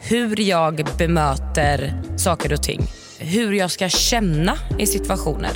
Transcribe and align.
hur 0.00 0.40
jag 0.40 0.86
bemöter 0.98 2.02
saker 2.16 2.52
och 2.52 2.62
ting. 2.62 2.86
Hur 3.18 3.52
jag 3.52 3.70
ska 3.70 3.88
känna 3.88 4.56
i 4.78 4.86
situationer. 4.86 5.52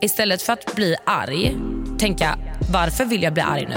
Istället 0.00 0.42
för 0.42 0.52
att 0.52 0.74
bli 0.74 0.96
arg, 1.06 1.56
tänka 1.98 2.38
varför 2.72 3.04
vill 3.04 3.22
jag 3.22 3.32
bli 3.32 3.42
arg 3.42 3.68
nu? 3.68 3.76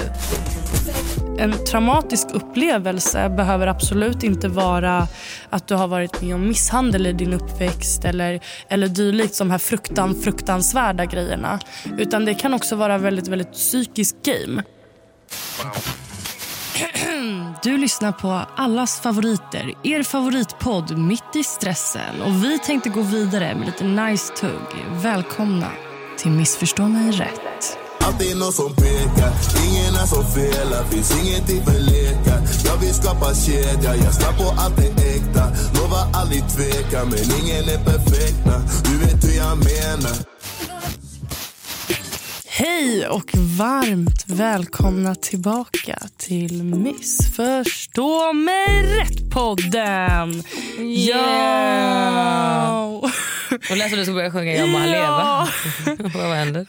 En 1.40 1.66
traumatisk 1.66 2.28
upplevelse 2.34 3.30
behöver 3.30 3.68
absolut 3.68 4.24
inte 4.24 4.48
vara 4.48 5.08
att 5.50 5.68
du 5.68 5.76
har 5.76 5.88
varit 5.88 6.22
med 6.22 6.36
om 6.36 6.48
misshandel 6.48 7.08
i 7.08 7.14
din 7.14 7.34
uppväxt 7.34 8.06
eller, 8.06 8.40
eller 8.68 8.88
dylikt, 8.88 9.38
de 9.38 9.52
här 9.52 9.58
fruktan, 9.58 10.16
fruktansvärda 10.16 11.06
grejerna. 11.06 11.60
Utan 11.98 12.26
det 12.26 12.34
kan 12.34 12.54
också 12.54 12.76
vara 12.76 12.98
väldigt, 12.98 13.28
väldigt 13.28 13.52
psykisk 13.52 14.16
game. 14.24 14.64
Du 17.64 17.78
lyssnar 17.78 18.12
på 18.12 18.42
allas 18.56 19.00
favoriter, 19.00 19.74
er 19.84 20.04
favoritpodd 20.04 20.98
Mitt 20.98 21.36
i 21.36 21.44
stressen. 21.44 22.22
Och 22.22 22.44
Vi 22.44 22.60
tänkte 22.60 22.90
gå 22.90 23.02
vidare 23.02 23.56
med 23.56 23.66
lite 23.66 23.84
nice 23.84 24.34
tugg. 24.34 24.86
Välkomna 24.92 25.72
till 26.18 26.32
Missförstå 26.32 26.84
mig 26.88 27.12
rätt. 27.12 27.78
Alltid 28.00 28.38
någon 28.38 28.54
som 28.54 28.76
pekar, 28.76 29.32
ingen 29.66 29.94
är 30.02 30.06
som 30.06 30.26
felar 30.26 30.84
Finns 30.84 31.12
ingenting 31.22 31.66
för 31.66 31.80
lekar 31.80 32.40
Jag 32.66 32.78
vill 32.78 32.94
skapa 32.94 33.36
kedja, 33.36 33.96
jag 33.96 34.14
snabb 34.14 34.38
på 34.38 34.48
allt 34.62 34.78
det 34.78 35.16
äkta 35.16 35.46
Lovar 35.76 36.06
aldrig 36.14 36.44
tveka, 36.50 37.06
men 37.06 37.24
ingen 37.40 37.64
är 37.76 37.84
perfekta 37.86 38.56
Du 38.86 38.98
vet 38.98 39.24
hur 39.24 39.38
jag 39.38 39.58
menar 39.58 40.16
Hej 42.60 43.08
och 43.08 43.32
varmt 43.58 44.24
välkomna 44.28 45.16
tillbaka 45.16 46.00
till 46.18 46.64
Missförstå 46.64 48.34
mig 48.34 48.84
rätt-podden. 49.00 50.44
Ja! 51.08 52.80
Och 53.70 53.78
lät 53.78 53.90
som 53.90 53.98
du 53.98 54.04
skulle 54.06 54.16
börja 54.16 54.32
sjunga 54.32 54.54
Jag 54.54 54.70
må 54.70 54.80
leva. 54.80 55.48
Vad 56.14 56.36
händer? 56.36 56.66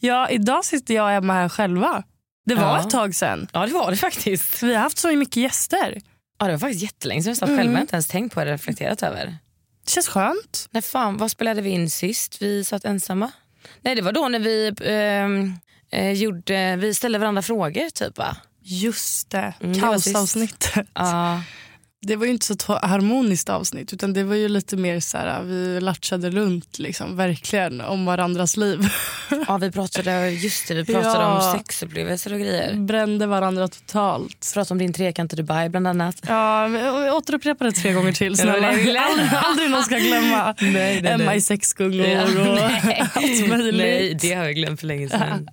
ja, 0.00 0.28
idag 0.28 0.64
sitter 0.64 0.94
jag 0.94 1.04
och 1.04 1.10
Emma 1.12 1.32
här 1.32 1.48
själva. 1.48 2.02
Det 2.46 2.54
var 2.54 2.62
Ja. 2.62 2.80
ett 2.80 2.90
tag 2.90 3.14
sen. 3.14 3.48
Ja 3.52 3.66
det 3.66 3.72
var 3.72 3.90
det 3.90 3.96
faktiskt. 3.96 4.62
Vi 4.62 4.74
har 4.74 4.82
haft 4.82 4.98
så 4.98 5.08
mycket 5.16 5.36
gäster. 5.36 6.00
Ja, 6.38 6.46
det 6.46 6.52
var 6.52 6.58
faktiskt 6.58 6.82
jättelänge 6.82 7.22
sedan 7.22 7.30
jag 7.30 7.36
satt 7.36 7.48
själv. 7.48 7.72
Jag 7.72 7.80
inte 7.80 7.94
ens 7.96 8.08
tänkt 8.08 8.34
på 8.34 8.44
det 8.44 8.52
reflekterat 8.52 9.02
över. 9.02 9.26
Det 9.84 9.90
känns 9.90 10.08
skönt. 10.08 10.68
Nej 10.70 10.82
fan, 10.82 11.16
vad 11.16 11.30
spelade 11.30 11.62
vi 11.62 11.70
in 11.70 11.90
sist? 11.90 12.42
Vi 12.42 12.64
satt 12.64 12.84
ensamma. 12.84 13.30
Nej 13.82 13.94
det 13.94 14.02
var 14.02 14.12
då 14.12 14.28
när 14.28 14.38
vi 14.38 14.72
ehm, 14.84 15.54
eh, 15.90 16.12
gjorde, 16.12 16.76
vi 16.76 16.94
ställde 16.94 17.18
varandra 17.18 17.42
frågor 17.42 17.90
typ 17.90 18.18
va? 18.18 18.36
Just 18.64 19.30
det, 19.30 19.54
Mm, 19.60 19.72
det 19.72 19.80
kaosavsnittet. 19.80 20.86
Ja. 20.94 21.42
Det 22.06 22.16
var 22.16 22.26
ju 22.26 22.32
inte 22.32 22.46
så 22.46 22.52
ett 22.52 22.62
harmoniskt 22.82 23.48
avsnitt 23.48 23.92
utan 23.92 24.12
det 24.12 24.24
var 24.24 24.34
ju 24.34 24.48
lite 24.48 24.76
mer 24.76 25.00
så 25.00 25.18
här, 25.18 25.42
vi 25.42 25.80
latchade 25.80 26.30
runt 26.30 26.78
liksom, 26.78 27.16
verkligen 27.16 27.80
om 27.80 28.04
varandras 28.04 28.56
liv. 28.56 28.88
ja 29.48 29.56
vi 29.58 29.70
pratade, 29.70 30.30
just 30.30 30.68
det, 30.68 30.74
vi 30.74 30.84
pratade 30.84 31.14
Ja. 31.24 31.52
om 31.52 31.58
sexupplevelser 31.58 32.32
och 32.32 32.38
grejer. 32.40 32.74
Brände 32.74 33.26
varandra 33.26 33.68
totalt. 33.68 34.50
Pratade 34.54 34.74
om 34.74 34.78
din 34.78 34.92
trekant 34.92 35.32
i 35.32 35.36
Dubai 35.36 35.68
bland 35.68 35.88
annat. 35.88 36.16
Ja, 36.28 36.68
men 36.68 36.80
jag 37.04 37.16
återupprepar 37.16 37.64
det 37.66 37.72
tre 37.72 37.92
gånger 37.92 38.12
till. 38.12 38.36
Snälla. 38.36 38.68
aldrig, 38.68 38.96
aldrig 39.32 39.70
någon 39.70 39.82
ska 39.82 39.96
glömma. 39.98 40.54
nej, 40.60 41.06
Emma 41.06 41.24
nej. 41.24 41.36
i 41.36 41.40
sexgungor 41.40 42.06
Ja, 42.06 42.22
och 42.22 42.30
nej. 42.84 43.02
allt 43.14 43.48
möjligt. 43.48 43.74
Nej 43.76 44.18
det 44.20 44.32
har 44.34 44.44
jag 44.44 44.54
glömt 44.54 44.80
för 44.80 44.86
länge 44.86 45.08
sedan. 45.08 45.48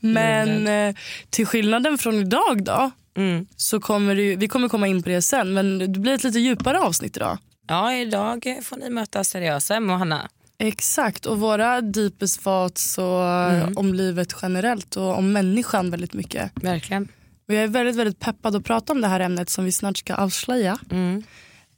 Men 0.00 0.66
eh, 0.68 0.94
till 1.30 1.46
skillnaden 1.46 1.98
från 1.98 2.14
idag 2.14 2.64
då 2.64 2.90
Mm. 3.16 3.46
så 3.56 3.80
kommer 3.80 4.14
ju, 4.16 4.36
vi 4.36 4.48
kommer 4.48 4.68
komma 4.68 4.86
in 4.86 5.02
på 5.02 5.08
det 5.08 5.22
sen 5.22 5.52
men 5.54 5.78
det 5.78 5.88
blir 6.00 6.14
ett 6.14 6.24
lite 6.24 6.38
djupare 6.38 6.78
avsnitt 6.80 7.16
idag. 7.16 7.38
Ja 7.68 7.94
idag 7.94 8.58
får 8.62 8.76
ni 8.76 8.90
möta 8.90 9.24
seriösa 9.24 9.74
Emma 9.76 9.92
och 9.92 9.98
Hanna. 9.98 10.28
Exakt 10.58 11.26
och 11.26 11.40
våra 11.40 11.80
deepest 11.80 12.42
thoughts 12.42 12.98
och 12.98 13.24
Mm. 13.26 13.76
om 13.78 13.94
livet 13.94 14.34
generellt 14.42 14.96
och 14.96 15.18
om 15.18 15.32
människan 15.32 15.90
väldigt 15.90 16.12
mycket. 16.12 16.50
Verkligen. 16.54 17.08
Och 17.48 17.54
jag 17.54 17.62
är 17.64 17.68
väldigt, 17.68 17.96
väldigt 17.96 18.20
peppad 18.20 18.56
att 18.56 18.64
prata 18.64 18.92
om 18.92 19.00
det 19.00 19.08
här 19.08 19.20
ämnet 19.20 19.50
som 19.50 19.64
vi 19.64 19.72
snart 19.72 19.96
ska 19.98 20.14
avslöja. 20.14 20.78
Mm. 20.90 21.16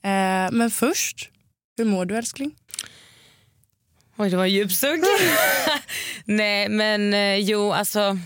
Eh, 0.02 0.52
men 0.52 0.70
först, 0.70 1.30
hur 1.76 1.84
mår 1.84 2.04
du 2.04 2.16
älskling? 2.16 2.54
Oj, 4.16 4.30
det 4.30 4.36
var 4.36 4.44
en 4.44 4.50
djup. 4.50 4.70
Nej, 6.24 6.68
men 6.68 7.14
eh, 7.14 7.34
jo, 7.36 7.72
alltså. 7.72 8.18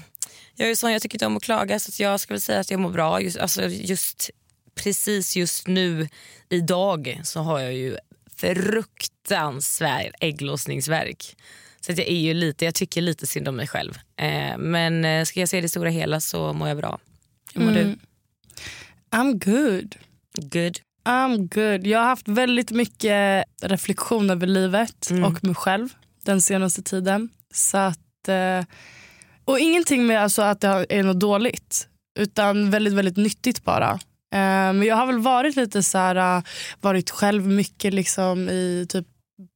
Jag 0.57 0.71
är 0.71 0.75
sån, 0.75 0.93
jag 0.93 1.03
tycker 1.03 1.17
inte 1.17 1.27
om 1.27 1.37
att 1.37 1.43
klaga 1.43 1.79
så 1.79 1.89
att 1.89 2.01
jag 2.01 2.21
ska 2.21 2.35
väl 2.35 2.41
säga 2.41 2.61
att 2.61 2.71
jag 2.71 2.81
mår 2.81 2.91
bra. 2.91 3.21
Just, 3.21 3.37
alltså, 3.39 3.63
just 3.69 4.31
precis 4.75 5.37
just 5.37 5.67
nu, 5.67 6.09
idag, 6.49 7.21
så 7.25 7.41
har 7.41 7.61
jag 7.61 7.75
ju 7.75 7.97
fruktansvärd 8.37 10.13
ägglossningsvärk. 10.21 11.37
Så 11.81 11.93
att 11.93 11.99
jag 11.99 12.09
är 12.09 12.21
ju 12.21 12.35
lite, 12.35 12.65
jag 12.65 12.75
tycker 12.75 13.01
lite 13.01 13.27
synd 13.27 13.49
om 13.49 13.57
mig 13.57 13.67
själv. 13.69 13.99
Eh, 14.17 14.59
men 14.59 15.05
eh, 15.05 15.25
ska 15.25 15.41
jag 15.41 15.49
se 15.49 15.61
det 15.61 15.69
stora 15.69 15.91
hela 15.91 16.21
så 16.21 16.53
mår 16.53 16.69
jag 16.69 16.77
bra. 16.77 16.99
Hur 17.55 17.61
mår 17.65 17.71
Mm. 17.71 17.99
I'm 19.11 19.33
good. 19.45 19.97
du? 20.35 20.61
Good. 20.61 20.79
I'm 21.05 21.37
good. 21.55 21.87
Jag 21.87 21.99
har 21.99 22.07
haft 22.07 22.29
väldigt 22.29 22.71
mycket 22.71 23.45
reflektion 23.63 24.31
över 24.31 24.47
livet 24.47 25.11
Mm. 25.11 25.25
och 25.25 25.45
mig 25.45 25.55
själv 25.55 25.89
den 26.23 26.41
senaste 26.41 26.83
tiden. 26.83 27.29
Så 27.55 27.79
att, 27.79 28.29
eh, 28.29 28.65
och 29.45 29.59
ingenting 29.59 30.07
med 30.07 30.23
alltså 30.23 30.43
att 30.43 30.61
det 30.61 30.87
är 30.89 31.03
något 31.03 31.21
dåligt 31.21 31.89
utan 32.19 32.71
väldigt, 32.71 32.93
väldigt 32.93 33.17
nyttigt 33.17 33.65
bara. 33.65 33.91
Eh, 34.35 34.39
Men 34.73 34.83
jag 34.83 34.97
har 34.97 35.07
väl 35.07 35.19
varit 35.19 35.57
lite 35.57 35.83
så 35.83 35.99
här, 35.99 36.37
eh, 36.39 36.43
varit 36.81 37.11
själv 37.11 37.47
mycket 37.47 37.95
liksom 37.95 38.49
i 38.49 38.87
typ 38.89 39.07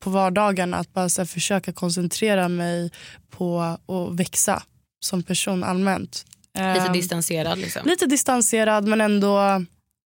på 0.03 0.11
vardagarna 0.11 0.77
att 0.77 0.93
bara 0.93 1.09
så 1.09 1.27
försöka 1.27 1.73
koncentrera 1.73 2.49
mig 2.49 2.91
på 3.31 3.61
att 3.61 4.19
växa 4.19 4.63
som 5.01 5.23
person 5.23 5.65
allmänt. 5.65 6.25
Lite 6.59 6.87
Eh, 6.87 6.93
distanserad 6.93 7.59
liksom. 7.59 7.83
lite 7.85 8.07
distanserad 8.07 8.89
men 8.89 9.01
ändå 9.01 9.39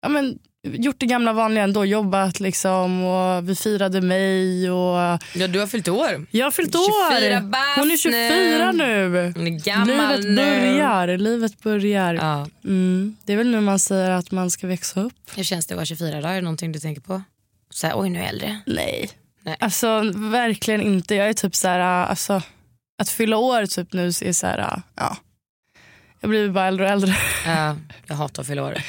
ja, 0.02 0.08
men, 0.08 0.38
gjort 0.62 0.96
det 0.98 1.06
gamla 1.06 1.32
vanliga 1.32 1.64
ändå. 1.64 1.84
Jobbat 1.84 2.40
liksom 2.40 3.02
och 3.04 3.48
vi 3.48 3.56
firade 3.56 4.00
mig 4.00 4.70
och 4.70 5.18
Ja, 5.34 5.46
du 5.48 5.58
har 5.60 5.66
fyllt 5.66 5.88
år. 5.88 6.26
jag 6.30 6.46
har 6.46 6.50
fyllt 6.50 6.72
24 6.72 7.38
år. 7.38 7.76
Hon 7.80 7.90
är 7.90 7.96
24 7.96 8.72
nu. 8.72 9.32
Hon 9.36 9.46
är 9.46 9.64
gammal 9.64 9.86
Livet 10.20 10.24
nu. 10.24 10.36
börjar. 10.36 11.16
Livet 11.18 11.62
börjar. 11.62 12.14
Ja. 12.14 12.46
Mm. 12.64 13.16
Det 13.24 13.32
är 13.32 13.36
väl 13.36 13.50
nu 13.50 13.60
man 13.60 13.78
säger 13.78 14.10
att 14.10 14.30
man 14.30 14.50
ska 14.50 14.66
växa 14.66 15.00
upp. 15.00 15.30
Hur 15.36 15.44
känns 15.44 15.66
det 15.66 15.74
att 15.74 15.76
vara 15.76 15.86
24 15.86 16.20
dagar? 16.20 16.30
Är 16.30 16.34
det 16.34 16.40
någonting 16.40 16.72
du 16.72 16.78
tänker 16.78 17.02
på? 17.02 17.22
Så 17.70 17.86
här, 17.86 17.94
oj 18.00 18.08
nu 18.10 18.18
är 18.18 18.22
jag 18.22 18.30
äldre. 18.30 18.58
Nej. 18.66 19.10
Nej. 19.42 19.56
Alltså 19.60 20.02
verkligen 20.14 20.80
inte. 20.80 21.14
Jag 21.14 21.28
är 21.28 21.32
typ 21.32 21.54
så 21.54 21.68
här, 21.68 21.78
alltså, 22.06 22.42
att 23.02 23.08
fylla 23.08 23.36
år 23.36 23.66
typ 23.66 23.92
nu 23.92 24.06
är 24.06 24.32
så 24.32 24.46
här, 24.46 24.82
ja. 24.96 25.16
Jag 26.20 26.30
blir 26.30 26.50
bara 26.50 26.66
äldre 26.66 26.84
och 26.84 26.90
äldre. 26.90 27.14
Ja, 27.46 27.76
jag 28.06 28.14
hatar 28.14 28.42
att 28.42 28.46
fylla 28.46 28.64
år. 28.64 28.74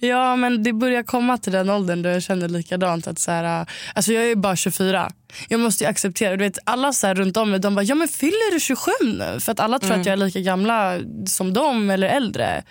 Ja 0.00 0.36
men 0.36 0.62
det 0.62 0.72
börjar 0.72 1.02
komma 1.02 1.38
till 1.38 1.52
den 1.52 1.70
åldern 1.70 2.02
då 2.02 2.08
jag 2.08 2.22
känner 2.22 2.48
likadant. 2.48 3.06
Att 3.06 3.18
så 3.18 3.30
här, 3.30 3.66
alltså 3.94 4.12
jag 4.12 4.30
är 4.30 4.36
bara 4.36 4.56
24. 4.56 5.12
Jag 5.48 5.60
måste 5.60 5.84
ju 5.84 5.90
acceptera. 5.90 6.36
Du 6.36 6.44
vet, 6.44 6.58
alla 6.66 6.92
så 6.92 7.06
här 7.06 7.14
runt 7.14 7.36
om 7.36 7.50
mig 7.50 7.60
de 7.60 7.74
bara 7.74 7.82
ja 7.82 7.94
men 7.94 8.08
fyller 8.08 8.52
du 8.52 8.60
27 8.60 8.90
nu? 9.02 9.40
För 9.40 9.52
att 9.52 9.60
alla 9.60 9.78
tror 9.78 9.92
att 9.92 10.06
jag 10.06 10.12
är 10.12 10.16
lika 10.16 10.40
gamla 10.40 10.98
som 11.26 11.52
dem 11.52 11.90
eller 11.90 12.08
äldre. 12.08 12.62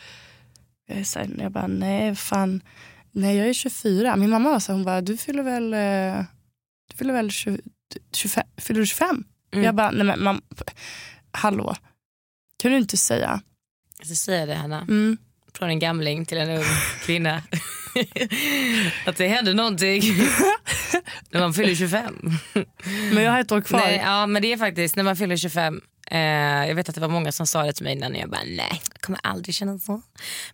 Jag, 0.88 0.98
är 0.98 1.03
så 1.03 1.19
här, 1.19 1.30
jag 1.39 1.51
bara 1.51 1.68
nej 1.68 2.15
fan. 2.15 2.62
Nej 3.12 3.38
jag 3.38 3.48
är 3.50 3.53
24. 3.53 4.15
Min 4.15 4.30
mamma 4.30 4.50
var 4.50 4.60
så 4.60 4.71
här, 4.71 4.77
hon 4.77 4.86
bara 4.86 5.01
du 5.01 5.18
fyller 5.18 5.44
väl, 5.44 5.74
eh, 5.74 6.25
du 6.92 6.98
fyller 6.98 7.13
väl 7.13 7.31
20, 7.31 7.60
25? 8.15 8.44
Fyller 8.57 8.80
du 8.80 8.86
25? 8.86 9.24
Mm. 9.53 9.65
Jag 9.65 9.75
bara 9.75 9.92
nej 9.92 10.03
men 10.03 10.24
mam, 10.24 10.42
hallå. 11.31 11.75
Kan 12.57 12.71
du 12.71 12.77
inte 12.77 12.98
säga? 12.98 13.42
Jag 13.97 14.07
ska 14.07 14.15
säga 14.15 14.45
det 14.45 14.55
Hanna, 14.55 14.81
Mm. 14.81 15.17
från 15.53 15.69
en 15.69 15.79
gamling 15.79 16.25
till 16.25 16.38
en 16.38 16.49
ung 16.49 16.63
kvinna. 17.05 17.44
att 19.05 19.17
det 19.17 19.27
hände 19.27 19.53
någonting. 19.53 20.01
när 21.29 21.39
man 21.39 21.53
fyller 21.53 21.75
25. 21.75 22.15
Men 23.13 23.23
jag 23.23 23.31
har 23.31 23.39
ett 23.39 23.51
år 23.51 23.61
kvar. 23.61 23.79
Nej, 23.79 24.01
ja, 24.05 24.25
men 24.27 24.41
det 24.41 24.53
är 24.53 24.57
faktiskt 24.57 24.95
när 24.95 25.03
man 25.03 25.15
fyller 25.15 25.38
25. 25.38 25.81
Eh, 26.11 26.19
jag 26.67 26.75
vet 26.75 26.89
att 26.89 26.95
det 26.95 27.01
var 27.01 27.07
många 27.07 27.31
som 27.31 27.47
sa 27.47 27.63
det 27.63 27.73
till 27.73 27.83
mig 27.83 27.94
innan 27.94 28.11
och 28.11 28.17
jag 28.19 28.29
bara 28.29 28.41
nej, 28.45 28.81
jag 28.94 29.01
kommer 29.01 29.19
aldrig 29.23 29.55
känna 29.55 29.79
så. 29.79 29.91
Men 29.91 30.01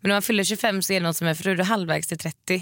när 0.10 0.16
man 0.16 0.22
fyller 0.22 0.44
25 0.44 0.82
så 0.82 0.94
är 0.94 1.00
det 1.00 1.08
något 1.08 1.18
som 1.18 1.28
är, 1.28 1.34
för 1.34 1.44
då 1.44 1.50
är 1.50 1.56
du 1.56 1.64
halvvägs 1.64 2.08
till 2.08 2.18
30. 2.18 2.56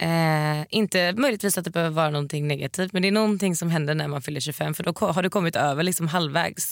Eh, 0.00 0.64
inte 0.70 1.12
möjligtvis 1.12 1.58
att 1.58 1.64
det 1.64 1.70
behöver 1.70 1.94
vara 1.94 2.10
någonting 2.10 2.48
negativt 2.48 2.92
men 2.92 3.02
det 3.02 3.08
är 3.08 3.12
någonting 3.12 3.56
som 3.56 3.70
händer 3.70 3.94
när 3.94 4.08
man 4.08 4.22
fyller 4.22 4.40
25 4.40 4.74
för 4.74 4.82
då 4.84 4.92
har 5.12 5.22
du 5.22 5.30
kommit 5.30 5.56
över 5.56 5.82
liksom 5.82 6.08
halvvägs. 6.08 6.70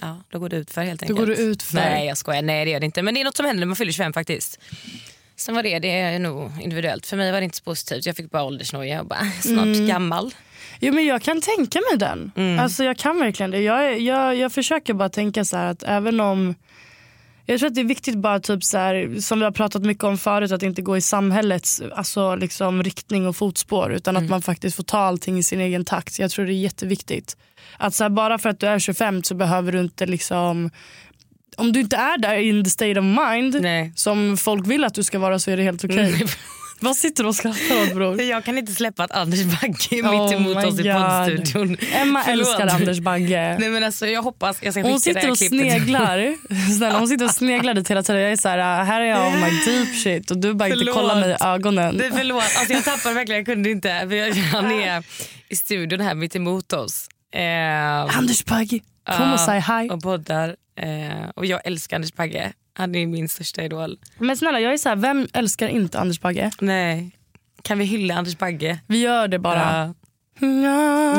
Ja, 0.00 0.22
då 0.30 0.38
går 0.38 0.48
det 0.48 0.56
ut 0.56 0.70
för 0.70 0.82
helt 0.82 1.02
enkelt. 1.02 1.18
går 1.18 1.26
det 1.26 1.36
utför. 1.36 1.74
Nej 1.74 2.06
jag 2.06 2.18
skojar, 2.18 2.42
nej 2.42 2.64
det 2.64 2.70
gör 2.70 2.80
det 2.80 2.86
inte. 2.86 3.02
Men 3.02 3.14
det 3.14 3.20
är 3.20 3.24
något 3.24 3.36
som 3.36 3.46
händer 3.46 3.60
när 3.60 3.66
man 3.66 3.76
fyller 3.76 3.92
25 3.92 4.12
faktiskt. 4.12 4.60
Sen 5.36 5.54
var 5.54 5.62
det, 5.62 5.78
det 5.78 5.90
är 5.90 6.18
nog 6.18 6.50
individuellt. 6.60 7.06
För 7.06 7.16
mig 7.16 7.32
var 7.32 7.40
det 7.40 7.44
inte 7.44 7.56
så 7.56 7.64
positivt. 7.64 8.06
Jag 8.06 8.16
fick 8.16 8.30
bara 8.30 8.42
åldersnoja 8.42 9.00
och 9.00 9.06
bara 9.06 9.30
snart 9.42 9.88
gammal. 9.88 10.34
Jo, 10.80 10.94
men 10.94 11.06
jag 11.06 11.22
kan 11.22 11.40
tänka 11.40 11.80
mig 11.90 11.98
den. 11.98 12.32
Mm. 12.36 12.58
Alltså, 12.58 12.84
jag 12.84 12.96
kan 12.98 13.18
verkligen 13.18 13.50
det. 13.50 13.60
Jag, 13.60 14.00
jag, 14.00 14.36
jag 14.36 14.52
försöker 14.52 14.94
bara 14.94 15.08
tänka 15.08 15.44
så 15.44 15.56
här 15.56 15.66
att 15.66 15.82
även 15.82 16.20
om... 16.20 16.54
Jag 17.46 17.58
tror 17.58 17.68
att 17.68 17.74
det 17.74 17.80
är 17.80 17.84
viktigt 17.84 18.14
bara 18.18 18.40
typ 18.40 18.64
så 18.64 18.78
här, 18.78 19.20
som 19.20 19.38
vi 19.38 19.44
har 19.44 19.52
pratat 19.52 19.82
mycket 19.82 20.04
om 20.04 20.18
förut 20.18 20.52
att 20.52 20.62
inte 20.62 20.82
gå 20.82 20.96
i 20.96 21.00
samhällets 21.00 21.82
alltså, 21.92 22.34
liksom, 22.36 22.82
riktning 22.82 23.26
och 23.26 23.36
fotspår 23.36 23.92
utan 23.92 24.16
Mm. 24.16 24.24
att 24.24 24.30
man 24.30 24.42
faktiskt 24.42 24.76
får 24.76 24.82
ta 24.84 24.98
allting 24.98 25.38
i 25.38 25.42
sin 25.42 25.60
egen 25.60 25.84
takt. 25.84 26.18
Jag 26.18 26.30
tror 26.30 26.46
det 26.46 26.52
är 26.52 26.54
jätteviktigt. 26.54 27.36
Att 27.76 27.94
så 27.94 28.04
här, 28.04 28.08
bara 28.10 28.38
för 28.38 28.48
att 28.48 28.60
du 28.60 28.66
är 28.66 28.78
25 28.78 29.22
så 29.22 29.34
behöver 29.34 29.72
du 29.72 29.80
inte 29.80 30.06
liksom 30.06 30.70
om 31.56 31.72
du 31.72 31.80
inte 31.80 31.96
är 31.96 32.18
där 32.18 32.34
in 32.36 32.64
the 32.64 32.70
state 32.70 33.00
of 33.00 33.04
mind 33.04 33.62
Nej. 33.62 33.92
som 33.96 34.36
folk 34.36 34.66
vill 34.66 34.84
att 34.84 34.94
du 34.94 35.02
ska 35.02 35.18
vara 35.18 35.38
så 35.38 35.50
är 35.50 35.56
det 35.56 35.62
helt 35.62 35.84
okej. 35.84 35.98
Mm. 36.14 36.28
Vad 36.82 36.96
sitter 36.96 37.22
du 37.22 37.28
och 37.28 37.34
skrattar 37.34 37.82
åt 37.82 37.94
bror? 37.94 38.22
Jag 38.22 38.44
kan 38.44 38.58
inte 38.58 38.72
släppa 38.72 39.04
att 39.04 39.10
Anders 39.10 39.44
Bagge 39.44 39.98
är 39.98 40.02
Oh 40.02 40.24
mitt 40.24 40.32
emot 40.32 40.56
oss 40.56 40.80
i 40.80 40.92
poddstudion. 40.92 41.76
Emma 41.92 42.22
Förlåt. 42.24 42.48
älskar 42.48 42.66
Anders 42.66 43.00
Bagge. 43.00 43.56
Nej 43.60 43.68
men 43.68 43.84
alltså 43.84 44.06
jag 44.06 44.22
hoppas 44.22 44.58
jag 44.62 44.74
ska 44.74 44.82
Hon 44.82 44.92
det 44.92 45.00
sitter 45.00 45.30
och 45.30 45.38
sneglar. 45.38 46.34
Snälla, 46.76 46.98
hon 46.98 47.08
sitter 47.08 47.24
och 47.24 47.30
sneglar 47.30 47.74
dit 47.74 47.90
hela 47.90 48.02
tiden. 48.02 48.22
Jag 48.22 48.32
är 48.32 48.36
så 48.36 48.48
här, 48.48 48.84
här 48.84 49.00
är 49.00 49.04
jag 49.04 49.26
on 49.26 49.40
my 49.40 49.50
deep 49.66 50.02
shit 50.02 50.30
och 50.30 50.38
du 50.38 50.54
bara 50.54 50.68
inte 50.68 50.78
Förlåt. 50.78 50.94
kollar 50.94 51.20
mig 51.20 51.30
i 51.30 51.44
ögonen. 51.44 51.94
Nej, 51.94 52.10
förlåt, 52.14 52.42
alltså 52.42 52.72
jag 52.72 52.84
tappade 52.84 53.14
verkligen, 53.14 53.38
jag 53.38 53.46
kunde 53.46 53.70
inte. 53.70 53.88
Jag, 53.88 54.34
han 54.34 54.70
är 54.72 55.04
i 55.48 55.56
studion 55.56 56.00
här 56.00 56.14
mitt 56.14 56.36
emot 56.36 56.72
oss. 56.72 57.08
Eh, 57.34 58.18
Anders 58.18 58.44
Bagge, 58.44 58.80
kom 59.16 59.32
och 59.32 59.40
säg 59.40 59.60
hi. 59.60 59.88
Och 59.90 60.02
poddar. 60.02 60.56
Eh, 60.80 61.28
och 61.34 61.46
jag 61.46 61.60
älskar 61.66 61.96
Anders 61.96 62.12
Bagge. 62.12 62.52
Han 62.74 62.94
är 62.94 63.06
min 63.06 63.28
största 63.28 63.62
idol. 63.62 63.98
Men 64.18 64.36
snälla, 64.36 64.60
jag 64.60 64.72
är 64.72 64.76
så 64.76 64.88
här, 64.88 64.96
vem 64.96 65.28
älskar 65.32 65.68
inte 65.68 65.98
Anders 65.98 66.20
Bagge? 66.20 66.50
Nej. 66.60 67.10
Kan 67.62 67.78
vi 67.78 67.84
hylla 67.84 68.14
Anders 68.14 68.38
Bagge? 68.38 68.78
Vi 68.86 69.00
gör 69.00 69.28
det 69.28 69.38
bara. 69.38 69.86
Ja. 69.86 69.94
Ja. 70.40 71.14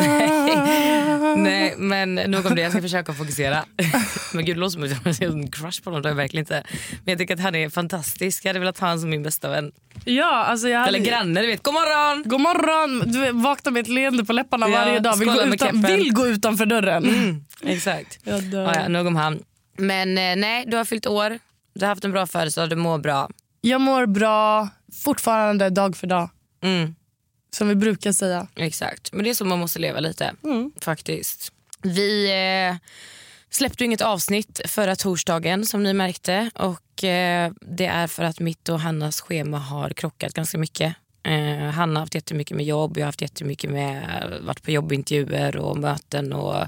Nej 1.38 1.74
men 1.78 2.16
nog 2.16 2.46
om 2.46 2.56
det, 2.56 2.62
jag 2.62 2.72
ska 2.72 2.82
försöka 2.82 3.14
fokusera. 3.14 3.66
men 4.34 4.46
gud 4.46 4.56
det 4.56 4.60
låter 4.60 4.72
som 4.72 4.84
att 4.84 5.22
jag 5.22 5.30
har 5.30 5.36
en 5.36 5.52
crush 5.52 5.84
på 5.84 5.90
honom, 5.90 6.02
det 6.02 6.08
har 6.08 6.12
jag 6.12 6.16
verkligen 6.16 6.42
inte. 6.42 6.64
Men 6.90 7.12
jag 7.12 7.18
tycker 7.18 7.34
att 7.34 7.40
han 7.40 7.56
är 7.56 7.70
fantastisk, 7.70 8.46
jag 8.46 8.50
hade 8.50 8.60
velat 8.60 8.80
ha 8.80 8.88
honom 8.88 9.00
som 9.00 9.10
min 9.10 9.24
bästa 9.24 9.50
vän. 9.50 9.72
Ja, 10.06 10.44
alltså 10.44 10.68
jag 10.70 10.80
hade... 10.80 10.90
Eller 10.90 11.06
granne 11.06 11.42
du 11.42 11.48
vet, 11.48 11.64
god 11.64 11.74
morgon! 11.74 12.24
God 12.26 12.42
morgon! 12.42 13.12
Du 13.12 13.32
vaknar 13.32 13.72
med 13.72 13.82
ett 13.82 13.88
leende 13.88 14.26
på 14.26 14.34
läpparna 14.34 14.70
Ja, 14.70 14.78
varje 14.78 15.00
dag. 15.00 15.16
Vill 15.18 15.30
gå, 15.30 15.42
utan. 15.42 15.70
Mm. 15.70 15.82
vill 15.82 16.14
gå 16.14 16.28
utanför 16.28 16.66
dörren. 16.66 17.46
Exakt. 17.64 18.26
Dör. 18.26 18.64
Ja, 18.64 18.74
ja, 18.76 18.88
nog 18.88 19.08
om 19.08 19.16
han. 19.16 19.40
Men 19.78 20.18
eh, 20.18 20.36
nej, 20.36 20.64
du 20.68 20.78
har 20.78 20.86
fyllt 20.86 21.08
år, 21.08 21.40
du 21.74 21.81
har 21.86 21.88
haft 21.90 22.06
en 22.06 22.12
bra 22.12 22.28
födelsedag, 22.28 22.70
du 22.70 22.75
mår 22.75 22.98
bra. 22.98 23.30
Jag 23.62 23.81
mår 23.81 24.06
bra 24.06 24.70
fortfarande 25.04 25.70
dag 25.70 25.98
för 25.98 26.08
dag. 26.08 26.30
Mm, 26.64 26.96
Som 27.56 27.68
vi 27.68 27.75
brukar 27.75 28.12
säga. 28.12 28.48
exakt, 28.56 29.14
men 29.14 29.24
det 29.24 29.30
är 29.30 29.34
så 29.34 29.46
man 29.46 29.60
måste 29.60 29.80
leva 29.80 30.00
lite. 30.00 30.34
Mm. 30.44 30.72
Faktiskt. 30.81 31.52
Vi 31.81 32.31
eh, 32.31 32.75
släppte 33.50 33.86
inget 33.86 34.02
avsnitt 34.02 34.62
förra 34.66 34.96
torsdagen 34.96 35.66
som 35.66 35.84
ni 35.84 35.94
märkte. 35.94 36.50
Och 36.56 37.04
eh, 37.04 37.52
Det 37.62 37.86
är 37.86 38.08
för 38.08 38.24
att 38.24 38.40
mitt 38.40 38.70
och 38.70 38.80
Hannas 38.80 39.22
schema 39.22 39.58
har 39.60 39.90
krockat 39.90 40.34
ganska 40.34 40.58
mycket. 40.58 40.96
Eh, 41.24 41.70
Hanna 41.72 41.94
har 41.94 42.00
haft 42.00 42.16
jättemycket 42.16 42.58
med 42.58 42.66
jobb, 42.66 42.98
jag 42.98 43.02
har 43.04 43.08
haft 43.08 43.22
jättemycket 43.22 43.70
med 43.72 44.24
varit 44.42 44.64
på 44.64 44.72
jobbintervjuer 44.72 45.58
och 45.58 45.78
möten 45.78 46.34
och 46.34 46.68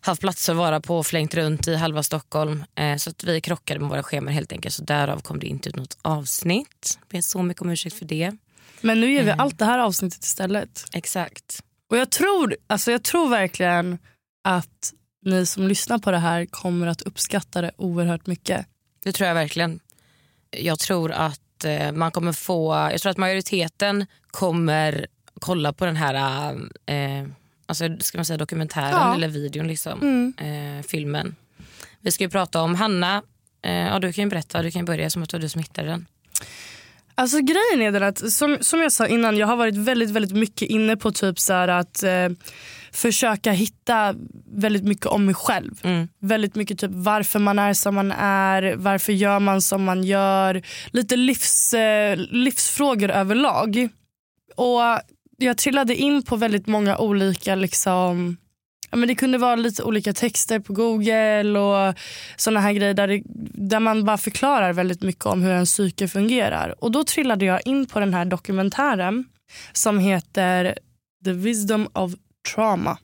haft 0.00 0.20
platser 0.20 0.52
att 0.52 0.58
vara 0.58 0.80
på 0.80 0.98
och 0.98 1.06
flängt 1.06 1.34
runt 1.34 1.68
i 1.68 1.74
halva 1.76 2.02
Stockholm. 2.02 2.64
Eh, 2.74 2.96
så 2.96 3.10
att 3.10 3.24
vi 3.24 3.40
krockade 3.40 3.80
med 3.80 3.88
våra 3.88 4.02
scheman 4.02 4.34
helt 4.34 4.52
enkelt. 4.52 4.74
Så 4.74 4.82
därav 4.82 5.20
kom 5.20 5.38
det 5.40 5.46
inte 5.46 5.68
ut 5.68 5.76
något 5.76 5.98
avsnitt. 6.02 6.98
Ber 7.08 7.20
så 7.20 7.42
mycket 7.42 7.62
om 7.62 7.70
ursäkt 7.70 7.96
för 7.96 8.04
det. 8.04 8.32
Men 8.80 9.00
nu 9.00 9.12
ger 9.12 9.22
Mm. 9.22 9.36
vi 9.36 9.42
allt 9.42 9.58
det 9.58 9.64
här 9.64 9.78
avsnittet 9.78 10.24
istället. 10.24 10.84
Exakt. 10.92 11.60
Och 11.90 11.96
jag 11.96 12.10
tror, 12.10 12.56
alltså 12.66 12.90
jag 12.92 13.02
tror 13.02 13.28
verkligen 13.28 13.98
att 14.44 14.92
ni 15.24 15.46
som 15.46 15.68
lyssnar 15.68 15.98
på 15.98 16.10
det 16.10 16.18
här 16.18 16.46
kommer 16.46 16.86
att 16.86 17.02
uppskatta 17.02 17.60
det 17.62 17.70
oerhört 17.76 18.26
mycket. 18.26 18.66
Det 19.04 19.12
tror 19.12 19.28
jag 19.28 19.34
verkligen. 19.34 19.80
Jag 20.50 20.78
tror 20.78 21.12
att 21.12 21.64
eh, 21.64 21.92
man 21.92 22.10
kommer 22.10 22.32
få, 22.32 22.74
jag 22.92 23.00
tror 23.00 23.10
att 23.10 23.16
majoriteten 23.16 24.06
kommer 24.30 25.06
kolla 25.40 25.72
på 25.72 25.84
den 25.86 25.96
här 25.96 26.14
eh, 26.86 27.26
alltså, 27.70 27.84
ska 28.00 28.18
man 28.18 28.24
säga 28.24 28.36
dokumentären 28.36 28.90
Ja. 28.90 29.14
eller 29.14 29.28
videon, 29.28 29.66
liksom, 29.68 30.00
Mm. 30.02 30.78
eh, 30.78 30.82
filmen. 30.86 31.36
Vi 32.00 32.10
ska 32.10 32.24
ju 32.24 32.30
prata 32.30 32.62
om 32.62 32.74
Hanna, 32.74 33.22
eh, 33.64 33.72
ja, 33.72 33.98
du 33.98 34.12
kan 34.12 34.24
ju 34.24 34.30
berätta, 34.30 34.62
du 34.62 34.70
kan 34.70 34.84
börja 34.84 35.10
som 35.10 35.22
att 35.22 35.28
du 35.28 35.48
smittade 35.48 35.88
den. 35.88 36.06
Alltså 37.14 37.36
grejen 37.38 37.82
är 37.82 37.90
den 37.92 38.02
att 38.02 38.32
som, 38.32 38.58
som 38.60 38.80
jag 38.80 38.92
sa 38.92 39.06
innan, 39.06 39.36
jag 39.36 39.46
har 39.46 39.56
varit 39.56 39.76
väldigt 39.76 40.10
väldigt 40.10 40.32
mycket 40.36 40.68
inne 40.68 40.96
på 40.96 41.12
typ 41.12 41.38
så 41.38 41.52
att 41.52 42.02
eh, 42.02 42.28
försöka 42.92 43.52
hitta 43.52 44.14
väldigt 44.52 44.84
mycket 44.84 45.06
om 45.06 45.24
mig 45.26 45.34
själv. 45.34 45.74
Mm. 45.82 46.08
Väldigt 46.20 46.54
mycket 46.54 46.78
typ 46.78 46.90
varför 46.94 47.38
man 47.38 47.58
är 47.58 47.74
som 47.74 47.94
man 47.94 48.12
är, 48.12 48.74
varför 48.76 49.12
gör 49.12 49.38
man 49.40 49.62
som 49.62 49.84
man 49.84 50.04
gör. 50.04 50.62
Lite 50.90 51.16
livs, 51.16 51.74
eh, 51.74 52.16
livsfrågor 52.16 53.10
överlag. 53.10 53.88
Och 54.56 54.80
jag 55.42 55.58
trillade 55.58 55.96
in 55.96 56.22
på 56.22 56.36
väldigt 56.36 56.66
många 56.66 56.98
olika 56.98 57.54
liksom 57.54 58.36
Ja, 58.90 58.96
men 58.96 59.08
det 59.08 59.14
kunde 59.14 59.38
vara 59.38 59.56
lite 59.56 59.82
olika 59.82 60.12
texter 60.12 60.58
på 60.60 60.72
google 60.72 61.58
och 61.58 61.94
såna 62.36 62.60
här 62.60 62.72
grejer 62.72 62.94
där, 62.94 63.08
det, 63.08 63.22
där 63.54 63.80
man 63.80 64.04
bara 64.04 64.18
förklarar 64.18 64.72
väldigt 64.72 65.02
mycket 65.02 65.26
om 65.26 65.42
hur 65.42 65.52
en 65.52 65.64
psyke 65.64 66.08
fungerar. 66.08 66.84
Och 66.84 66.90
då 66.90 67.04
trillade 67.04 67.44
jag 67.44 67.60
in 67.66 67.86
på 67.86 68.00
den 68.00 68.14
här 68.14 68.24
dokumentären 68.24 69.24
som 69.72 69.98
heter 69.98 70.78
The 71.24 71.32
Wisdom 71.32 71.88
of 71.92 72.12
Trauma. 72.54 72.98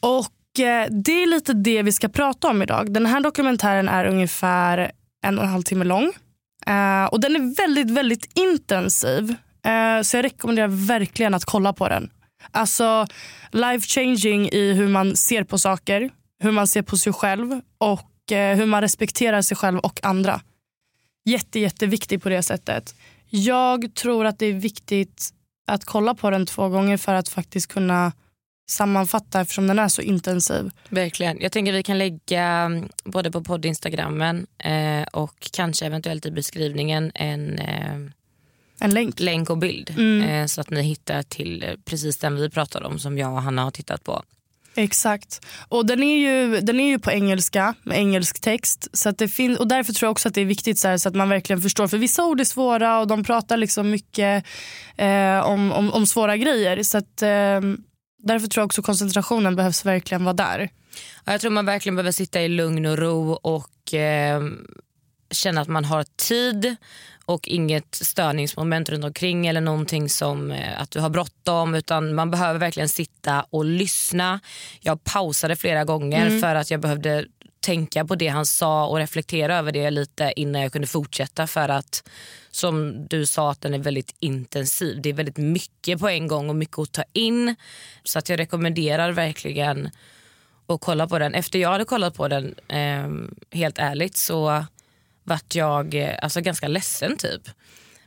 Och 0.00 0.60
eh, 0.60 0.88
det 0.90 1.22
är 1.22 1.26
lite 1.26 1.52
det 1.52 1.82
vi 1.82 1.92
ska 1.92 2.08
prata 2.08 2.48
om 2.48 2.62
idag. 2.62 2.92
Den 2.92 3.06
här 3.06 3.20
dokumentären 3.20 3.88
är 3.88 4.04
ungefär 4.04 4.92
en 5.26 5.38
och 5.38 5.44
en 5.44 5.50
halv 5.50 5.62
timme 5.62 5.84
lång. 5.84 6.12
Eh, 6.66 7.04
och 7.04 7.20
den 7.20 7.36
är 7.36 7.56
väldigt, 7.56 7.90
väldigt 7.90 8.38
intensiv. 8.38 9.34
Eh, 9.64 10.02
så 10.02 10.16
jag 10.16 10.24
rekommenderar 10.24 10.68
verkligen 10.68 11.34
att 11.34 11.44
kolla 11.44 11.72
på 11.72 11.88
den. 11.88 12.10
Alltså 12.50 13.06
life 13.50 13.88
changing 13.88 14.48
i 14.48 14.72
hur 14.72 14.88
man 14.88 15.16
ser 15.16 15.44
på 15.44 15.58
saker, 15.58 16.10
hur 16.42 16.52
man 16.52 16.66
ser 16.66 16.82
på 16.82 16.96
sig 16.96 17.12
själv 17.12 17.60
och 17.78 18.32
eh, 18.32 18.56
hur 18.56 18.66
man 18.66 18.80
respekterar 18.80 19.42
sig 19.42 19.56
själv 19.56 19.78
och 19.78 20.00
andra. 20.04 20.40
Jätte, 21.24 21.60
jätteviktig 21.60 22.22
på 22.22 22.28
det 22.28 22.42
sättet. 22.42 22.94
Jag 23.30 23.94
tror 23.94 24.26
att 24.26 24.38
det 24.38 24.46
är 24.46 24.52
viktigt 24.52 25.30
att 25.66 25.84
kolla 25.84 26.14
på 26.14 26.30
den 26.30 26.46
två 26.46 26.68
gånger 26.68 26.96
för 26.96 27.14
att 27.14 27.28
faktiskt 27.28 27.72
kunna 27.72 28.12
sammanfatta 28.70 29.40
eftersom 29.40 29.66
den 29.66 29.78
är 29.78 29.88
så 29.88 30.02
intensiv. 30.02 30.70
Verkligen. 30.88 31.40
Jag 31.40 31.52
tänker 31.52 31.72
vi 31.72 31.82
kan 31.82 31.98
lägga 31.98 32.42
mm, 32.42 32.88
både 33.04 33.30
på 33.30 33.44
podd-instagrammen 33.44 34.46
eh, 34.58 35.02
och 35.12 35.50
kanske 35.52 35.86
eventuellt 35.86 36.26
i 36.26 36.30
beskrivningen 36.30 37.12
en 37.14 37.58
eh, 37.58 37.98
en 38.80 38.90
länk. 38.90 39.20
länk 39.20 39.50
och 39.50 39.58
bild 39.58 39.90
Mm. 39.90 40.28
eh, 40.28 40.46
så 40.46 40.60
att 40.60 40.70
ni 40.70 40.82
hittar 40.82 41.22
till 41.22 41.62
eh, 41.62 41.70
precis 41.84 42.16
den 42.16 42.36
vi 42.36 42.50
pratade 42.50 42.86
om 42.86 42.98
som 42.98 43.18
jag 43.18 43.32
och 43.32 43.42
Hanna 43.42 43.62
har 43.64 43.70
tittat 43.70 44.04
på. 44.04 44.22
Exakt. 44.76 45.46
Och 45.68 45.86
den 45.86 46.02
är 46.02 46.16
ju, 46.16 46.60
den 46.60 46.80
är 46.80 46.88
ju 46.88 46.98
på 46.98 47.10
engelska 47.10 47.74
med 47.82 47.98
engelsk 47.98 48.40
text. 48.40 48.88
Så 48.92 49.08
att 49.08 49.18
det 49.18 49.28
fin- 49.28 49.56
och 49.56 49.68
därför 49.68 49.92
tror 49.92 50.06
jag 50.06 50.12
också 50.12 50.28
att 50.28 50.34
det 50.34 50.40
är 50.40 50.44
viktigt 50.44 50.78
så, 50.78 50.88
här, 50.88 50.98
så 50.98 51.08
att 51.08 51.14
man 51.14 51.28
verkligen 51.28 51.62
förstår. 51.62 51.88
För 51.88 51.98
vissa 51.98 52.24
ord 52.24 52.40
är 52.40 52.44
svåra 52.44 53.00
och 53.00 53.06
de 53.06 53.24
pratar 53.24 53.56
liksom 53.56 53.90
mycket 53.90 54.44
eh, 54.96 55.38
om, 55.40 55.72
om, 55.72 55.92
om 55.92 56.06
svåra 56.06 56.36
grejer. 56.36 56.82
Så 56.82 56.98
att, 56.98 57.22
eh, 57.22 57.60
därför 58.18 58.46
tror 58.46 58.62
jag 58.62 58.66
också 58.66 58.82
koncentrationen 58.82 59.56
behövs 59.56 59.84
verkligen 59.86 60.24
vara 60.24 60.34
där. 60.34 60.68
Ja, 61.24 61.32
Jag 61.32 61.40
tror 61.40 61.50
man 61.50 61.66
verkligen 61.66 61.96
behöver 61.96 62.12
sitta 62.12 62.42
i 62.42 62.48
lugn 62.48 62.86
och 62.86 62.98
ro 62.98 63.32
och 63.32 63.94
eh, 63.94 64.42
känna 65.30 65.60
att 65.60 65.68
man 65.68 65.84
har 65.84 66.04
tid 66.16 66.76
och 67.26 67.48
inget 67.48 67.94
störningsmoment 67.94 68.88
runt 68.88 69.04
omkring 69.04 69.46
eller 69.46 69.60
någonting 69.60 70.08
som 70.08 70.50
eh, 70.50 70.80
att 70.80 70.90
du 70.90 71.00
har 71.00 71.10
bråttom 71.10 71.74
utan 71.74 72.14
man 72.14 72.30
behöver 72.30 72.60
verkligen 72.60 72.88
sitta 72.88 73.46
och 73.50 73.64
lyssna. 73.64 74.40
Jag 74.80 75.04
pausade 75.04 75.56
flera 75.56 75.84
gånger 75.84 76.40
för 76.40 76.54
att 76.54 76.70
jag 76.70 76.80
behövde 76.80 77.26
tänka 77.60 78.04
på 78.04 78.14
det 78.14 78.28
han 78.28 78.46
sa 78.46 78.86
och 78.86 78.96
reflektera 78.96 79.56
över 79.56 79.72
det 79.72 79.90
lite 79.90 80.32
innan 80.36 80.62
jag 80.62 80.72
kunde 80.72 80.88
fortsätta. 80.88 81.46
För 81.46 81.68
att 81.68 82.08
som 82.50 83.06
du 83.08 83.26
sa 83.26 83.50
att 83.50 83.60
den 83.60 83.74
är 83.74 83.78
väldigt 83.78 84.14
intensiv. 84.20 85.02
Det 85.02 85.08
är 85.08 85.14
väldigt 85.14 85.36
mycket 85.36 86.00
på 86.00 86.08
en 86.08 86.28
gång 86.28 86.48
och 86.48 86.56
mycket 86.56 86.78
att 86.78 86.92
ta 86.92 87.04
in. 87.12 87.56
Så 88.04 88.18
att 88.18 88.28
jag 88.28 88.38
rekommenderar 88.38 89.12
verkligen 89.12 89.90
att 90.66 90.80
kolla 90.80 91.08
på 91.08 91.18
den. 91.18 91.34
Efter 91.34 91.58
jag 91.58 91.70
hade 91.70 91.84
kollat 91.84 92.14
på 92.14 92.28
den, 92.28 92.54
eh, 92.68 93.08
helt 93.58 93.78
ärligt, 93.78 94.16
så 94.16 94.64
vart 95.24 95.54
jag 95.54 95.94
eh, 95.94 96.14
alltså, 96.22 96.40
ganska 96.40 96.68
ledsen 96.68 97.16
typ. 97.16 97.42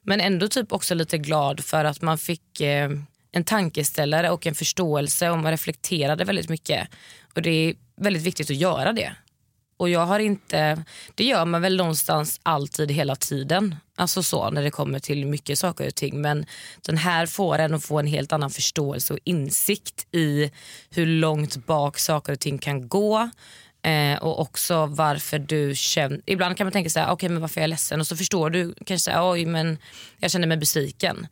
Men 0.01 0.21
ändå 0.21 0.47
typ 0.47 0.73
också 0.73 0.95
lite 0.95 1.17
glad 1.17 1.63
för 1.63 1.85
att 1.85 2.01
man 2.01 2.17
fick 2.17 2.61
eh, 2.61 2.89
en 3.31 3.43
tankeställare 3.43 4.29
och 4.29 4.47
en 4.47 4.55
förståelse 4.55 5.29
och 5.29 5.37
man 5.37 5.51
reflekterade 5.51 6.23
väldigt 6.23 6.49
mycket. 6.49 6.87
Och 7.33 7.41
det 7.41 7.49
är 7.49 7.75
väldigt 7.95 8.23
viktigt 8.23 8.49
att 8.49 8.55
göra 8.55 8.93
det. 8.93 9.15
Och 9.77 9.89
jag 9.89 10.05
har 10.05 10.19
inte, 10.19 10.83
det 11.15 11.23
gör 11.23 11.45
man 11.45 11.61
väl 11.61 11.77
någonstans 11.77 12.39
alltid 12.43 12.91
hela 12.91 13.15
tiden. 13.15 13.75
Alltså 13.95 14.23
så 14.23 14.49
när 14.49 14.63
det 14.63 14.71
kommer 14.71 14.99
till 14.99 15.25
mycket 15.25 15.59
saker 15.59 15.87
och 15.87 15.95
ting. 15.95 16.21
Men 16.21 16.45
den 16.81 16.97
här 16.97 17.25
får 17.25 17.59
en 17.59 17.73
att 17.73 17.85
få 17.85 17.99
en 17.99 18.07
helt 18.07 18.33
annan 18.33 18.49
förståelse 18.49 19.13
och 19.13 19.19
insikt 19.23 20.07
i 20.11 20.51
hur 20.89 21.05
långt 21.05 21.65
bak 21.65 21.99
saker 21.99 22.33
och 22.33 22.39
ting 22.39 22.57
kan 22.57 22.87
gå. 22.87 23.29
Eh, 23.87 24.17
och 24.17 24.39
också 24.39 24.85
varför 24.85 25.39
du 25.39 25.75
känner, 25.75 26.21
ibland 26.25 26.57
kan 26.57 26.65
man 26.65 26.71
tänka 26.71 26.89
så 26.89 26.99
här, 26.99 27.11
okay, 27.11 27.29
men 27.29 27.41
varför 27.41 27.61
är 27.61 27.63
jag 27.63 27.69
ledsen? 27.69 27.99
Och 27.99 28.07
så 28.07 28.17
förstår 28.17 28.49
du 28.49 28.73
kanske 28.85 29.11
så 29.11 29.31
oj 29.31 29.45
men 29.45 29.77
jag 30.19 30.31
känner 30.31 30.47
mig 30.47 30.57
besviken. 30.57 31.27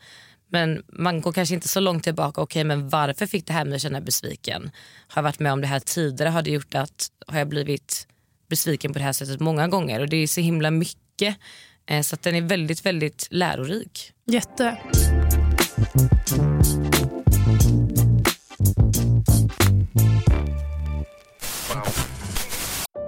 Men 0.49 0.83
man 0.87 1.21
går 1.21 1.31
kanske 1.31 1.55
inte 1.55 1.67
så 1.67 1.79
långt 1.79 2.03
tillbaka. 2.03 2.41
Okej, 2.41 2.61
okay, 2.61 2.63
men 2.63 2.89
varför 2.89 3.25
fick 3.25 3.47
det 3.47 3.53
här 3.53 3.65
mig 3.65 3.75
att 3.75 3.81
känna 3.81 4.01
besviken? 4.01 4.71
Har 5.07 5.19
jag 5.19 5.23
varit 5.23 5.39
med 5.39 5.53
om 5.53 5.61
det 5.61 5.67
här 5.67 5.79
tidigare? 5.79 6.29
Har 6.29 6.41
det 6.41 6.51
gjort 6.51 6.75
att, 6.75 7.09
har 7.27 7.39
jag 7.39 7.47
blivit 7.47 8.07
besviken 8.49 8.93
på 8.93 8.99
det 8.99 9.05
här 9.05 9.13
sättet 9.13 9.39
många 9.39 9.67
gånger? 9.67 9.99
Och 9.99 10.09
det 10.09 10.17
är 10.17 10.27
så 10.27 10.41
himla 10.41 10.71
mycket. 10.71 11.37
Eh, 11.85 12.01
så 12.01 12.15
att 12.15 12.21
den 12.21 12.35
är 12.35 12.41
väldigt, 12.41 12.85
väldigt 12.85 13.27
lärorik. 13.31 14.11
Jätte. 14.25 14.77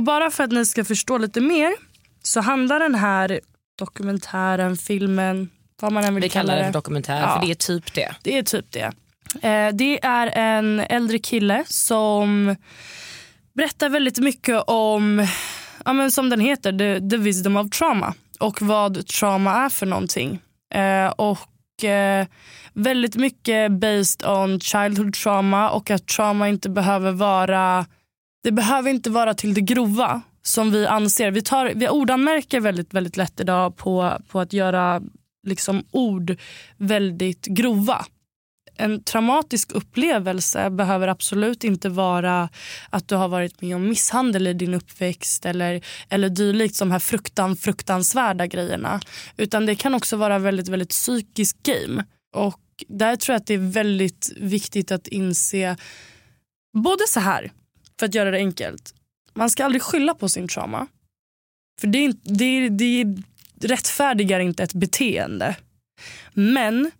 Och 0.00 0.04
bara 0.04 0.30
för 0.30 0.44
att 0.44 0.52
ni 0.52 0.66
ska 0.66 0.84
förstå 0.84 1.18
lite 1.18 1.40
mer 1.40 1.72
så 2.22 2.40
handlar 2.40 2.78
den 2.80 2.94
här 2.94 3.40
dokumentären, 3.78 4.76
filmen, 4.76 5.50
vad 5.80 5.92
man 5.92 6.04
än 6.04 6.14
vill 6.14 6.22
Vi 6.22 6.28
kalla 6.28 6.42
kallar 6.42 6.56
det 6.56 6.60
det. 6.62 6.66
för 6.66 6.72
dokumentär 6.72 7.20
Ja. 7.20 7.28
för 7.40 7.46
det 7.46 7.52
är 7.52 7.54
typ 7.54 7.94
det. 7.94 8.14
Det 8.22 8.38
är 8.38 8.42
typ 8.42 8.66
det. 8.72 8.92
Eh, 9.48 9.68
det 9.74 10.04
är 10.04 10.26
en 10.34 10.80
äldre 10.80 11.18
kille 11.18 11.64
som 11.66 12.56
berättar 13.54 13.88
väldigt 13.88 14.18
mycket 14.18 14.62
om, 14.66 15.26
ja, 15.84 15.92
men 15.92 16.10
som 16.10 16.30
den 16.30 16.40
heter, 16.40 16.72
the, 16.78 17.10
the 17.10 17.16
wisdom 17.16 17.56
of 17.56 17.70
trauma. 17.70 18.14
Och 18.40 18.62
vad 18.62 19.06
trauma 19.06 19.64
är 19.64 19.68
för 19.68 19.86
någonting. 19.86 20.40
Eh, 20.74 21.06
och 21.10 21.84
eh, 21.84 22.26
väldigt 22.72 23.16
mycket 23.16 23.72
based 23.72 24.26
on 24.26 24.60
childhood 24.60 25.14
trauma 25.14 25.70
och 25.70 25.90
att 25.90 26.06
trauma 26.06 26.48
inte 26.48 26.68
behöver 26.70 27.12
vara 27.12 27.86
det 28.42 28.52
behöver 28.52 28.90
inte 28.90 29.10
vara 29.10 29.34
till 29.34 29.54
det 29.54 29.60
grova 29.60 30.22
som 30.42 30.70
vi 30.70 30.86
anser. 30.86 31.30
Vi, 31.30 31.42
tar, 31.42 31.72
vi 31.74 31.88
ordanmärker 31.88 32.60
väldigt, 32.60 32.94
väldigt 32.94 33.16
lätt 33.16 33.40
idag 33.40 33.76
på, 33.76 34.18
på 34.28 34.40
att 34.40 34.52
göra 34.52 35.02
liksom 35.46 35.84
ord 35.90 36.36
väldigt 36.76 37.46
grova. 37.46 38.06
En 38.76 39.02
traumatisk 39.02 39.72
upplevelse 39.72 40.70
behöver 40.70 41.08
absolut 41.08 41.64
inte 41.64 41.88
vara 41.88 42.48
att 42.90 43.08
du 43.08 43.14
har 43.14 43.28
varit 43.28 43.62
med 43.62 43.76
om 43.76 43.88
misshandel 43.88 44.46
i 44.46 44.52
din 44.52 44.74
uppväxt 44.74 45.46
eller, 45.46 45.84
eller 46.08 46.28
dylikt, 46.28 46.78
de 46.78 46.90
här 46.90 46.98
fruktan, 46.98 47.56
fruktansvärda 47.56 48.46
grejerna. 48.46 49.00
Utan 49.36 49.66
det 49.66 49.74
kan 49.74 49.94
också 49.94 50.16
vara 50.16 50.38
väldigt, 50.38 50.68
väldigt 50.68 50.88
psykisk 50.90 51.56
game. 51.62 52.04
Och 52.34 52.60
där 52.88 53.16
tror 53.16 53.34
jag 53.34 53.40
att 53.40 53.46
det 53.46 53.54
är 53.54 53.72
väldigt 53.72 54.32
viktigt 54.36 54.92
att 54.92 55.06
inse 55.06 55.76
både 56.72 57.04
så 57.08 57.20
här, 57.20 57.52
för 58.00 58.06
att 58.06 58.14
göra 58.14 58.30
det 58.30 58.38
enkelt. 58.38 58.94
Man 59.34 59.50
ska 59.50 59.64
aldrig 59.64 59.82
skylla 59.82 60.14
på 60.14 60.28
sin 60.28 60.48
trauma. 60.48 60.86
För 61.80 61.86
det, 61.86 61.98
är, 61.98 62.02
inte- 62.02 62.30
det, 62.32 62.44
är, 62.44 62.70
det 62.70 62.84
är, 63.00 63.22
rättfärdigar 63.60 64.40
inte 64.40 64.62
ett 64.62 64.74
beteende. 64.74 65.56
Men 66.32 66.90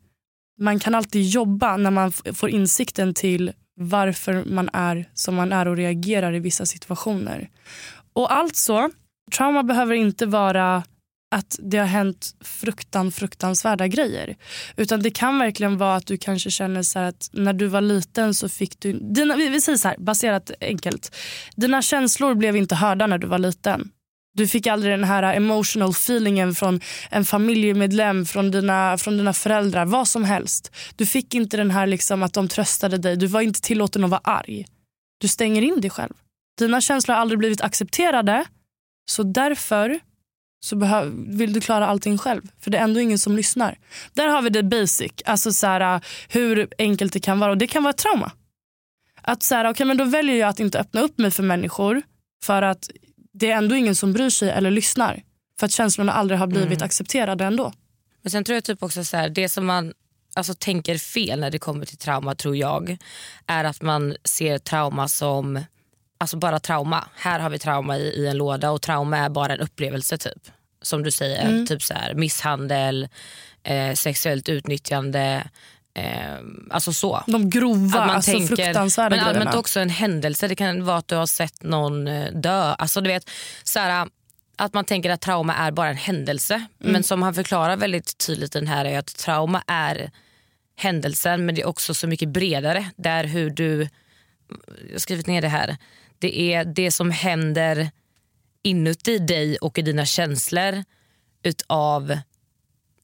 man 0.60 0.78
kan 0.78 0.94
alltid 0.94 1.22
jobba 1.22 1.76
när 1.76 1.90
man 1.90 2.12
får 2.12 2.50
insikten 2.50 3.14
till 3.14 3.52
varför 3.76 4.44
man 4.44 4.70
är 4.72 5.04
som 5.14 5.34
man 5.34 5.52
är 5.52 5.68
och 5.68 5.76
reagerar 5.76 6.34
i 6.34 6.38
vissa 6.38 6.66
situationer. 6.66 7.50
Och 8.12 8.32
alltså, 8.32 8.90
trauma 9.32 9.62
behöver 9.62 9.94
inte 9.94 10.26
vara 10.26 10.82
att 11.30 11.58
det 11.62 11.78
har 11.78 11.86
hänt 11.86 12.34
fruktan, 12.40 13.12
fruktansvärda 13.12 13.86
grejer. 13.88 14.36
Utan 14.76 15.02
det 15.02 15.10
kan 15.10 15.38
verkligen 15.38 15.78
vara 15.78 15.96
att 15.96 16.06
du 16.06 16.16
kanske 16.16 16.50
känner 16.50 16.82
så 16.82 16.98
här 16.98 17.06
att 17.08 17.30
när 17.32 17.52
du 17.52 17.66
var 17.66 17.80
liten 17.80 18.34
så 18.34 18.48
fick 18.48 18.80
du... 18.80 18.92
Dina, 18.92 19.36
vi, 19.36 19.48
vi 19.48 19.60
säger 19.60 19.78
så 19.78 19.88
här, 19.88 19.96
baserat 19.98 20.50
enkelt. 20.60 21.16
Dina 21.56 21.82
känslor 21.82 22.34
blev 22.34 22.56
inte 22.56 22.74
hörda 22.74 23.06
när 23.06 23.18
du 23.18 23.26
var 23.26 23.38
liten. 23.38 23.90
Du 24.32 24.48
fick 24.48 24.66
aldrig 24.66 24.92
den 24.92 25.04
här 25.04 25.22
emotional 25.34 25.90
feelingen 25.90 26.54
från 26.54 26.80
en 27.10 27.24
familjemedlem, 27.24 28.26
från 28.26 28.50
dina, 28.50 28.98
från 28.98 29.16
dina 29.16 29.32
föräldrar, 29.32 29.84
vad 29.84 30.08
som 30.08 30.24
helst. 30.24 30.72
Du 30.96 31.06
fick 31.06 31.34
inte 31.34 31.56
den 31.56 31.70
här 31.70 31.86
liksom 31.86 32.22
att 32.22 32.32
de 32.32 32.48
tröstade 32.48 32.98
dig. 32.98 33.16
Du 33.16 33.26
var 33.26 33.40
inte 33.40 33.60
tillåten 33.60 34.04
att 34.04 34.10
vara 34.10 34.20
arg. 34.24 34.66
Du 35.20 35.28
stänger 35.28 35.62
in 35.62 35.80
dig 35.80 35.90
själv. 35.90 36.14
Dina 36.58 36.80
känslor 36.80 37.14
har 37.14 37.20
aldrig 37.20 37.38
blivit 37.38 37.60
accepterade. 37.60 38.44
Så 39.10 39.22
därför 39.22 40.00
så 40.60 40.76
vill 41.12 41.52
du 41.52 41.60
klara 41.60 41.86
allting 41.86 42.18
själv. 42.18 42.42
För 42.60 42.70
det 42.70 42.78
är 42.78 42.82
ändå 42.82 43.00
ingen 43.00 43.18
som 43.18 43.36
lyssnar. 43.36 43.78
Där 44.14 44.28
har 44.28 44.42
vi 44.42 44.50
det 44.50 44.62
basic. 44.62 45.12
Alltså 45.24 45.52
så 45.52 45.66
här, 45.66 46.00
hur 46.28 46.68
enkelt 46.78 47.12
det 47.12 47.20
kan 47.20 47.40
vara. 47.40 47.50
Och 47.50 47.58
det 47.58 47.66
kan 47.66 47.82
vara 47.82 47.90
ett 47.90 47.96
trauma. 47.96 48.32
Att 49.22 49.42
så 49.42 49.54
här, 49.54 49.70
okay, 49.70 49.86
men 49.86 49.96
då 49.96 50.04
väljer 50.04 50.36
jag 50.36 50.48
att 50.48 50.60
inte 50.60 50.78
öppna 50.78 51.00
upp 51.00 51.18
mig 51.18 51.30
för 51.30 51.42
människor. 51.42 52.02
För 52.44 52.62
att 52.62 52.90
det 53.32 53.50
är 53.50 53.56
ändå 53.56 53.74
ingen 53.74 53.94
som 53.94 54.12
bryr 54.12 54.30
sig 54.30 54.50
eller 54.50 54.70
lyssnar. 54.70 55.22
För 55.60 55.66
att 55.66 55.72
känslorna 55.72 56.12
aldrig 56.12 56.40
har 56.40 56.46
blivit 56.46 56.82
accepterade 56.82 57.44
ändå. 57.44 57.72
Men 58.22 58.30
sen 58.30 58.44
tror 58.44 58.54
jag 58.54 58.64
typ 58.64 58.82
också 58.82 59.04
så 59.04 59.16
här, 59.16 59.28
det 59.28 59.48
som 59.48 59.66
man 59.66 59.92
alltså, 60.34 60.54
tänker 60.54 60.98
fel 60.98 61.40
när 61.40 61.50
det 61.50 61.58
kommer 61.58 61.86
till 61.86 61.98
trauma 61.98 62.34
tror 62.34 62.56
jag 62.56 62.96
är 63.46 63.64
att 63.64 63.82
man 63.82 64.16
ser 64.24 64.58
trauma 64.58 65.08
som 65.08 65.64
alltså 66.20 66.36
bara 66.36 66.60
trauma. 66.60 67.08
Här 67.14 67.40
har 67.40 67.50
vi 67.50 67.58
trauma 67.58 67.98
i, 67.98 68.02
i 68.02 68.26
en 68.26 68.36
låda 68.36 68.70
och 68.70 68.82
trauma 68.82 69.18
är 69.18 69.28
bara 69.28 69.52
en 69.52 69.60
upplevelse 69.60 70.18
typ. 70.18 70.50
Som 70.82 71.02
du 71.02 71.10
säger, 71.10 71.66
typ 71.66 71.82
så 71.82 71.94
här, 71.94 72.14
misshandel, 72.14 73.08
eh, 73.62 73.92
sexuellt 73.94 74.48
utnyttjande. 74.48 75.44
Eh, 75.94 76.38
alltså 76.70 76.92
så. 76.92 77.24
De 77.26 77.50
grova, 77.50 77.98
Att 77.98 78.06
man 78.06 78.16
alltså 78.16 78.30
tänker, 78.30 78.56
fruktansvärda 78.56 79.16
men 79.16 79.24
allmänt 79.24 79.54
också 79.54 79.80
en 79.80 79.90
händelse. 79.90 80.48
Det 80.48 80.54
kan 80.54 80.84
vara 80.84 80.96
att 80.96 81.08
du 81.08 81.14
har 81.14 81.26
sett 81.26 81.62
någon 81.62 82.08
eh, 82.08 82.32
dö. 82.32 82.74
Alltså 82.78 83.00
du 83.00 83.08
vet, 83.08 83.30
så 83.62 83.78
här, 83.78 84.08
att 84.56 84.74
man 84.74 84.84
tänker 84.84 85.10
att 85.10 85.20
trauma 85.20 85.54
är 85.54 85.70
bara 85.70 85.88
en 85.88 85.96
händelse. 85.96 86.54
Mm. 86.54 86.92
Men 86.92 87.02
som 87.02 87.22
han 87.22 87.34
förklarar 87.34 87.76
väldigt 87.76 88.18
tydligt 88.18 88.56
i 88.56 88.58
den 88.58 88.68
här 88.68 88.84
är 88.84 88.98
att 88.98 89.16
trauma 89.16 89.62
är 89.66 90.10
händelsen 90.76 91.46
men 91.46 91.54
det 91.54 91.60
är 91.60 91.66
också 91.66 91.94
så 91.94 92.06
mycket 92.06 92.28
bredare. 92.28 92.90
Där 92.96 93.24
hur 93.24 93.50
du, 93.50 93.88
jag 94.86 94.92
har 94.92 94.98
skrivit 94.98 95.26
ner 95.26 95.42
det 95.42 95.48
här. 95.48 95.76
Det 96.20 96.40
är 96.54 96.64
det 96.64 96.90
som 96.90 97.10
händer 97.10 97.90
inuti 98.62 99.18
dig 99.18 99.56
och 99.56 99.78
i 99.78 99.82
dina 99.82 100.06
känslor 100.06 100.84
utav 101.42 102.18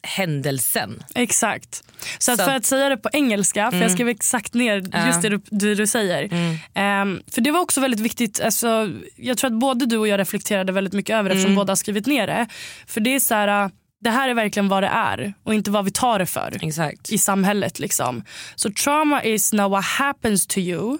händelsen. 0.03 1.03
Exakt. 1.15 1.85
Så, 2.19 2.33
att 2.33 2.39
Så- 2.39 2.45
för 2.45 2.55
att 2.55 2.65
säga 2.65 2.89
det 2.89 2.97
på 2.97 3.09
engelska, 3.13 3.71
för 3.71 3.83
jag 3.83 3.91
skrev 3.91 4.09
exakt 4.09 4.55
ner 4.55 5.07
just 5.07 5.23
det 5.23 5.29
du, 5.29 5.41
du, 5.51 5.75
du 5.75 5.87
säger. 5.87 6.29
Ehm, 6.75 7.21
för 7.33 7.41
det 7.41 7.51
var 7.51 7.61
också 7.61 7.81
väldigt 7.81 8.01
viktigt. 8.01 8.41
Alltså, 8.41 8.91
jag 9.17 9.39
tror 9.39 9.51
att 9.51 9.59
både 9.61 9.87
du 9.87 9.99
och 9.99 10.09
jag 10.09 10.21
reflekterade 10.21 10.73
väldigt 10.73 10.93
mycket 10.95 11.15
över 11.17 11.29
det 11.29 11.35
eftersom 11.35 11.55
båda 11.55 11.71
har 11.71 11.77
skrivit 11.77 12.07
ner 12.07 12.27
det. 12.27 12.47
För 12.87 13.01
det 13.01 13.15
är 13.15 13.21
så 13.21 13.35
här, 13.35 13.65
äh, 13.65 13.71
det 14.01 14.11
här 14.11 14.29
är 14.29 14.35
verkligen 14.35 14.69
vad 14.69 14.83
det 14.83 14.89
är 14.89 15.35
och 15.43 15.55
inte 15.55 15.71
vad 15.71 15.85
vi 15.85 15.91
tar 15.91 16.19
det 16.19 16.27
för 16.27 16.59
Exakt. 16.63 17.13
i 17.13 17.19
samhället. 17.19 17.79
Liksom. 17.79 18.25
Så 18.55 18.71
trauma 18.71 19.23
is 19.25 19.53
not 19.53 19.71
what 19.71 19.85
happens 19.85 20.47
to 20.47 20.59
you. 20.59 20.99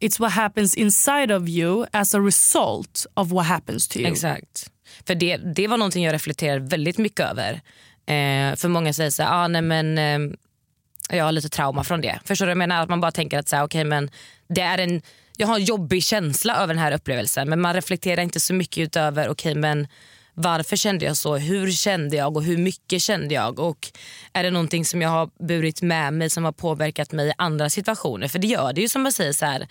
It's 0.00 0.20
what 0.20 0.32
happens 0.32 0.74
inside 0.74 1.30
of 1.30 1.48
you 1.48 1.86
as 1.92 2.14
a 2.14 2.18
result 2.20 3.06
of 3.14 3.30
what 3.32 3.46
happens 3.46 3.88
to 3.88 3.98
you. 3.98 4.12
Exakt. 4.12 4.70
För 5.06 5.14
det, 5.14 5.36
det 5.36 5.68
var 5.68 5.76
någonting 5.76 6.04
jag 6.04 6.12
reflekterade 6.12 6.60
väldigt 6.60 6.98
mycket 6.98 7.20
över. 7.20 7.52
Eh, 8.06 8.56
för 8.56 8.68
många 8.68 8.92
säger 8.92 9.10
så 9.10 9.22
här, 9.22 9.44
ah, 9.44 9.48
nej 9.48 9.62
men 9.62 9.98
eh, 9.98 10.36
jag 11.16 11.24
har 11.24 11.32
lite 11.32 11.48
trauma 11.48 11.84
från 11.84 12.00
det. 12.00 12.18
Förstår 12.24 12.46
du 12.46 12.48
vad 12.48 12.50
jag 12.50 12.68
menar? 12.68 12.82
Att 12.82 12.88
man 12.88 13.00
bara 13.00 13.12
tänker 13.12 13.38
att 13.38 13.48
så 13.48 13.56
här, 13.56 13.64
okay, 13.64 13.84
men 13.84 14.10
det 14.48 14.60
är 14.60 14.78
en, 14.78 15.02
jag 15.36 15.46
har 15.46 15.56
en 15.56 15.64
jobbig 15.64 16.04
känsla 16.04 16.56
över 16.56 16.74
den 16.74 16.82
här 16.82 16.92
upplevelsen 16.92 17.48
men 17.48 17.60
man 17.60 17.74
reflekterar 17.74 18.22
inte 18.22 18.40
så 18.40 18.54
mycket 18.54 18.78
utöver 18.78 19.28
okay, 19.28 19.54
men 19.54 19.88
varför 20.34 20.76
kände 20.76 21.04
jag 21.04 21.16
så, 21.16 21.36
hur 21.36 21.70
kände 21.70 22.16
jag 22.16 22.36
och 22.36 22.42
hur 22.42 22.58
mycket 22.58 23.02
kände 23.02 23.34
jag 23.34 23.58
och 23.58 23.92
är 24.32 24.42
det 24.42 24.50
någonting 24.50 24.84
som 24.84 25.02
jag 25.02 25.08
har 25.08 25.30
burit 25.46 25.82
med 25.82 26.12
mig 26.12 26.30
som 26.30 26.44
har 26.44 26.52
påverkat 26.52 27.12
mig 27.12 27.28
i 27.28 27.32
andra 27.38 27.70
situationer? 27.70 28.28
För 28.28 28.38
det 28.38 28.46
gör 28.46 28.72
det 28.72 28.80
ju 28.80 28.88
som 28.88 29.02
man 29.02 29.12
säger 29.12 29.32
så 29.32 29.46
här, 29.46 29.68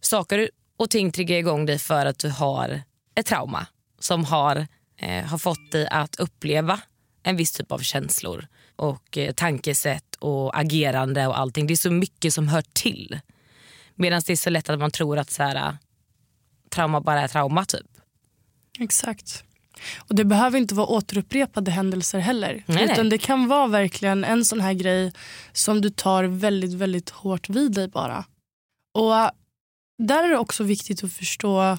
saker 0.00 0.50
och 0.76 0.90
ting 0.90 1.12
triggar 1.12 1.36
igång 1.36 1.66
dig 1.66 1.78
för 1.78 2.06
att 2.06 2.18
du 2.18 2.28
har 2.28 2.82
ett 3.14 3.26
trauma 3.26 3.66
som 3.98 4.24
har, 4.24 4.66
eh, 4.96 5.24
har 5.24 5.38
fått 5.38 5.72
dig 5.72 5.88
att 5.90 6.16
uppleva 6.16 6.80
en 7.22 7.36
viss 7.36 7.52
typ 7.52 7.72
av 7.72 7.78
känslor 7.78 8.46
och 8.76 9.18
eh, 9.18 9.32
tankesätt 9.32 10.16
och 10.18 10.58
agerande 10.58 11.26
och 11.26 11.38
allting. 11.38 11.66
Det 11.66 11.74
är 11.74 11.76
så 11.76 11.90
mycket 11.90 12.34
som 12.34 12.48
hör 12.48 12.64
till. 12.72 13.20
Medan 13.94 14.22
det 14.26 14.32
är 14.32 14.36
så 14.36 14.50
lätt 14.50 14.68
att 14.68 14.78
man 14.78 14.90
tror 14.90 15.18
att 15.18 15.30
så 15.30 15.42
här, 15.42 15.76
trauma 16.70 17.00
bara 17.00 17.20
är 17.20 17.28
trauma 17.28 17.64
typ. 17.64 17.86
Exakt. 18.80 19.44
Och 19.98 20.14
Det 20.14 20.24
behöver 20.24 20.58
inte 20.58 20.74
vara 20.74 20.86
återupprepade 20.86 21.70
händelser 21.70 22.18
heller. 22.18 22.64
Nej, 22.66 22.84
utan 22.84 22.96
nej. 22.96 23.10
Det 23.10 23.18
kan 23.18 23.48
vara 23.48 23.66
verkligen 23.66 24.24
en 24.24 24.44
sån 24.44 24.60
här 24.60 24.72
grej 24.72 25.12
som 25.52 25.80
du 25.80 25.90
tar 25.90 26.24
väldigt 26.24 26.74
väldigt 26.74 27.10
hårt 27.10 27.48
vid 27.48 27.72
dig 27.72 27.88
bara. 27.88 28.24
Och 28.94 29.30
Där 29.98 30.24
är 30.24 30.28
det 30.28 30.38
också 30.38 30.64
viktigt 30.64 31.04
att 31.04 31.12
förstå 31.12 31.78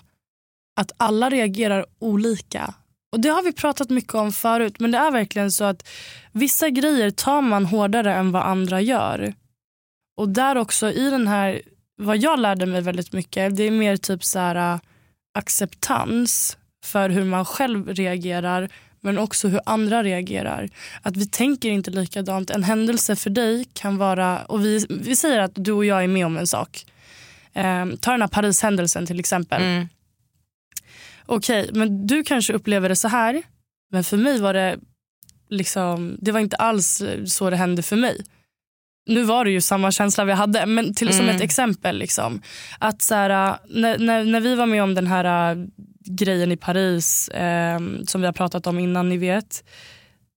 att 0.80 0.92
alla 0.98 1.30
reagerar 1.30 1.86
olika. 2.00 2.74
Och 3.12 3.20
Det 3.20 3.30
har 3.30 3.44
vi 3.44 3.54
pratat 3.54 3.90
mycket 3.90 4.16
om 4.16 4.32
förut 4.32 4.80
men 4.80 4.92
det 4.92 4.98
är 4.98 5.12
verkligen 5.12 5.52
så 5.52 5.64
att 5.64 5.88
vissa 6.32 6.70
grejer 6.70 7.12
tar 7.12 7.42
man 7.42 7.66
hårdare 7.66 8.14
än 8.14 8.32
vad 8.32 8.44
andra 8.44 8.82
gör. 8.82 9.34
Och 10.18 10.30
där 10.30 10.58
också 10.58 10.92
i 10.92 11.10
den 11.10 11.28
här, 11.28 11.62
vad 11.98 12.18
jag 12.18 12.40
lärde 12.40 12.66
mig 12.66 12.82
väldigt 12.82 13.14
mycket, 13.14 13.56
det 13.56 13.64
är 13.64 13.72
mer 13.72 13.98
typ 13.98 14.24
så 14.24 14.40
här 14.40 14.74
äh, 14.74 14.80
acceptans 15.38 16.58
för 16.86 17.10
hur 17.10 17.24
man 17.26 17.46
själv 17.46 17.94
reagerar 17.94 18.70
men 19.02 19.18
också 19.18 19.48
hur 19.48 19.60
andra 19.66 20.04
reagerar. 20.04 20.70
Att 21.02 21.18
vi 21.18 21.28
tänker 21.28 21.70
inte 21.70 21.92
likadant. 21.92 22.50
En 22.50 22.64
händelse 22.64 23.16
för 23.16 23.30
dig 23.30 23.66
kan 23.74 23.98
vara, 23.98 24.42
och 24.46 24.66
vi, 24.66 24.86
vi 24.90 25.16
säger 25.16 25.40
att 25.40 25.52
du 25.56 25.72
och 25.72 25.86
jag 25.86 26.04
är 26.04 26.08
med 26.08 26.26
om 26.26 26.38
en 26.38 26.48
sak. 26.48 26.86
Eh, 27.54 27.86
ta 28.02 28.12
den 28.12 28.22
här 28.22 28.28
Paris-händelsen 28.28 29.06
till 29.06 29.20
exempel. 29.20 29.62
Mm. 29.62 29.88
Okej, 31.26 31.70
men 31.74 32.08
du 32.08 32.24
kanske 32.24 32.54
upplever 32.54 32.90
det 32.90 32.96
så 32.96 33.08
här. 33.08 33.44
Men 33.92 34.04
för 34.04 34.18
mig 34.18 34.42
var 34.42 34.54
det 34.54 34.78
liksom, 35.50 36.18
det 36.22 36.32
var 36.32 36.40
inte 36.40 36.56
alls 36.56 37.04
så 37.26 37.50
det 37.50 37.56
hände 37.56 37.84
för 37.84 37.96
mig. 37.96 38.24
Nu 39.08 39.24
var 39.24 39.46
det 39.46 39.52
ju 39.52 39.62
samma 39.62 39.92
känsla 39.92 40.26
vi 40.26 40.34
hade, 40.34 40.66
men 40.66 40.94
till, 40.94 41.14
som 41.14 41.24
Mm. 41.26 41.36
ett 41.36 41.42
exempel. 41.42 41.98
Liksom, 41.98 42.42
att 42.80 43.02
så 43.02 43.16
här, 43.16 43.58
när, 43.70 43.98
när, 43.98 44.24
när 44.24 44.40
vi 44.40 44.56
var 44.56 44.66
med 44.66 44.84
om 44.84 44.96
den 44.96 45.08
här 45.08 45.52
äh, 45.52 45.66
grejen 46.06 46.52
i 46.52 46.58
Paris 46.58 47.30
eh, 47.30 47.80
som 48.08 48.22
vi 48.22 48.28
har 48.28 48.34
pratat 48.34 48.68
om 48.68 48.80
innan, 48.80 49.10
ni 49.10 49.18
vet. 49.18 49.64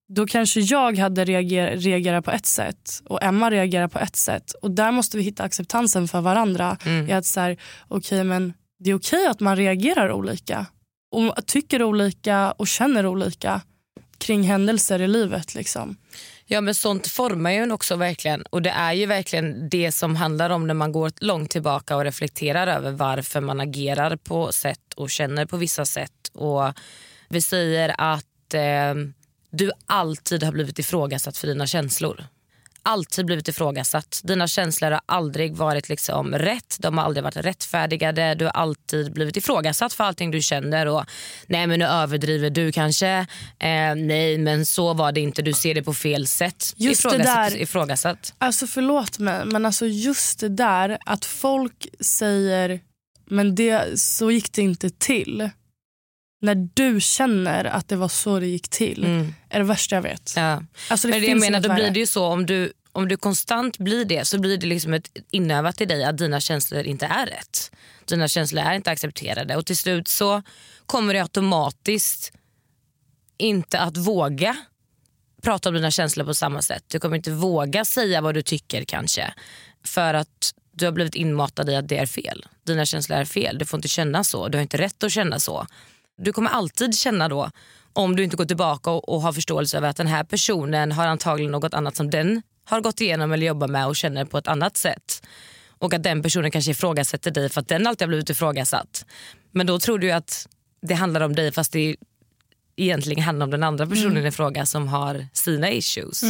Då 0.09 0.27
kanske 0.27 0.59
jag 0.59 0.97
hade 0.97 1.25
reager, 1.25 1.77
reagerat 1.77 2.25
på 2.25 2.31
ett 2.31 2.45
sätt 2.45 3.01
och 3.05 3.23
Emma 3.23 3.51
reagerar 3.51 3.87
på 3.87 3.99
ett 3.99 4.15
sätt. 4.15 4.51
Och 4.61 4.71
Där 4.71 4.91
måste 4.91 5.17
vi 5.17 5.23
hitta 5.23 5.43
acceptansen 5.43 6.07
för 6.07 6.21
varandra. 6.21 6.77
I 7.07 7.11
att 7.11 7.25
så 7.25 7.39
här, 7.39 7.57
okay, 7.87 8.23
men 8.23 8.53
Det 8.79 8.89
är 8.89 8.95
okej 8.95 9.27
att 9.27 9.39
man 9.39 9.55
reagerar 9.55 10.11
olika 10.11 10.65
och 11.11 11.45
tycker 11.45 11.83
olika 11.83 12.51
och 12.51 12.67
känner 12.67 13.05
olika 13.05 13.61
kring 14.17 14.43
händelser 14.43 15.01
i 15.01 15.07
livet. 15.07 15.55
Liksom. 15.55 15.97
Ja 16.51 16.61
men 16.61 16.75
sånt 16.75 17.07
formar 17.07 17.51
ju 17.51 17.57
en 17.57 17.71
också 17.71 17.95
verkligen 17.95 18.41
och 18.41 18.61
det 18.61 18.69
är 18.69 18.93
ju 18.93 19.05
verkligen 19.05 19.69
det 19.69 19.91
som 19.91 20.15
handlar 20.15 20.49
om 20.49 20.67
när 20.67 20.73
man 20.73 20.91
går 20.91 21.11
långt 21.19 21.51
tillbaka 21.51 21.95
och 21.95 22.03
reflekterar 22.03 22.67
över 22.67 22.91
varför 22.91 23.41
man 23.41 23.59
agerar 23.59 24.15
på 24.15 24.51
sätt 24.51 24.93
och 24.95 25.09
känner 25.09 25.45
på 25.45 25.57
vissa 25.57 25.85
sätt. 25.85 26.31
Och 26.33 26.63
vi 27.29 27.41
säger 27.41 27.95
att 27.97 28.53
eh, 28.53 28.93
du 29.49 29.71
alltid 29.85 30.43
har 30.43 30.51
blivit 30.51 30.79
ifrågasatt 30.79 31.37
för 31.37 31.47
dina 31.47 31.67
känslor. 31.67 32.23
Alltid 32.89 33.25
blivit 33.25 33.47
ifrågasatt. 33.47 34.21
Dina 34.23 34.47
känslor 34.47 34.91
har 34.91 35.01
aldrig 35.05 35.55
varit 35.55 35.89
liksom 35.89 36.33
rätt, 36.35 36.77
de 36.79 36.97
har 36.97 37.05
aldrig 37.05 37.23
varit 37.23 37.37
rättfärdigade. 37.37 38.35
Du 38.35 38.45
har 38.45 38.51
alltid 38.51 39.13
blivit 39.13 39.37
ifrågasatt 39.37 39.93
för 39.93 40.03
allting 40.03 40.31
du 40.31 40.41
känner. 40.41 40.85
Och, 40.85 41.05
nej 41.47 41.67
men 41.67 41.79
nu 41.79 41.85
överdriver 41.85 42.49
du 42.49 42.71
kanske. 42.71 43.07
Eh, 43.59 43.95
nej 43.95 44.37
men 44.37 44.65
så 44.65 44.93
var 44.93 45.11
det 45.11 45.21
inte, 45.21 45.41
du 45.41 45.53
ser 45.53 45.75
det 45.75 45.83
på 45.83 45.93
fel 45.93 46.27
sätt. 46.27 46.73
Just 46.75 46.99
ifrågasatt, 47.05 47.51
där- 47.51 47.61
ifrågasatt. 47.61 48.33
Alltså 48.37 48.67
förlåt 48.67 49.19
mig, 49.19 49.45
men 49.45 49.65
alltså 49.65 49.85
just 49.85 50.39
det 50.39 50.49
där 50.49 50.97
att 51.05 51.25
folk 51.25 51.87
säger 51.99 52.79
men 53.29 53.55
det, 53.55 53.99
så 53.99 54.31
gick 54.31 54.53
det 54.53 54.61
inte 54.61 54.89
till. 54.89 55.49
När 56.41 56.55
du 56.73 57.01
känner 57.01 57.65
att 57.65 57.87
det 57.87 57.95
var 57.95 58.07
så 58.07 58.39
det 58.39 58.47
gick 58.47 58.69
till 58.69 59.03
är 59.49 59.59
det 59.59 59.65
värsta 59.65 59.95
jag 59.95 60.01
vet. 60.01 60.33
Ja. 60.35 60.63
Alltså 60.89 61.07
det 61.07 61.11
Men 61.13 61.21
det 61.21 61.27
jag 61.27 61.39
menar, 61.39 61.59
då 61.59 61.73
blir 61.73 61.91
det 61.91 61.99
ju 61.99 62.05
så 62.07 62.25
om 62.25 62.45
du, 62.45 62.73
om 62.91 63.07
du 63.07 63.17
konstant 63.17 63.77
blir 63.77 64.05
det 64.05 64.25
så 64.25 64.39
blir 64.39 64.57
det 64.57 64.67
liksom 64.67 64.93
ett 64.93 65.09
inövat 65.31 65.81
i 65.81 65.85
dig 65.85 66.03
att 66.03 66.17
dina 66.17 66.39
känslor 66.39 66.83
inte 66.83 67.05
är 67.05 67.25
rätt. 67.25 67.71
Dina 68.05 68.27
känslor 68.27 68.63
är 68.63 68.73
inte 68.73 68.91
accepterade 68.91 69.55
och 69.55 69.65
till 69.65 69.77
slut 69.77 70.07
så 70.07 70.41
kommer 70.85 71.13
du 71.13 71.19
automatiskt 71.19 72.31
inte 73.37 73.79
att 73.79 73.97
våga 73.97 74.57
prata 75.41 75.69
om 75.69 75.75
dina 75.75 75.91
känslor 75.91 76.25
på 76.25 76.33
samma 76.33 76.61
sätt. 76.61 76.83
Du 76.87 76.99
kommer 76.99 77.15
inte 77.15 77.31
våga 77.31 77.85
säga 77.85 78.21
vad 78.21 78.33
du 78.33 78.41
tycker 78.41 78.83
kanske. 78.83 79.33
För 79.83 80.13
att 80.13 80.53
du 80.71 80.85
har 80.85 80.91
blivit 80.91 81.15
inmatad 81.15 81.69
i 81.69 81.75
att 81.75 81.87
det 81.87 81.97
är 81.97 82.05
fel. 82.05 82.45
Dina 82.63 82.85
känslor 82.85 83.17
är 83.17 83.25
fel. 83.25 83.57
Du 83.57 83.65
får 83.65 83.77
inte 83.77 83.87
känna 83.87 84.23
så. 84.23 84.47
Du 84.47 84.57
har 84.57 84.61
inte 84.61 84.77
rätt 84.77 85.03
att 85.03 85.11
känna 85.11 85.39
så. 85.39 85.67
Du 86.17 86.33
kommer 86.33 86.49
alltid 86.49 86.95
känna 86.95 87.27
då, 87.29 87.51
om 87.93 88.15
du 88.15 88.23
inte 88.23 88.37
går 88.37 88.45
tillbaka 88.45 88.91
och, 88.91 89.09
och 89.09 89.21
har 89.21 89.33
förståelse 89.33 89.77
över 89.77 89.89
att 89.89 89.97
den 89.97 90.07
här 90.07 90.23
personen 90.23 90.91
har 90.91 91.07
antagligen 91.07 91.51
något 91.51 91.73
annat 91.73 91.95
som 91.95 92.09
den 92.09 92.41
har 92.69 92.81
gått 92.81 93.01
igenom 93.01 93.31
eller 93.31 93.47
jobbar 93.47 93.67
med 93.67 93.87
och 93.87 93.95
känner 93.95 94.25
på 94.25 94.37
ett 94.37 94.47
annat 94.47 94.77
sätt. 94.77 95.21
Och 95.69 95.93
att 95.93 96.03
den 96.03 96.23
personen 96.23 96.51
kanske 96.51 96.71
ifrågasätter 96.71 97.31
dig 97.31 97.49
för 97.49 97.61
att 97.61 97.67
den 97.67 97.87
alltid 97.87 98.01
har 98.01 98.07
blivit 98.07 98.29
ifrågasatt. 98.29 99.05
Men 99.51 99.67
då 99.67 99.79
tror 99.79 99.99
du 99.99 100.11
att 100.11 100.47
det 100.81 100.93
handlar 100.93 101.21
om 101.21 101.35
dig 101.35 101.51
fast 101.51 101.71
det 101.71 101.95
egentligen 102.75 103.23
handlar 103.23 103.43
om 103.43 103.51
den 103.51 103.63
andra 103.63 103.87
personen 103.87 104.25
i 104.25 104.31
fråga 104.31 104.65
som 104.65 104.87
har 104.87 105.27
sina 105.33 105.71
issues. 105.71 106.23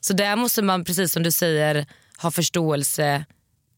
Så 0.00 0.12
där 0.12 0.36
måste 0.36 0.62
man, 0.62 0.84
precis 0.84 1.12
som 1.12 1.22
du 1.22 1.30
säger, 1.30 1.86
ha 2.22 2.30
förståelse 2.30 3.24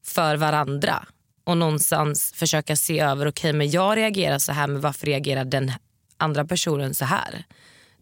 för 0.06 0.36
varandra 0.36 1.06
och 1.44 1.56
någonstans 1.56 2.32
försöka 2.36 2.76
se 2.76 3.00
över, 3.00 3.26
okej 3.28 3.52
men 3.52 3.70
jag 3.70 3.96
reagerar 3.96 4.38
så 4.38 4.52
här 4.52 4.66
men 4.66 4.80
varför 4.80 5.06
reagerar 5.06 5.44
den 5.44 5.72
andra 6.16 6.44
personen 6.44 6.94
så 6.94 7.04
här? 7.04 7.44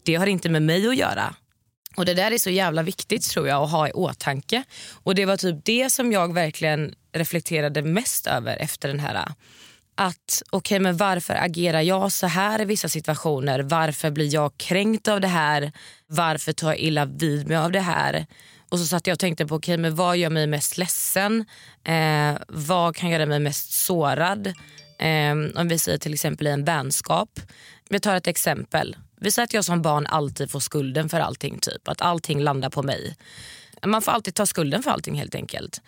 Det 0.03 0.15
har 0.15 0.27
inte 0.27 0.49
med 0.49 0.61
mig 0.61 0.87
att 0.87 0.97
göra. 0.97 1.35
Och 1.99 2.05
Det 2.05 2.13
där 2.13 2.31
är 2.31 2.37
så 2.37 2.49
jävla 2.49 2.83
viktigt 2.83 3.29
tror 3.29 3.47
jag 3.47 3.63
att 3.63 3.71
ha 3.71 3.87
i 3.87 3.91
åtanke. 3.91 4.63
Och 5.03 5.15
Det 5.15 5.25
var 5.25 5.37
typ 5.37 5.55
det 5.65 5.89
som 5.89 6.11
jag 6.11 6.33
verkligen 6.33 6.95
reflekterade 7.13 7.81
mest 7.81 8.27
över 8.27 8.57
efter 8.57 8.87
den 8.87 8.99
här 8.99 9.15
äh, 9.15 9.31
att 9.95 10.43
okej 10.49 10.79
men 10.79 10.97
varför 10.97 11.33
agerar 11.33 11.81
jag 11.81 12.11
så 12.11 12.27
här 12.27 12.61
i 12.61 12.65
vissa 12.65 12.89
situationer? 12.89 13.59
Varför 13.59 14.11
blir 14.11 14.33
jag 14.33 14.57
kränkt 14.57 15.07
av 15.07 15.21
det 15.21 15.27
här? 15.27 15.71
Varför 16.07 16.53
tar 16.53 16.67
jag 16.67 16.79
illa 16.79 17.05
vid 17.05 17.47
mig 17.47 17.57
av 17.57 17.71
det 17.71 17.79
här? 17.79 18.25
Och 18.69 18.79
så 18.79 18.85
satt 18.85 19.07
jag 19.07 19.13
och 19.13 19.19
tänkte 19.19 19.45
på 19.45 19.55
okej 19.55 19.77
men 19.77 19.95
vad 19.95 20.17
gör 20.17 20.29
mig 20.29 20.47
mest 20.47 20.77
ledsen? 20.77 21.45
Eh, 21.83 22.33
vad 22.47 22.95
kan 22.95 23.09
göra 23.09 23.25
mig 23.25 23.39
mest 23.39 23.71
sårad? 23.71 24.47
Eh, 24.99 25.31
om 25.55 25.67
vi 25.67 25.79
säger 25.79 25.97
till 25.97 26.13
exempel 26.13 26.47
i 26.47 26.49
en 26.49 26.63
vänskap. 26.63 27.39
Vi 27.89 27.99
tar 27.99 28.15
ett 28.15 28.27
exempel. 28.27 28.95
Vi 29.19 29.31
säger 29.31 29.43
att 29.43 29.53
jag 29.53 29.65
som 29.65 29.81
barn 29.81 30.05
alltid 30.05 30.51
får 30.51 30.59
skulden 30.59 31.09
för 31.09 31.19
allting. 31.19 31.59
typ 31.59 31.87
Att 31.87 32.01
allting 32.01 32.39
landar 32.39 32.69
på 32.69 32.83
mig. 32.83 33.17
Man 33.85 34.01
får 34.01 34.11
alltid 34.11 34.35
ta 34.35 34.45
skulden 34.45 34.83
för 34.83 34.91
allting 34.91 35.15
helt 35.15 35.35
enkelt. 35.35 35.81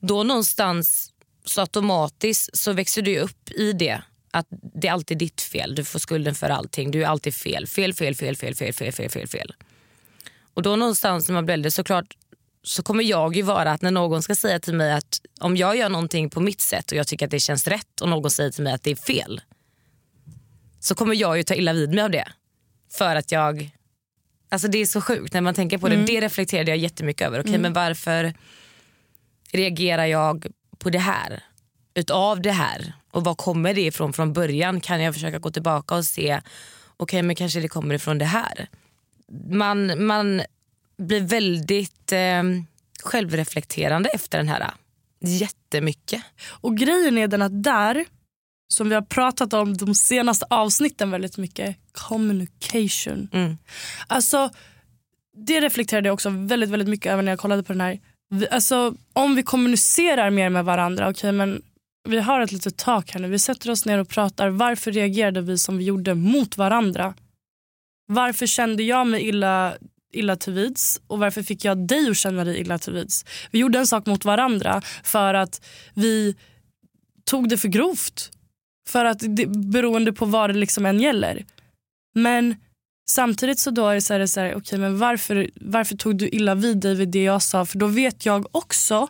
Då 0.00 0.22
någonstans 0.22 1.12
så 1.44 1.60
automatiskt 1.60 2.56
så 2.58 2.72
växer 2.72 3.02
du 3.02 3.18
upp 3.18 3.50
i 3.50 3.72
det. 3.72 4.02
att 4.30 4.46
det 4.50 4.88
är 4.88 4.92
alltid 4.92 5.18
ditt 5.18 5.40
fel. 5.40 5.74
Du 5.74 5.84
får 5.84 5.98
skulden 5.98 6.34
för 6.34 6.50
allting. 6.50 6.90
Du 6.90 7.02
är 7.02 7.06
alltid 7.06 7.34
fel. 7.34 7.66
Fel, 7.66 7.94
fel, 7.94 8.14
fel, 8.14 8.36
fel, 8.36 8.54
fel, 8.54 8.72
fel, 8.72 8.92
fel, 8.92 9.10
fel. 9.10 9.28
fel. 9.28 9.54
Och 10.54 10.62
då 10.62 10.76
någonstans 10.76 11.28
när 11.28 11.34
man 11.34 11.44
blir 11.44 11.54
äldre 11.54 11.70
såklart 11.70 12.16
så 12.62 12.82
kommer 12.82 13.04
jag 13.04 13.36
ju 13.36 13.42
vara 13.42 13.72
att 13.72 13.82
när 13.82 13.90
någon 13.90 14.22
ska 14.22 14.34
säga 14.34 14.60
till 14.60 14.74
mig 14.74 14.92
att 14.92 15.20
om 15.40 15.56
jag 15.56 15.76
gör 15.76 15.88
någonting 15.88 16.30
på 16.30 16.40
mitt 16.40 16.60
sätt 16.60 16.92
och 16.92 16.98
jag 16.98 17.06
tycker 17.06 17.26
att 17.26 17.30
det 17.30 17.40
känns 17.40 17.66
rätt 17.66 18.00
och 18.00 18.08
någon 18.08 18.30
säger 18.30 18.50
till 18.50 18.64
mig 18.64 18.72
att 18.72 18.82
det 18.82 18.90
är 18.90 18.96
fel 18.96 19.40
så 20.80 20.94
kommer 20.94 21.14
jag 21.14 21.36
ju 21.36 21.42
ta 21.42 21.54
illa 21.54 21.72
vid 21.72 21.94
mig 21.94 22.04
av 22.04 22.10
det. 22.10 22.28
För 22.92 23.16
att 23.16 23.32
jag, 23.32 23.70
alltså 24.48 24.68
det 24.68 24.78
är 24.78 24.86
så 24.86 25.00
sjukt 25.00 25.34
när 25.34 25.40
man 25.40 25.54
tänker 25.54 25.78
på 25.78 25.88
det. 25.88 25.96
Det 25.96 26.20
reflekterade 26.20 26.70
jag 26.70 26.78
jättemycket 26.78 27.26
över. 27.26 27.40
Okej 27.40 27.58
men 27.58 27.72
varför 27.72 28.34
reagerar 29.52 30.06
jag 30.06 30.46
på 30.78 30.90
det 30.90 30.98
här? 30.98 31.42
Utav 31.94 32.42
det 32.42 32.52
här? 32.52 32.92
Och 33.10 33.24
var 33.24 33.34
kommer 33.34 33.74
det 33.74 33.80
ifrån 33.80 34.12
från 34.12 34.32
början? 34.32 34.80
Kan 34.80 35.00
jag 35.00 35.14
försöka 35.14 35.38
gå 35.38 35.50
tillbaka 35.50 35.94
och 35.94 36.04
se, 36.04 36.40
okej 36.96 37.22
men 37.22 37.36
kanske 37.36 37.60
det 37.60 37.68
kommer 37.68 37.94
ifrån 37.94 38.18
det 38.18 38.24
här. 38.24 38.68
Man, 39.50 40.06
man 40.06 40.42
blir 40.98 41.20
väldigt 41.20 42.12
eh, 42.12 42.42
självreflekterande 43.02 44.08
efter 44.08 44.38
den 44.38 44.48
här. 44.48 44.70
Jättemycket. 45.20 46.22
Och 46.48 46.76
grejen 46.76 47.18
är 47.18 47.28
den 47.28 47.42
att 47.42 47.62
där, 47.62 48.04
som 48.68 48.88
vi 48.88 48.94
har 48.94 49.02
pratat 49.02 49.52
om 49.52 49.76
de 49.76 49.94
senaste 49.94 50.46
avsnitten 50.50 51.10
väldigt 51.10 51.36
mycket, 51.36 51.76
communication. 51.92 53.28
Mm. 53.32 53.58
Alltså, 54.06 54.50
det 55.46 55.60
reflekterade 55.60 56.08
jag 56.08 56.14
också 56.14 56.30
väldigt, 56.30 56.70
väldigt 56.70 56.88
mycket 56.88 57.12
över 57.12 57.22
när 57.22 57.32
jag 57.32 57.38
kollade 57.38 57.62
på 57.62 57.72
den 57.72 57.80
här. 57.80 58.00
Vi, 58.30 58.48
alltså, 58.48 58.94
om 59.12 59.34
vi 59.34 59.42
kommunicerar 59.42 60.30
mer 60.30 60.48
med 60.50 60.64
varandra, 60.64 61.08
okej 61.08 61.32
men 61.32 61.62
vi 62.08 62.18
har 62.18 62.40
ett 62.40 62.52
litet 62.52 62.76
tak 62.76 63.10
här 63.10 63.20
nu. 63.20 63.28
Vi 63.28 63.38
sätter 63.38 63.70
oss 63.70 63.84
ner 63.84 63.98
och 63.98 64.08
pratar. 64.08 64.48
Varför 64.48 64.92
reagerade 64.92 65.40
vi 65.40 65.58
som 65.58 65.78
vi 65.78 65.84
gjorde 65.84 66.14
mot 66.14 66.56
varandra? 66.56 67.14
Varför 68.08 68.46
kände 68.46 68.82
jag 68.82 69.06
mig 69.06 69.28
illa, 69.28 69.74
illa 70.12 70.36
till 70.36 70.52
vids 70.52 71.00
och 71.06 71.18
varför 71.18 71.42
fick 71.42 71.64
jag 71.64 71.78
dig 71.78 72.10
att 72.10 72.16
känna 72.16 72.44
dig 72.44 72.60
illa 72.60 72.78
till 72.78 72.92
vids? 72.92 73.24
Vi 73.50 73.58
gjorde 73.58 73.78
en 73.78 73.86
sak 73.86 74.06
mot 74.06 74.24
varandra 74.24 74.82
för 75.02 75.34
att 75.34 75.66
vi 75.94 76.36
tog 77.24 77.48
det 77.48 77.56
för 77.56 77.68
grovt. 77.68 78.30
För 78.88 79.04
att 79.04 79.18
det, 79.20 79.46
beroende 79.46 80.12
på 80.12 80.24
vad 80.24 80.50
det 80.50 80.54
liksom 80.54 80.86
än 80.86 81.00
gäller. 81.00 81.44
Men 82.14 82.56
samtidigt 83.10 83.58
så 83.58 83.70
då 83.70 83.88
är 83.88 83.94
det 83.94 84.00
så 84.00 84.14
här, 84.14 84.26
så 84.26 84.40
här 84.40 84.56
okay, 84.56 84.78
men 84.78 84.98
varför, 84.98 85.50
varför 85.54 85.96
tog 85.96 86.16
du 86.16 86.28
illa 86.28 86.54
vid 86.54 86.76
dig 86.80 86.94
vid 86.94 87.08
det 87.08 87.22
jag 87.22 87.42
sa? 87.42 87.66
För 87.66 87.78
då 87.78 87.86
vet 87.86 88.26
jag 88.26 88.46
också 88.56 89.08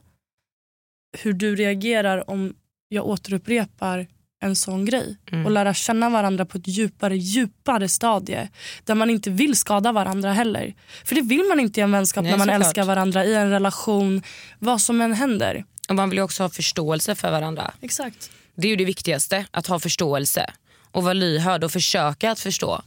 hur 1.19 1.33
du 1.33 1.57
reagerar 1.57 2.31
om 2.31 2.55
jag 2.89 3.07
återupprepar 3.07 4.07
en 4.43 4.57
sån 4.57 4.85
grej. 4.85 5.17
Och 5.45 5.51
lära 5.51 5.75
känna 5.75 6.11
varandra 6.11 6.45
på 6.45 6.59
ett 6.59 6.69
djupare, 6.69 7.17
djupare 7.17 7.89
stadie. 7.89 8.49
Där 8.85 8.95
man 8.95 9.11
inte 9.11 9.31
vill 9.31 9.57
skada 9.57 9.93
varandra 9.93 10.33
heller. 10.33 10.75
För 11.05 11.15
det 11.15 11.23
vill 11.23 11.45
man 11.49 11.61
inte 11.61 11.81
i 11.81 11.83
en 11.83 11.93
vänskap 11.93 12.23
Nej, 12.23 12.31
när 12.31 12.39
man 12.39 12.51
älskar 12.51 12.85
varandra, 12.85 13.25
i 13.25 13.35
en 13.35 13.51
relation, 13.51 14.23
vad 14.59 14.81
som 14.81 15.01
än 15.01 15.13
händer. 15.13 15.65
Och 15.89 15.95
man 15.95 16.11
vill 16.11 16.19
ju 16.19 16.23
också 16.23 16.43
ha 16.43 16.51
förståelse 16.51 17.15
för 17.15 17.31
varandra. 17.31 17.75
Exakt. 17.81 18.31
Det 18.57 18.69
är 18.69 18.71
ju 18.71 18.77
det 18.77 18.85
viktigaste, 18.85 19.47
att 19.51 19.67
ha 19.67 19.79
förståelse. 19.79 20.51
Och 20.91 21.03
vara 21.03 21.13
lyhörd 21.13 21.65
och 21.65 21.73
försöka 21.73 22.31
att 22.31 22.41
förstå. 22.41 22.83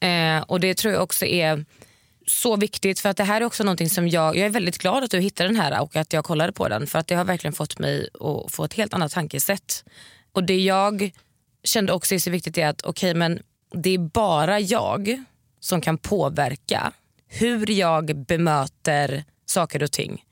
Eh, 0.00 0.42
och 0.42 0.60
det 0.60 0.74
tror 0.74 0.94
jag 0.94 1.02
också 1.02 1.26
är 1.26 1.64
så 2.26 2.56
viktigt 2.56 3.00
för 3.00 3.08
att 3.08 3.16
det 3.16 3.24
här 3.24 3.40
är 3.40 3.44
också 3.44 3.64
någonting 3.64 3.90
som 3.90 4.08
jag, 4.08 4.36
jag 4.36 4.46
är 4.46 4.50
väldigt 4.50 4.78
glad 4.78 5.04
att 5.04 5.10
du 5.10 5.20
hittade 5.20 5.48
den 5.48 5.56
här 5.56 5.82
och 5.82 5.96
att 5.96 6.12
jag 6.12 6.24
kollade 6.24 6.52
på 6.52 6.68
den 6.68 6.86
för 6.86 6.98
att 6.98 7.06
det 7.06 7.14
har 7.14 7.24
verkligen 7.24 7.52
fått 7.52 7.78
mig 7.78 8.08
att 8.14 8.52
få 8.52 8.64
ett 8.64 8.74
helt 8.74 8.94
annat 8.94 9.12
tankesätt. 9.12 9.84
Och 10.32 10.44
det 10.44 10.60
jag 10.60 11.10
kände 11.64 11.92
också 11.92 12.14
är 12.14 12.18
så 12.18 12.30
viktigt 12.30 12.58
är 12.58 12.66
att 12.66 12.82
okej 12.82 13.14
men 13.14 13.42
det 13.72 13.90
är 13.90 13.98
bara 13.98 14.60
jag 14.60 15.24
som 15.60 15.80
kan 15.80 15.98
påverka 15.98 16.92
hur 17.28 17.70
jag 17.70 18.16
bemöter 18.16 19.24
saker 19.46 19.82
och 19.82 19.92
ting. 19.92 20.24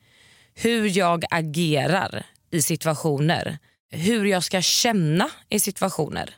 Hur 0.54 0.98
jag 0.98 1.24
agerar 1.30 2.26
i 2.50 2.62
situationer. 2.62 3.58
Hur 3.96 4.24
jag 4.24 4.44
ska 4.44 4.62
känna 4.62 5.30
i 5.48 5.60
situationer. 5.60 6.36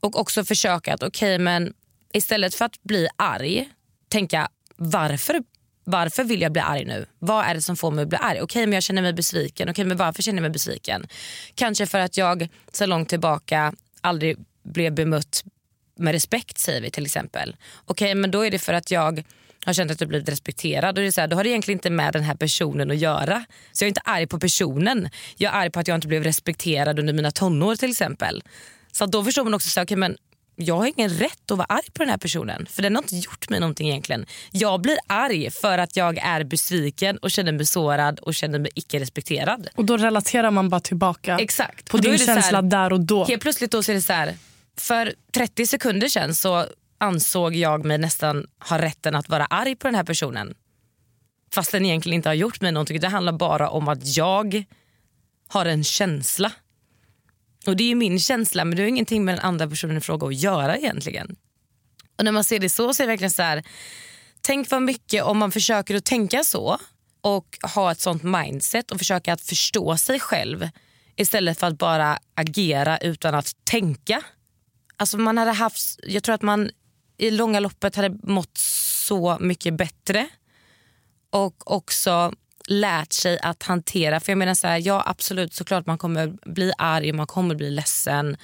Och 0.00 0.20
också 0.20 0.44
försöka 0.44 0.94
att 0.94 1.02
okej 1.02 1.38
men 1.38 1.74
istället 2.12 2.54
för 2.54 2.64
att 2.64 2.82
bli 2.82 3.08
arg 3.16 3.68
tänka 4.08 4.48
varför, 4.76 5.42
varför 5.84 6.24
vill 6.24 6.40
jag 6.40 6.52
bli 6.52 6.62
arg 6.62 6.84
nu? 6.84 7.06
Vad 7.18 7.44
är 7.44 7.54
det 7.54 7.62
som 7.62 7.76
får 7.76 7.90
mig 7.90 8.02
att 8.02 8.08
bli 8.08 8.18
arg? 8.18 8.40
Okej 8.40 8.66
men 8.66 8.72
jag 8.72 8.82
känner 8.82 9.02
mig 9.02 9.12
besviken. 9.12 9.68
Okej 9.68 9.84
men 9.84 9.96
varför 9.96 10.22
känner 10.22 10.36
jag 10.36 10.42
mig 10.42 10.50
besviken? 10.50 11.06
Kanske 11.54 11.86
för 11.86 11.98
att 11.98 12.16
jag 12.16 12.48
så 12.72 12.86
långt 12.86 13.08
tillbaka 13.08 13.74
aldrig 14.00 14.36
blev 14.62 14.94
bemött 14.94 15.44
med 15.96 16.12
respekt 16.12 16.58
säger 16.58 16.80
vi 16.80 16.90
till 16.90 17.04
exempel. 17.04 17.56
Okej 17.84 18.14
men 18.14 18.30
då 18.30 18.46
är 18.46 18.50
det 18.50 18.58
för 18.58 18.72
att 18.72 18.90
jag 18.90 19.24
har 19.64 19.72
känt 19.72 19.90
att 19.90 20.00
jag 20.00 20.08
blivit 20.08 20.28
respekterad. 20.28 20.98
Och 20.98 21.02
det 21.02 21.08
är 21.08 21.10
så 21.12 21.20
här, 21.20 21.28
då 21.28 21.36
har 21.36 21.44
det 21.44 21.50
egentligen 21.50 21.76
inte 21.78 21.90
med 21.90 22.12
den 22.12 22.22
här 22.22 22.34
personen 22.34 22.90
att 22.90 22.96
göra. 22.96 23.44
Så 23.72 23.84
jag 23.84 23.86
är 23.86 23.90
inte 23.90 24.00
arg 24.04 24.26
på 24.26 24.38
personen. 24.38 25.08
Jag 25.36 25.54
är 25.54 25.58
arg 25.58 25.70
på 25.70 25.80
att 25.80 25.88
jag 25.88 25.94
inte 25.94 26.08
blev 26.08 26.24
respekterad 26.24 26.98
under 26.98 27.12
mina 27.12 27.30
tonår 27.30 27.76
till 27.76 27.90
exempel. 27.90 28.42
Så 28.92 29.06
då 29.06 29.24
förstår 29.24 29.44
man 29.44 29.54
också 29.54 29.70
så 29.70 29.80
här, 29.80 29.96
men 29.96 30.16
jag 30.56 30.76
har 30.76 30.86
ingen 30.96 31.10
rätt 31.10 31.50
att 31.50 31.58
vara 31.58 31.66
arg 31.66 31.90
på 31.92 32.02
den 32.02 32.08
här 32.10 32.18
personen. 32.18 32.66
För 32.70 32.82
den 32.82 32.96
har 32.96 33.02
inte 33.02 33.16
gjort 33.16 33.50
mig 33.50 33.60
någonting 33.60 33.88
egentligen. 33.88 34.26
Jag 34.50 34.80
blir 34.80 34.96
arg 35.06 35.50
för 35.50 35.78
att 35.78 35.96
jag 35.96 36.18
är 36.18 36.44
besviken 36.44 37.16
och 37.16 37.30
känner 37.30 37.52
mig 37.52 37.66
sårad 37.66 38.18
och 38.20 38.34
känner 38.34 38.58
mig 38.58 38.70
icke 38.74 39.00
respekterad. 39.00 39.68
Och 39.74 39.84
då 39.84 39.96
relaterar 39.96 40.50
man 40.50 40.68
bara 40.68 40.80
tillbaka 40.80 41.38
Exakt. 41.38 41.90
på 41.90 41.96
Och 41.96 42.02
din 42.02 42.18
så 42.18 42.26
här- 42.26 42.34
känsla 42.34 42.62
där 42.62 42.92
och 42.92 43.00
då. 43.00 43.24
Helt 43.24 43.42
plötsligt 43.42 43.70
då 43.70 43.82
så 43.82 43.90
är 43.92 43.96
det 43.96 44.02
så 44.02 44.12
här, 44.12 44.34
för 44.78 45.14
30 45.34 45.66
sekunder 45.66 46.08
sedan 46.08 46.34
så 46.34 46.66
ansåg 47.04 47.54
jag 47.54 47.84
mig 47.84 47.98
nästan 47.98 48.46
ha 48.58 48.78
rätten 48.78 49.14
att 49.14 49.28
vara 49.28 49.46
arg 49.46 49.76
på 49.76 49.88
den 49.88 49.94
här 49.94 50.04
personen. 50.04 50.54
Fast 51.54 51.72
den 51.72 51.84
egentligen 51.84 52.16
inte 52.16 52.28
har 52.28 52.34
gjort 52.34 52.60
mig 52.60 52.72
någonting. 52.72 53.00
Det 53.00 53.08
handlar 53.08 53.32
bara 53.32 53.70
om 53.70 53.88
att 53.88 54.16
jag 54.16 54.64
har 55.48 55.66
en 55.66 55.84
känsla. 55.84 56.52
Och 57.66 57.76
det 57.76 57.84
är 57.84 57.88
ju 57.88 57.94
min 57.94 58.18
känsla 58.18 58.64
men 58.64 58.76
det 58.76 58.82
har 58.82 58.88
ingenting 58.88 59.24
med 59.24 59.34
den 59.34 59.44
andra 59.44 59.68
personen 59.68 59.96
i 59.96 60.00
fråga 60.00 60.26
att 60.26 60.34
göra 60.34 60.76
egentligen. 60.76 61.36
Och 62.18 62.24
när 62.24 62.32
man 62.32 62.44
ser 62.44 62.58
det 62.58 62.68
så 62.68 62.94
så 62.94 63.02
är 63.02 63.06
det 63.06 63.12
verkligen 63.12 63.30
så 63.30 63.42
här, 63.42 63.64
tänk 64.40 64.70
vad 64.70 64.82
mycket 64.82 65.22
om 65.22 65.38
man 65.38 65.52
försöker 65.52 65.94
att 65.94 66.04
tänka 66.04 66.44
så 66.44 66.78
och 67.20 67.58
ha 67.74 67.92
ett 67.92 68.00
sånt 68.00 68.22
mindset 68.22 68.90
och 68.90 68.98
försöka 68.98 69.32
att 69.32 69.40
förstå 69.40 69.96
sig 69.96 70.20
själv 70.20 70.68
istället 71.16 71.60
för 71.60 71.66
att 71.66 71.78
bara 71.78 72.18
agera 72.34 72.98
utan 72.98 73.34
att 73.34 73.52
tänka. 73.64 74.22
Alltså 74.96 75.18
man 75.18 75.38
hade 75.38 75.52
haft, 75.52 76.00
jag 76.02 76.22
tror 76.22 76.34
att 76.34 76.42
man 76.42 76.70
i 77.16 77.30
långa 77.30 77.60
loppet 77.60 77.96
hade 77.96 78.18
mått 78.22 78.58
så 78.58 79.38
mycket 79.40 79.74
bättre 79.74 80.28
och 81.30 81.72
också 81.72 82.32
lärt 82.68 83.12
sig 83.12 83.38
att 83.42 83.62
hantera. 83.62 84.20
För 84.20 84.32
jag 84.32 84.38
menar 84.38 84.54
så 84.54 84.66
här, 84.66 84.78
ja 84.78 85.02
absolut 85.06 85.54
såklart 85.54 85.86
man 85.86 85.98
kommer 85.98 86.26
bli 86.46 86.72
arg 86.78 87.10
och 87.10 87.16
man 87.16 87.26
kommer 87.26 87.54
bli 87.54 87.70
ledsen. 87.70 88.36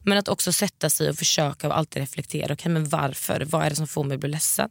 Men 0.00 0.18
att 0.18 0.28
också 0.28 0.52
sätta 0.52 0.90
sig 0.90 1.10
och 1.10 1.16
försöka 1.16 1.68
och 1.68 1.78
alltid 1.78 2.00
reflektera. 2.00 2.52
Okay, 2.52 2.72
men 2.72 2.88
varför? 2.88 3.44
Vad 3.50 3.64
är 3.64 3.70
det 3.70 3.76
som 3.76 3.86
får 3.86 4.04
mig 4.04 4.14
att 4.14 4.20
bli 4.20 4.30
ledsen? 4.30 4.70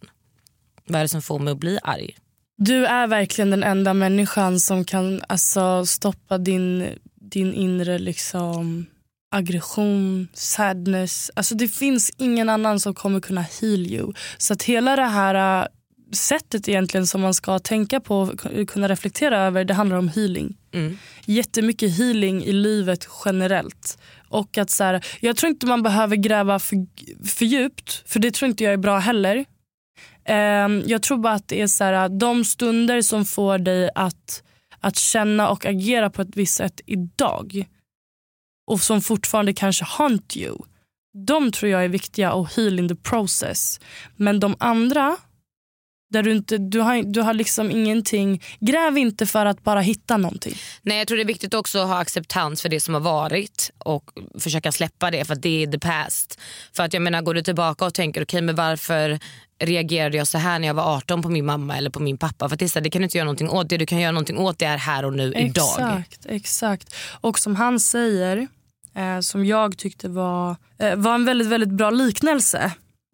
Vad 0.86 1.00
är 1.00 1.04
det 1.04 1.10
som 1.10 1.22
får 1.22 1.40
mig 1.40 1.52
att 1.52 1.58
bli 1.58 1.80
arg? 1.84 2.16
Du 2.58 2.86
är 2.86 3.08
verkligen 3.08 3.52
den 3.52 3.64
enda 3.64 3.94
människan 3.94 4.60
som 4.60 4.86
kan 4.86 5.22
alltså, 5.28 5.86
stoppa 5.86 6.38
din, 6.38 7.00
din 7.16 7.54
inre 7.54 8.00
liksom, 8.00 8.86
aggression, 9.34 10.28
sadness. 10.34 11.32
Alltså, 11.36 11.56
det 11.56 11.67
finns 11.67 12.12
ingen 12.17 12.50
annan 12.50 12.80
som 12.80 12.93
kommer 12.93 13.19
kunna 13.19 13.41
heal 13.41 13.88
you. 13.88 14.13
Så 14.38 14.54
att 14.54 14.63
hela 14.63 14.96
det 14.96 15.06
här 15.06 15.62
äh, 15.62 15.67
sättet 16.12 16.69
egentligen 16.69 17.08
som 17.08 17.22
man 17.22 17.34
ska 17.34 17.60
tänka 17.60 18.00
på 18.00 18.19
och 18.19 18.69
kunna 18.69 18.88
reflektera 18.88 19.39
över, 19.39 19.65
det 19.65 19.74
handlar 19.74 19.98
om 19.98 20.10
healing. 20.10 20.58
Mm. 20.74 20.98
Jättemycket 21.26 21.98
healing 21.98 22.43
i 22.43 22.52
livet 22.52 23.08
generellt. 23.26 23.98
Och 24.30 24.58
att 24.58 24.69
så 24.69 24.84
här, 24.84 25.06
jag 25.19 25.38
tror 25.38 25.50
inte 25.50 25.65
man 25.65 25.84
behöver 25.84 26.15
gräva 26.15 26.60
för, 26.60 26.78
för 27.28 27.46
djupt, 27.46 28.04
för 28.06 28.19
det 28.19 28.32
tror 28.32 28.50
inte 28.50 28.63
jag 28.63 28.74
är 28.74 28.78
bra 28.78 28.98
heller. 28.98 29.46
Ehm, 30.26 30.84
jag 30.86 31.02
tror 31.02 31.17
bara 31.17 31.34
att 31.34 31.48
det 31.48 31.62
är 31.62 31.67
så 31.67 31.84
här, 31.84 32.10
de 32.10 32.46
stunder 32.46 33.02
som 33.02 33.26
får 33.26 33.58
dig 33.58 33.89
att, 33.96 34.43
att 34.80 34.96
känna 34.96 35.50
och 35.50 35.65
agera 35.65 36.10
på 36.10 36.22
ett 36.22 36.36
visst 36.36 36.56
sätt 36.56 36.82
idag 36.86 37.65
och 38.67 38.82
som 38.82 39.02
fortfarande 39.02 39.54
kanske 39.54 39.86
hunt 39.97 40.38
you. 40.38 40.58
De 41.28 41.52
tror 41.52 41.71
jag 41.71 41.84
är 41.84 41.89
viktiga 41.89 42.34
och 42.34 42.49
heal 42.56 42.80
in 42.80 42.89
the 42.89 42.95
process. 42.95 43.80
Men 44.15 44.39
de 44.39 44.56
andra, 44.60 45.17
där 46.10 46.23
du, 46.23 46.32
inte, 46.32 46.58
du, 46.58 46.80
har, 46.80 47.04
du 47.04 47.21
har 47.21 47.34
liksom 47.34 47.71
ingenting, 47.71 48.43
gräv 48.60 48.97
inte 48.97 49.26
för 49.26 49.45
att 49.45 49.63
bara 49.63 49.82
hitta 49.82 50.17
någonting. 50.17 50.56
Nej, 50.82 50.97
jag 50.97 51.08
tror 51.08 51.17
det 51.17 51.23
är 51.23 51.28
viktigt 51.28 51.54
också 51.54 51.80
att 51.80 51.88
ha 51.88 51.97
acceptans 51.97 52.62
för 52.62 52.69
det 52.69 52.80
som 52.80 52.93
har 52.93 53.02
varit 53.02 53.71
och 53.78 54.12
försöka 54.39 54.71
släppa 54.71 55.12
det 55.12 55.26
för 55.26 55.34
att 55.34 55.41
det 55.41 55.63
är 55.63 55.67
the 55.67 55.80
past. 55.80 56.39
För 56.76 56.84
att 56.84 56.93
jag 56.93 57.02
menar, 57.02 57.21
går 57.21 57.34
du 57.34 57.41
tillbaka 57.41 57.86
och 57.86 57.93
tänker 57.93 58.23
okej 58.23 58.41
men 58.41 58.56
varför 58.56 59.19
reagerade 59.65 60.17
jag 60.17 60.28
så 60.28 60.38
här 60.38 60.60
när 60.60 60.67
jag 60.67 60.73
var 60.73 60.95
18 60.95 61.21
på 61.21 61.30
min 61.30 61.45
mamma 61.45 61.78
eller 61.78 61.89
på 61.89 61.99
min 61.99 62.17
pappa? 62.17 62.49
För 62.49 62.56
att 62.56 62.60
det, 62.60 62.65
är 62.65 62.69
så 62.69 62.80
här, 62.80 62.84
det 62.84 62.89
kan 62.89 63.02
du 63.02 63.04
inte 63.04 63.17
göra 63.17 63.26
någonting 63.26 63.49
åt. 63.49 63.69
Det 63.69 63.78
du 63.78 63.86
kan 63.86 63.99
göra 63.99 64.12
någonting 64.12 64.38
åt 64.38 64.60
det 64.60 64.65
är 64.65 64.78
här 64.78 65.06
och 65.06 65.13
nu 65.13 65.34
idag. 65.34 65.80
Exakt, 65.80 66.26
exakt. 66.26 66.95
Och 67.21 67.39
som 67.39 67.56
han 67.56 67.80
säger, 67.80 68.47
eh, 68.95 69.19
som 69.19 69.45
jag 69.45 69.78
tyckte 69.78 70.10
var, 70.10 70.56
eh, 70.80 70.95
var 70.95 71.15
en 71.15 71.26
väldigt, 71.26 71.47
väldigt 71.47 71.69
bra 71.69 71.89
liknelse. 71.89 72.71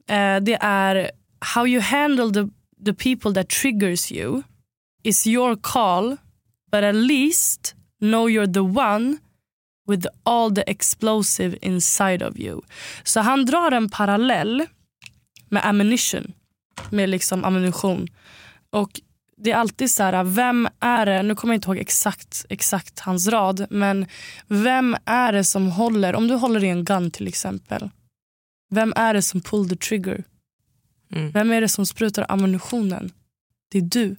Eh, 0.10 0.38
det 0.42 0.58
är 0.62 1.12
how 1.40 1.68
you 1.68 1.82
handle 1.82 2.34
the, 2.34 2.52
the 2.86 2.94
people 2.94 3.34
that 3.34 3.50
triggers 3.50 4.12
you 4.12 4.42
is 5.04 5.28
your 5.28 5.56
call 5.62 6.18
but 6.72 6.84
at 6.84 6.96
least 6.96 7.74
know 8.00 8.30
you're 8.30 8.54
the 8.54 8.64
one 8.64 9.18
with 9.88 10.08
all 10.24 10.52
the 10.52 10.70
explosive 10.70 11.58
inside 11.62 12.24
of 12.24 12.38
you. 12.38 12.62
Så 13.04 13.20
han 13.20 13.46
drar 13.46 13.72
en 13.72 13.90
parallell 13.90 14.66
med 15.50 15.66
ammunition, 15.66 16.34
med 16.90 17.10
liksom 17.10 17.46
ammunition. 17.46 18.08
Och 18.70 19.02
det 19.38 19.52
är 19.52 19.56
alltid 19.56 19.92
så 19.92 20.04
här, 20.04 20.24
vem 20.24 20.68
är 20.80 21.06
det, 21.06 21.24
nu 21.24 21.36
kommer 21.36 21.54
jag 21.54 21.58
inte 21.58 21.70
ihåg 21.70 21.78
exakt, 21.78 22.46
exakt 22.50 23.00
hans 23.00 23.28
rad, 23.28 23.68
men 23.70 24.06
vem 24.48 24.98
är 25.06 25.34
det 25.34 25.44
som 25.44 25.72
håller, 25.72 26.16
om 26.16 26.28
du 26.28 26.36
håller 26.36 26.64
i 26.64 26.70
en 26.70 26.86
gun 26.86 27.12
till 27.12 27.28
exempel, 27.28 27.90
vem 28.70 28.94
är 28.96 29.14
det 29.14 29.22
som 29.22 29.42
pull 29.42 29.70
the 29.70 29.76
trigger? 29.76 30.24
Mm. 31.16 31.32
Vem 31.32 31.52
är 31.52 31.62
det 31.62 31.70
som 31.70 31.86
sprutar 31.86 32.26
ammunitionen? 32.30 33.12
Det 33.72 33.78
är 33.78 33.82
du. 33.82 34.16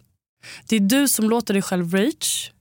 Det 0.68 0.76
är 0.76 0.80
du 0.80 1.08
som 1.08 1.30
låter 1.30 1.54
dig 1.54 1.62
själv 1.62 1.94
rage 1.94 2.52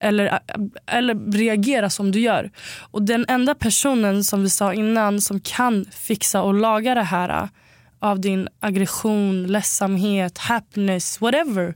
eller, 0.00 0.40
eller 0.86 1.32
reagera 1.32 1.90
som 1.90 2.12
du 2.12 2.20
gör. 2.20 2.50
Och 2.90 3.02
den 3.02 3.24
enda 3.28 3.54
personen 3.54 4.24
som 4.24 4.42
vi 4.42 4.50
sa 4.50 4.74
innan 4.74 5.20
som 5.20 5.40
kan 5.40 5.84
fixa 5.84 6.42
och 6.42 6.54
laga 6.54 6.94
det 6.94 7.02
här 7.02 7.48
av 7.98 8.20
din 8.20 8.48
aggression, 8.60 9.46
ledsamhet, 9.46 10.38
happiness, 10.38 11.20
whatever. 11.20 11.74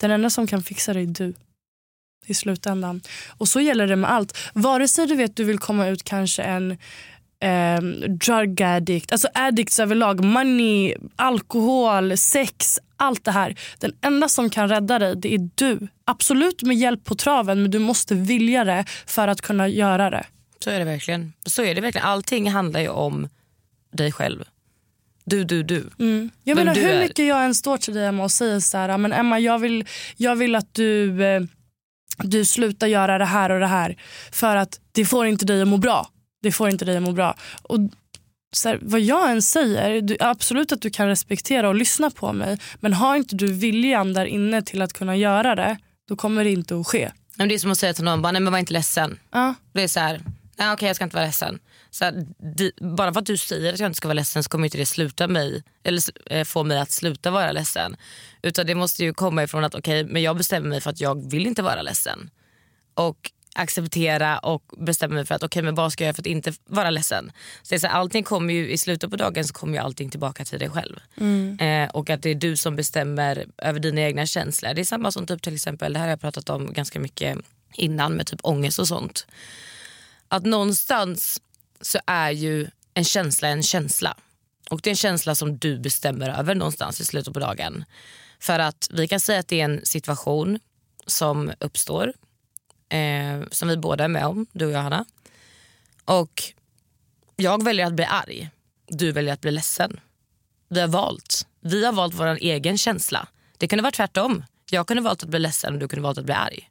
Den 0.00 0.10
enda 0.10 0.30
som 0.30 0.46
kan 0.46 0.62
fixa 0.62 0.92
det 0.92 1.00
är 1.00 1.06
du 1.06 1.34
i 2.26 2.34
slutändan. 2.34 3.00
Och 3.28 3.48
så 3.48 3.60
gäller 3.60 3.86
det 3.86 3.96
med 3.96 4.10
allt. 4.10 4.38
Vare 4.54 4.88
sig 4.88 5.06
du 5.06 5.14
vet 5.14 5.36
du 5.36 5.44
vill 5.44 5.58
komma 5.58 5.86
ut 5.86 6.02
kanske 6.02 6.42
en 6.42 6.70
eh, 7.40 7.80
drug 8.08 8.62
addict, 8.62 9.12
alltså 9.12 9.28
addicts 9.34 9.80
överlag, 9.80 10.24
money, 10.24 10.94
alkohol, 11.16 12.16
sex, 12.16 12.78
allt 12.96 13.24
det 13.24 13.30
här. 13.30 13.54
Den 13.78 13.92
enda 14.00 14.28
som 14.28 14.50
kan 14.50 14.68
rädda 14.68 14.98
dig 14.98 15.16
det 15.16 15.34
är 15.34 15.50
du. 15.54 15.88
Absolut 16.04 16.62
med 16.62 16.76
hjälp 16.76 17.04
på 17.04 17.14
traven 17.14 17.62
men 17.62 17.70
du 17.70 17.78
måste 17.78 18.14
vilja 18.14 18.64
det 18.64 18.84
för 19.06 19.28
att 19.28 19.40
kunna 19.40 19.68
göra 19.68 20.10
det. 20.10 20.26
Så 20.64 20.70
är 20.70 20.78
det 20.78 20.84
verkligen. 20.84 21.32
Så 21.46 21.62
är 21.62 21.74
det 21.74 21.80
verkligen. 21.80 22.06
Allting 22.06 22.50
handlar 22.50 22.80
ju 22.80 22.88
om 22.88 23.28
dig 23.92 24.12
själv. 24.12 24.44
Du, 25.24 25.44
du, 25.44 25.62
du. 25.62 25.90
Mm. 25.98 26.30
Jag 26.44 26.56
Vem 26.56 26.66
menar 26.66 26.80
hur 26.80 26.90
är. 26.90 27.00
mycket 27.00 27.26
jag 27.26 27.44
än 27.44 27.54
står 27.54 27.76
till 27.76 27.94
dig 27.94 28.06
Emma 28.06 28.24
och 28.24 28.30
säger 28.30 28.60
så 28.60 28.78
här, 28.78 28.98
men 28.98 29.12
Emma 29.12 29.38
jag 29.38 29.58
vill, 29.58 29.84
jag 30.16 30.36
vill 30.36 30.54
att 30.54 30.74
du, 30.74 31.24
eh, 31.24 31.42
du 32.18 32.44
slutar 32.44 32.86
göra 32.86 33.18
det 33.18 33.24
här 33.24 33.50
och 33.50 33.60
det 33.60 33.66
här 33.66 33.96
för 34.32 34.56
att 34.56 34.80
det 34.92 35.04
får 35.04 35.26
inte 35.26 35.46
dig 35.46 35.62
att 35.62 35.68
må 35.68 35.76
bra. 35.76 36.08
Det 36.42 36.52
får 36.52 36.68
inte 36.68 36.84
dig 36.84 36.96
att 36.96 37.02
må 37.02 37.12
bra. 37.12 37.36
Och 37.62 37.78
så 38.52 38.68
här, 38.68 38.78
vad 38.82 39.00
jag 39.00 39.30
än 39.30 39.42
säger, 39.42 40.00
du, 40.00 40.16
absolut 40.20 40.72
att 40.72 40.82
du 40.82 40.90
kan 40.90 41.08
respektera 41.08 41.68
och 41.68 41.74
lyssna 41.74 42.10
på 42.10 42.32
mig 42.32 42.58
men 42.80 42.92
har 42.92 43.16
inte 43.16 43.36
du 43.36 43.52
viljan 43.52 44.12
där 44.12 44.24
inne 44.26 44.62
till 44.62 44.82
att 44.82 44.92
kunna 44.92 45.16
göra 45.16 45.54
det 45.54 45.76
då 46.08 46.16
kommer 46.16 46.44
det 46.44 46.50
inte 46.50 46.80
att 46.80 46.86
ske. 46.86 47.10
Men 47.36 47.48
det 47.48 47.54
är 47.54 47.58
som 47.58 47.70
att 47.70 47.78
säga 47.78 47.94
till 47.94 48.04
någon, 48.04 48.22
bara, 48.22 48.32
nej 48.32 48.40
men 48.42 48.52
var 48.52 48.58
inte 48.58 48.72
ledsen. 48.72 49.18
Ja. 49.30 49.54
Det 49.72 49.82
är 49.82 49.88
så 49.88 50.00
här, 50.00 50.20
nej 50.56 50.72
okej 50.72 50.86
jag 50.86 50.96
ska 50.96 51.04
inte 51.04 51.16
vara 51.16 51.26
ledsen. 51.26 51.58
Så 51.94 52.04
här, 52.04 52.26
di, 52.56 52.72
bara 52.80 53.12
för 53.12 53.20
att 53.20 53.26
du 53.26 53.36
säger 53.36 53.72
att 53.72 53.80
jag 53.80 53.88
inte 53.88 53.96
ska 53.96 54.08
vara 54.08 54.14
ledsen 54.14 54.42
så 54.42 54.48
kommer 54.48 54.64
inte 54.64 54.78
det 54.78 54.86
sluta 54.86 55.28
mig, 55.28 55.62
eller 55.82 56.02
eh, 56.32 56.44
få 56.44 56.64
mig 56.64 56.78
att 56.78 56.90
sluta 56.90 57.30
vara 57.30 57.52
ledsen. 57.52 57.96
Utan 58.42 58.66
det 58.66 58.74
måste 58.74 59.04
ju 59.04 59.14
komma 59.14 59.42
ifrån 59.42 59.64
att 59.64 59.74
okej 59.74 60.04
men 60.04 60.22
jag 60.22 60.36
bestämmer 60.36 60.68
mig 60.68 60.80
för 60.80 60.90
att 60.90 61.00
jag 61.00 61.30
vill 61.30 61.46
inte 61.46 61.62
vara 61.62 61.82
ledsen. 61.82 62.30
Och 62.94 63.30
acceptera 63.54 64.38
och 64.38 64.62
bestämma 64.78 65.14
mig 65.14 65.26
för 65.26 65.34
att 65.34 65.42
okej 65.42 65.62
men 65.62 65.74
vad 65.74 65.92
ska 65.92 66.04
jag 66.04 66.06
göra 66.06 66.14
för 66.14 66.22
att 66.22 66.26
inte 66.26 66.52
vara 66.66 66.90
ledsen. 66.90 67.32
Så 67.62 67.78
så 67.78 67.86
här, 67.86 67.94
allting 67.94 68.24
kommer 68.24 68.54
ju, 68.54 68.70
I 68.70 68.78
slutet 68.78 69.10
på 69.10 69.16
dagen 69.16 69.44
så 69.44 69.54
kommer 69.54 69.72
ju 69.72 69.78
allting 69.78 70.10
tillbaka 70.10 70.44
till 70.44 70.58
dig 70.58 70.70
själv. 70.70 71.00
Eh, 71.60 71.90
och 71.90 72.10
att 72.10 72.22
det 72.22 72.30
är 72.30 72.34
du 72.34 72.56
som 72.56 72.76
bestämmer 72.76 73.46
över 73.58 73.80
dina 73.80 74.00
egna 74.00 74.26
känslor. 74.26 74.74
Det 74.74 74.80
är 74.80 74.84
samma 74.84 75.12
som 75.12 75.26
typ 75.26 75.42
till 75.42 75.54
exempel, 75.54 75.92
det 75.92 75.98
här 75.98 76.06
har 76.06 76.10
jag 76.10 76.20
pratat 76.20 76.50
om 76.50 76.72
ganska 76.72 77.00
mycket 77.00 77.38
innan 77.74 78.12
med 78.12 78.26
typ 78.26 78.40
ångest 78.42 78.78
och 78.78 78.88
sånt. 78.88 79.26
Att 80.28 80.44
någonstans 80.44 81.40
så 81.82 81.98
är 82.06 82.30
ju 82.30 82.70
en 82.94 83.04
känsla 83.04 83.48
en 83.48 83.62
känsla. 83.62 84.16
Och 84.70 84.80
det 84.80 84.88
är 84.88 84.92
en 84.92 84.96
känsla 84.96 85.34
som 85.34 85.58
du 85.58 85.78
bestämmer 85.78 86.38
över 86.38 86.54
någonstans 86.54 87.00
i 87.00 87.04
slutet 87.04 87.34
på 87.34 87.40
dagen. 87.40 87.84
För 88.40 88.58
att 88.58 88.88
vi 88.92 89.08
kan 89.08 89.20
säga 89.20 89.40
att 89.40 89.48
det 89.48 89.60
är 89.60 89.64
en 89.64 89.80
situation 89.86 90.60
som 91.06 91.52
uppstår 91.60 92.12
eh, 92.88 93.42
som 93.50 93.68
vi 93.68 93.76
båda 93.76 94.04
är 94.04 94.08
med 94.08 94.26
om, 94.26 94.46
du 94.52 94.66
och 94.66 94.72
jag 94.72 94.82
Hanna. 94.82 95.04
Och 96.04 96.42
jag 97.36 97.64
väljer 97.64 97.86
att 97.86 97.94
bli 97.94 98.04
arg, 98.04 98.50
du 98.86 99.12
väljer 99.12 99.32
att 99.32 99.40
bli 99.40 99.50
ledsen. 99.50 100.00
Vi 100.68 100.80
har 100.80 100.88
valt. 100.88 101.46
Vi 101.60 101.84
har 101.84 101.92
valt 101.92 102.14
vår 102.14 102.26
egen 102.26 102.78
känsla. 102.78 103.28
Det 103.58 103.68
kunde 103.68 103.82
vara 103.82 103.92
tvärtom. 103.92 104.44
Jag 104.70 104.86
kunde 104.86 105.02
valt 105.02 105.22
att 105.22 105.28
bli 105.28 105.38
ledsen 105.38 105.74
och 105.74 105.80
du 105.80 105.88
kunde 105.88 106.02
valt 106.02 106.18
att 106.18 106.24
bli 106.24 106.34
arg. 106.34 106.70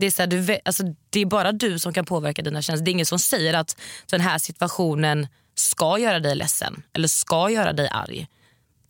Det 0.00 0.06
är, 0.06 0.10
så 0.10 0.22
här, 0.22 0.26
du, 0.26 0.58
alltså, 0.64 0.82
det 1.10 1.20
är 1.20 1.26
bara 1.26 1.52
du 1.52 1.78
som 1.78 1.92
kan 1.92 2.04
påverka 2.04 2.42
dina 2.42 2.62
känslor. 2.62 2.84
Det 2.84 2.90
är 2.90 2.92
ingen 2.92 3.06
som 3.06 3.18
säger 3.18 3.54
att 3.54 3.76
den 4.06 4.20
här 4.20 4.38
situationen 4.38 5.28
ska 5.54 5.98
göra 5.98 6.20
dig 6.20 6.36
ledsen 6.36 6.82
eller 6.92 7.08
ska 7.08 7.50
göra 7.50 7.72
dig 7.72 7.88
arg. 7.88 8.26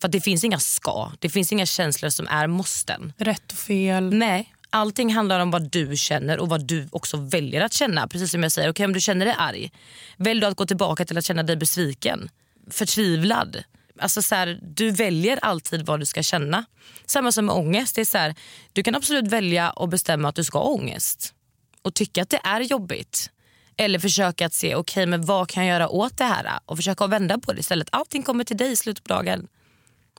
För 0.01 0.07
att 0.07 0.11
det 0.11 0.21
finns 0.21 0.43
inga 0.43 0.59
ska. 0.59 1.11
Det 1.19 1.29
finns 1.29 1.51
inga 1.51 1.65
känslor 1.65 2.09
som 2.09 2.27
är 2.27 2.47
måsten. 2.47 3.13
Rätt 3.17 3.51
och 3.51 3.57
fel. 3.57 4.13
Nej, 4.13 4.53
allting 4.69 5.13
handlar 5.13 5.39
om 5.39 5.51
vad 5.51 5.71
du 5.71 5.97
känner 5.97 6.39
och 6.39 6.49
vad 6.49 6.65
du 6.65 6.87
också 6.91 7.17
väljer 7.17 7.61
att 7.61 7.73
känna. 7.73 8.07
Precis 8.07 8.31
som 8.31 8.43
jag 8.43 8.51
säger, 8.51 8.69
okay, 8.69 8.85
om 8.85 8.93
du 8.93 9.01
känner 9.01 9.25
dig 9.25 9.35
arg, 9.37 9.71
välj 10.17 10.41
då 10.41 10.47
att 10.47 10.57
gå 10.57 10.65
tillbaka 10.65 11.05
till 11.05 11.17
att 11.17 11.25
känna 11.25 11.43
dig 11.43 11.55
besviken, 11.55 12.29
förtvivlad. 12.71 13.63
Alltså 14.01 14.21
så 14.21 14.35
här, 14.35 14.59
du 14.61 14.91
väljer 14.91 15.39
alltid 15.41 15.85
vad 15.85 15.99
du 15.99 16.05
ska 16.05 16.23
känna. 16.23 16.65
Samma 17.05 17.31
som 17.31 17.45
med 17.45 17.55
ångest. 17.55 17.95
Det 17.95 18.01
är 18.01 18.05
så 18.05 18.17
här, 18.17 18.35
du 18.73 18.83
kan 18.83 18.95
absolut 18.95 19.27
välja 19.27 19.69
och 19.69 19.89
bestämma 19.89 20.29
att 20.29 20.35
du 20.35 20.43
ska 20.43 20.59
ha 20.59 20.65
ångest 20.65 21.33
och 21.81 21.93
tycka 21.93 22.21
att 22.21 22.29
det 22.29 22.39
är 22.43 22.61
jobbigt. 22.61 23.29
Eller 23.77 23.99
försöka 23.99 24.45
att 24.45 24.53
se 24.53 24.75
okay, 24.75 25.05
men 25.05 25.25
vad 25.25 25.49
kan 25.49 25.65
jag 25.65 25.75
göra 25.75 25.89
åt 25.89 26.17
det 26.17 26.25
här 26.25 26.59
och 26.65 26.77
försöka 26.77 27.07
vända 27.07 27.37
på 27.37 27.53
det 27.53 27.59
istället. 27.59 27.87
Allting 27.91 28.23
kommer 28.23 28.43
till 28.43 28.57
dig 28.57 28.71
i 28.71 28.75
slutet 28.75 29.03
på 29.03 29.13
dagen. 29.13 29.47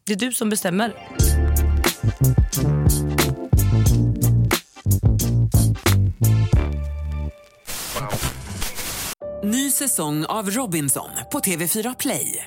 Det 0.04 0.12
är 0.12 0.16
du 0.16 0.32
som 0.32 0.50
bestämmer. 0.50 0.94
Ny 9.44 9.70
säsong 9.70 10.24
av 10.24 10.50
Robinson 10.50 11.10
på 11.32 11.38
TV4 11.38 11.96
Play. 11.98 12.46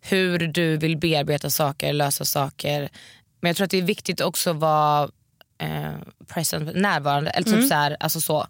Hur 0.00 0.38
du 0.38 0.76
vill 0.76 0.96
bearbeta 0.96 1.50
saker, 1.50 1.92
lösa 1.92 2.24
saker. 2.24 2.88
Men 3.40 3.48
jag 3.48 3.56
tror 3.56 3.64
att 3.64 3.70
det 3.70 3.78
är 3.78 3.82
viktigt 3.82 4.20
också 4.20 4.50
att 4.50 4.56
vara 4.56 5.10
eh, 5.58 5.92
present, 6.26 6.76
närvarande. 6.76 7.30
Eller 7.30 7.44
typ 7.44 7.54
Mm. 7.54 7.68
så 7.68 7.74
här, 7.74 7.96
alltså 8.00 8.20
så. 8.20 8.46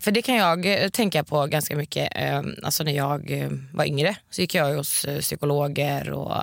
För 0.00 0.10
det 0.10 0.22
kan 0.22 0.34
jag 0.34 0.66
eh, 0.84 0.88
tänka 0.88 1.24
på 1.24 1.46
ganska 1.46 1.76
mycket. 1.76 2.08
Eh, 2.16 2.42
alltså 2.62 2.84
när 2.84 2.92
jag 2.92 3.30
eh, 3.30 3.48
var 3.72 3.84
yngre 3.84 4.16
så 4.30 4.40
gick 4.40 4.54
jag 4.54 4.74
hos 4.76 5.04
eh, 5.04 5.20
psykologer 5.20 6.10
och 6.10 6.36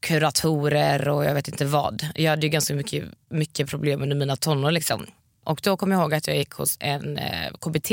kuratorer 0.00 1.08
och 1.08 1.24
jag 1.24 1.34
vet 1.34 1.48
inte 1.48 1.64
vad. 1.64 2.06
Jag 2.14 2.30
hade 2.30 2.46
ju 2.46 2.48
ganska 2.50 2.74
mycket, 2.74 3.04
mycket 3.30 3.68
problem 3.70 4.02
under 4.02 4.16
mina 4.16 4.36
tonår. 4.36 4.70
Liksom. 4.70 5.06
Och 5.44 5.60
då 5.62 5.76
kom 5.76 5.92
jag 5.92 6.00
ihåg 6.00 6.14
att 6.14 6.26
jag 6.26 6.36
gick 6.36 6.50
hos 6.52 6.76
en 6.80 7.18
eh, 7.18 7.50
KBT. 7.60 7.90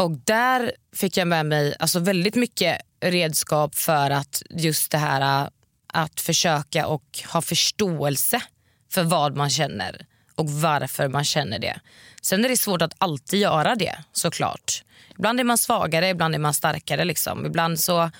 Och 0.00 0.10
där 0.10 0.72
fick 0.92 1.16
jag 1.16 1.28
med 1.28 1.46
mig 1.46 1.74
alltså 1.78 2.00
väldigt 2.00 2.34
mycket 2.34 2.80
redskap 3.00 3.74
för 3.74 4.10
att 4.10 4.42
just 4.50 4.90
det 4.90 4.98
här 4.98 5.44
äh, 5.44 5.48
att 5.86 6.20
försöka 6.20 6.86
och 6.86 7.20
ha 7.32 7.42
förståelse 7.42 8.42
för 8.90 9.02
vad 9.02 9.36
man 9.36 9.50
känner 9.50 10.06
och 10.34 10.50
varför 10.50 11.08
man 11.08 11.24
känner 11.24 11.58
det. 11.58 11.80
Sen 12.22 12.44
är 12.44 12.48
det 12.48 12.56
svårt 12.56 12.82
att 12.82 12.94
alltid 12.98 13.40
göra 13.40 13.74
det 13.74 14.04
såklart. 14.12 14.84
Ibland 15.18 15.40
är 15.40 15.44
man 15.44 15.58
svagare, 15.58 16.08
ibland 16.08 16.34
är 16.34 16.38
man 16.38 16.54
starkare. 16.54 17.04
Liksom. 17.04 17.46
Ibland 17.46 17.80
så, 17.80 18.10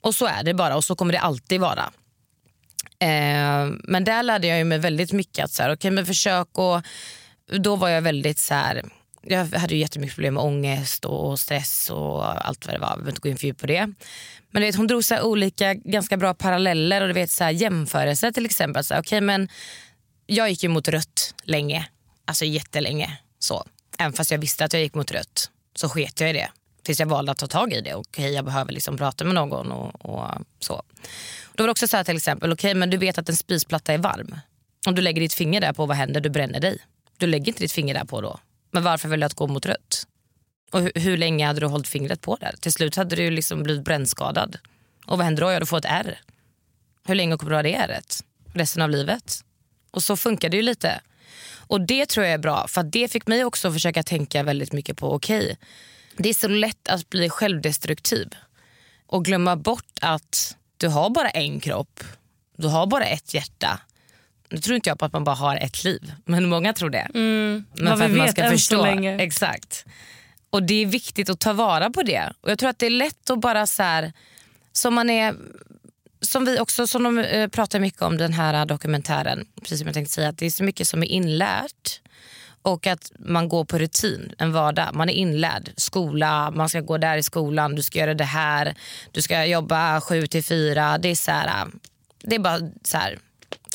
och 0.00 0.14
så 0.14 0.26
är 0.26 0.42
det 0.42 0.54
bara 0.54 0.76
och 0.76 0.84
så 0.84 0.96
kommer 0.96 1.12
det 1.12 1.20
alltid 1.20 1.60
vara. 1.60 1.92
Eh, 2.98 3.68
men 3.84 4.04
där 4.04 4.22
lärde 4.22 4.46
jag 4.46 4.66
mig 4.66 4.78
väldigt 4.78 5.12
mycket 5.12 5.44
att 5.44 5.52
så 5.52 5.62
här, 5.62 5.72
okay, 5.72 5.90
men 5.90 6.06
försök 6.06 6.58
och 6.58 6.82
då 7.58 7.76
var 7.76 7.88
jag 7.88 8.02
väldigt 8.02 8.38
så 8.38 8.54
här, 8.54 8.82
jag 9.28 9.46
hade 9.46 9.74
ju 9.74 9.80
jättemycket 9.80 10.14
problem 10.14 10.34
med 10.34 10.42
ångest 10.42 11.04
och 11.04 11.40
stress 11.40 11.90
och 11.90 12.46
allt 12.46 12.66
vad 12.66 12.74
det 12.74 12.78
var. 12.78 12.90
Vi 12.90 12.96
behöver 12.96 13.10
inte 13.10 13.20
gå 13.20 13.28
in 13.28 13.36
för 13.36 13.46
djupt 13.46 13.60
på 13.60 13.66
det. 13.66 13.92
Men 14.50 14.62
vet, 14.62 14.76
hon 14.76 14.86
drog 14.86 15.04
så 15.04 15.22
olika 15.22 15.74
ganska 15.74 16.16
bra 16.16 16.34
paralleller 16.34 17.00
och 17.00 17.08
du 17.08 17.14
vet, 17.14 17.30
så 17.30 17.44
här, 17.44 17.50
jämförelser 17.50 18.32
till 18.32 18.44
exempel. 18.44 18.84
Så 18.84 18.94
här, 18.94 19.00
okay, 19.00 19.20
men 19.20 19.48
jag 20.26 20.50
gick 20.50 20.62
ju 20.62 20.68
mot 20.68 20.88
rött 20.88 21.34
länge, 21.42 21.88
alltså 22.24 22.44
jättelänge. 22.44 23.18
Så. 23.38 23.64
Även 23.98 24.12
fast 24.12 24.30
jag 24.30 24.38
visste 24.38 24.64
att 24.64 24.72
jag 24.72 24.82
gick 24.82 24.94
mot 24.94 25.10
rött 25.10 25.50
så 25.74 25.88
sket 25.88 26.20
jag 26.20 26.30
i 26.30 26.32
det. 26.32 26.48
Tills 26.82 27.00
jag 27.00 27.06
valde 27.06 27.32
att 27.32 27.38
ta 27.38 27.46
tag 27.46 27.72
i 27.72 27.80
det. 27.80 27.94
Okej, 27.94 28.22
okay, 28.22 28.34
jag 28.34 28.44
behöver 28.44 28.72
liksom 28.72 28.96
prata 28.96 29.24
med 29.24 29.34
någon 29.34 29.72
och, 29.72 30.04
och 30.04 30.30
så. 30.60 30.82
Då 31.54 31.62
var 31.62 31.68
det 31.68 31.70
också 31.70 31.88
så 31.88 31.96
här 31.96 32.04
till 32.04 32.16
exempel, 32.16 32.52
okay, 32.52 32.74
men 32.74 32.90
du 32.90 32.96
vet 32.96 33.18
att 33.18 33.28
en 33.28 33.36
spisplatta 33.36 33.92
är 33.92 33.98
varm. 33.98 34.36
Om 34.86 34.94
du 34.94 35.02
lägger 35.02 35.20
ditt 35.20 35.34
finger 35.34 35.60
där 35.60 35.72
på, 35.72 35.86
vad 35.86 35.96
händer? 35.96 36.20
Du 36.20 36.30
bränner 36.30 36.60
dig. 36.60 36.78
Du 37.16 37.26
lägger 37.26 37.48
inte 37.48 37.60
ditt 37.60 37.72
finger 37.72 37.94
där 37.94 38.04
på 38.04 38.20
då. 38.20 38.40
Men 38.70 38.82
varför 38.82 39.08
väljer 39.08 39.20
du 39.20 39.26
att 39.26 39.34
gå 39.34 39.46
mot 39.46 39.66
rött? 39.66 40.06
Och 40.72 40.80
hur, 40.80 40.92
hur, 40.94 41.16
länge 41.16 41.46
hade 41.46 41.60
du 41.60 41.66
hållit 41.66 41.88
fingret 41.88 42.20
på 42.20 42.36
där? 42.36 42.54
Till 42.60 42.72
slut 42.72 42.96
hade 42.96 43.16
du 43.16 43.30
liksom 43.30 43.62
blivit 43.62 43.84
brännskadad. 43.84 44.58
Och 45.06 45.18
vad 45.18 45.24
händer 45.24 45.42
då? 45.42 45.52
Ja, 45.52 45.60
du 45.60 45.66
får 45.66 45.78
ett 45.78 45.84
R. 45.88 46.20
Hur 47.06 47.14
länge 47.14 47.36
kommer 47.36 47.50
du 47.50 47.56
ha 47.56 47.62
det 47.62 47.74
ärret? 47.74 48.24
Resten 48.54 48.82
av 48.82 48.90
livet? 48.90 49.44
Och 49.90 50.02
så 50.02 50.16
funkar 50.16 50.48
det 50.48 50.56
ju 50.56 50.62
lite. 50.62 51.00
Och 51.66 51.80
det 51.80 52.06
tror 52.06 52.26
jag 52.26 52.34
är 52.34 52.38
bra 52.38 52.66
för 52.68 52.82
det 52.82 53.08
fick 53.08 53.26
mig 53.26 53.44
också 53.44 53.72
försöka 53.72 54.02
tänka 54.02 54.42
väldigt 54.42 54.72
mycket 54.72 54.96
på 54.96 55.12
okej, 55.12 55.44
okay, 55.44 55.56
det 56.16 56.28
är 56.28 56.34
så 56.34 56.48
lätt 56.48 56.88
att 56.88 57.10
bli 57.10 57.28
självdestruktiv 57.28 58.34
och 59.06 59.24
glömma 59.24 59.56
bort 59.56 59.98
att 60.00 60.56
du 60.76 60.88
har 60.88 61.10
bara 61.10 61.30
en 61.30 61.60
kropp, 61.60 62.04
du 62.56 62.68
har 62.68 62.86
bara 62.86 63.04
ett 63.04 63.34
hjärta. 63.34 63.80
Nu 64.48 64.58
tror 64.58 64.76
inte 64.76 64.90
jag 64.90 64.98
på 64.98 65.04
att 65.04 65.12
man 65.12 65.24
bara 65.24 65.36
har 65.36 65.56
ett 65.56 65.84
liv, 65.84 66.12
men 66.24 66.48
många 66.48 66.72
tror 66.72 66.90
det. 66.90 67.08
Mm. 67.14 67.64
Men 67.74 67.98
för 67.98 68.04
att 68.04 68.10
man 68.10 68.28
ska 68.28 68.50
förstå. 68.50 68.84
Exakt. 69.18 69.84
Och 70.50 70.62
det 70.62 70.74
är 70.74 70.86
viktigt 70.86 71.30
att 71.30 71.40
ta 71.40 71.52
vara 71.52 71.90
på 71.90 72.02
det. 72.02 72.32
Och 72.40 72.50
Jag 72.50 72.58
tror 72.58 72.70
att 72.70 72.78
det 72.78 72.86
är 72.86 72.90
lätt 72.90 73.30
att 73.30 73.40
bara 73.40 73.66
så 73.66 73.82
här, 73.82 74.12
som 74.72 74.94
man 74.94 75.10
är 75.10 75.34
som 76.20 76.44
vi 76.44 76.60
också 76.60 76.86
som 76.86 77.02
de 77.02 77.18
eh, 77.18 77.48
pratar 77.48 77.80
mycket 77.80 78.02
om 78.02 78.16
den 78.16 78.32
här 78.32 78.66
dokumentären, 78.66 79.46
precis 79.60 79.78
som 79.78 79.86
jag 79.86 79.94
tänkte 79.94 80.14
säga, 80.14 80.28
att 80.28 80.38
det 80.38 80.46
är 80.46 80.50
så 80.50 80.64
mycket 80.64 80.88
som 80.88 81.02
är 81.02 81.06
inlärt 81.06 82.00
och 82.62 82.86
att 82.86 83.12
man 83.18 83.48
går 83.48 83.64
på 83.64 83.78
rutin, 83.78 84.32
en 84.38 84.52
vardag. 84.52 84.94
Man 84.94 85.08
är 85.08 85.12
inlärd. 85.12 85.70
Skola, 85.76 86.50
man 86.50 86.68
ska 86.68 86.80
gå 86.80 86.98
där 86.98 87.16
i 87.16 87.22
skolan, 87.22 87.74
du 87.74 87.82
ska 87.82 87.98
göra 87.98 88.14
det 88.14 88.24
här, 88.24 88.74
du 89.12 89.22
ska 89.22 89.44
jobba 89.44 90.00
sju 90.00 90.26
till 90.26 90.44
fyra. 90.44 90.98
Det 90.98 91.08
är, 91.08 91.14
så 91.14 91.30
här, 91.30 91.66
det 92.22 92.34
är 92.34 92.38
bara 92.38 92.58
så 92.82 92.98
här, 92.98 93.18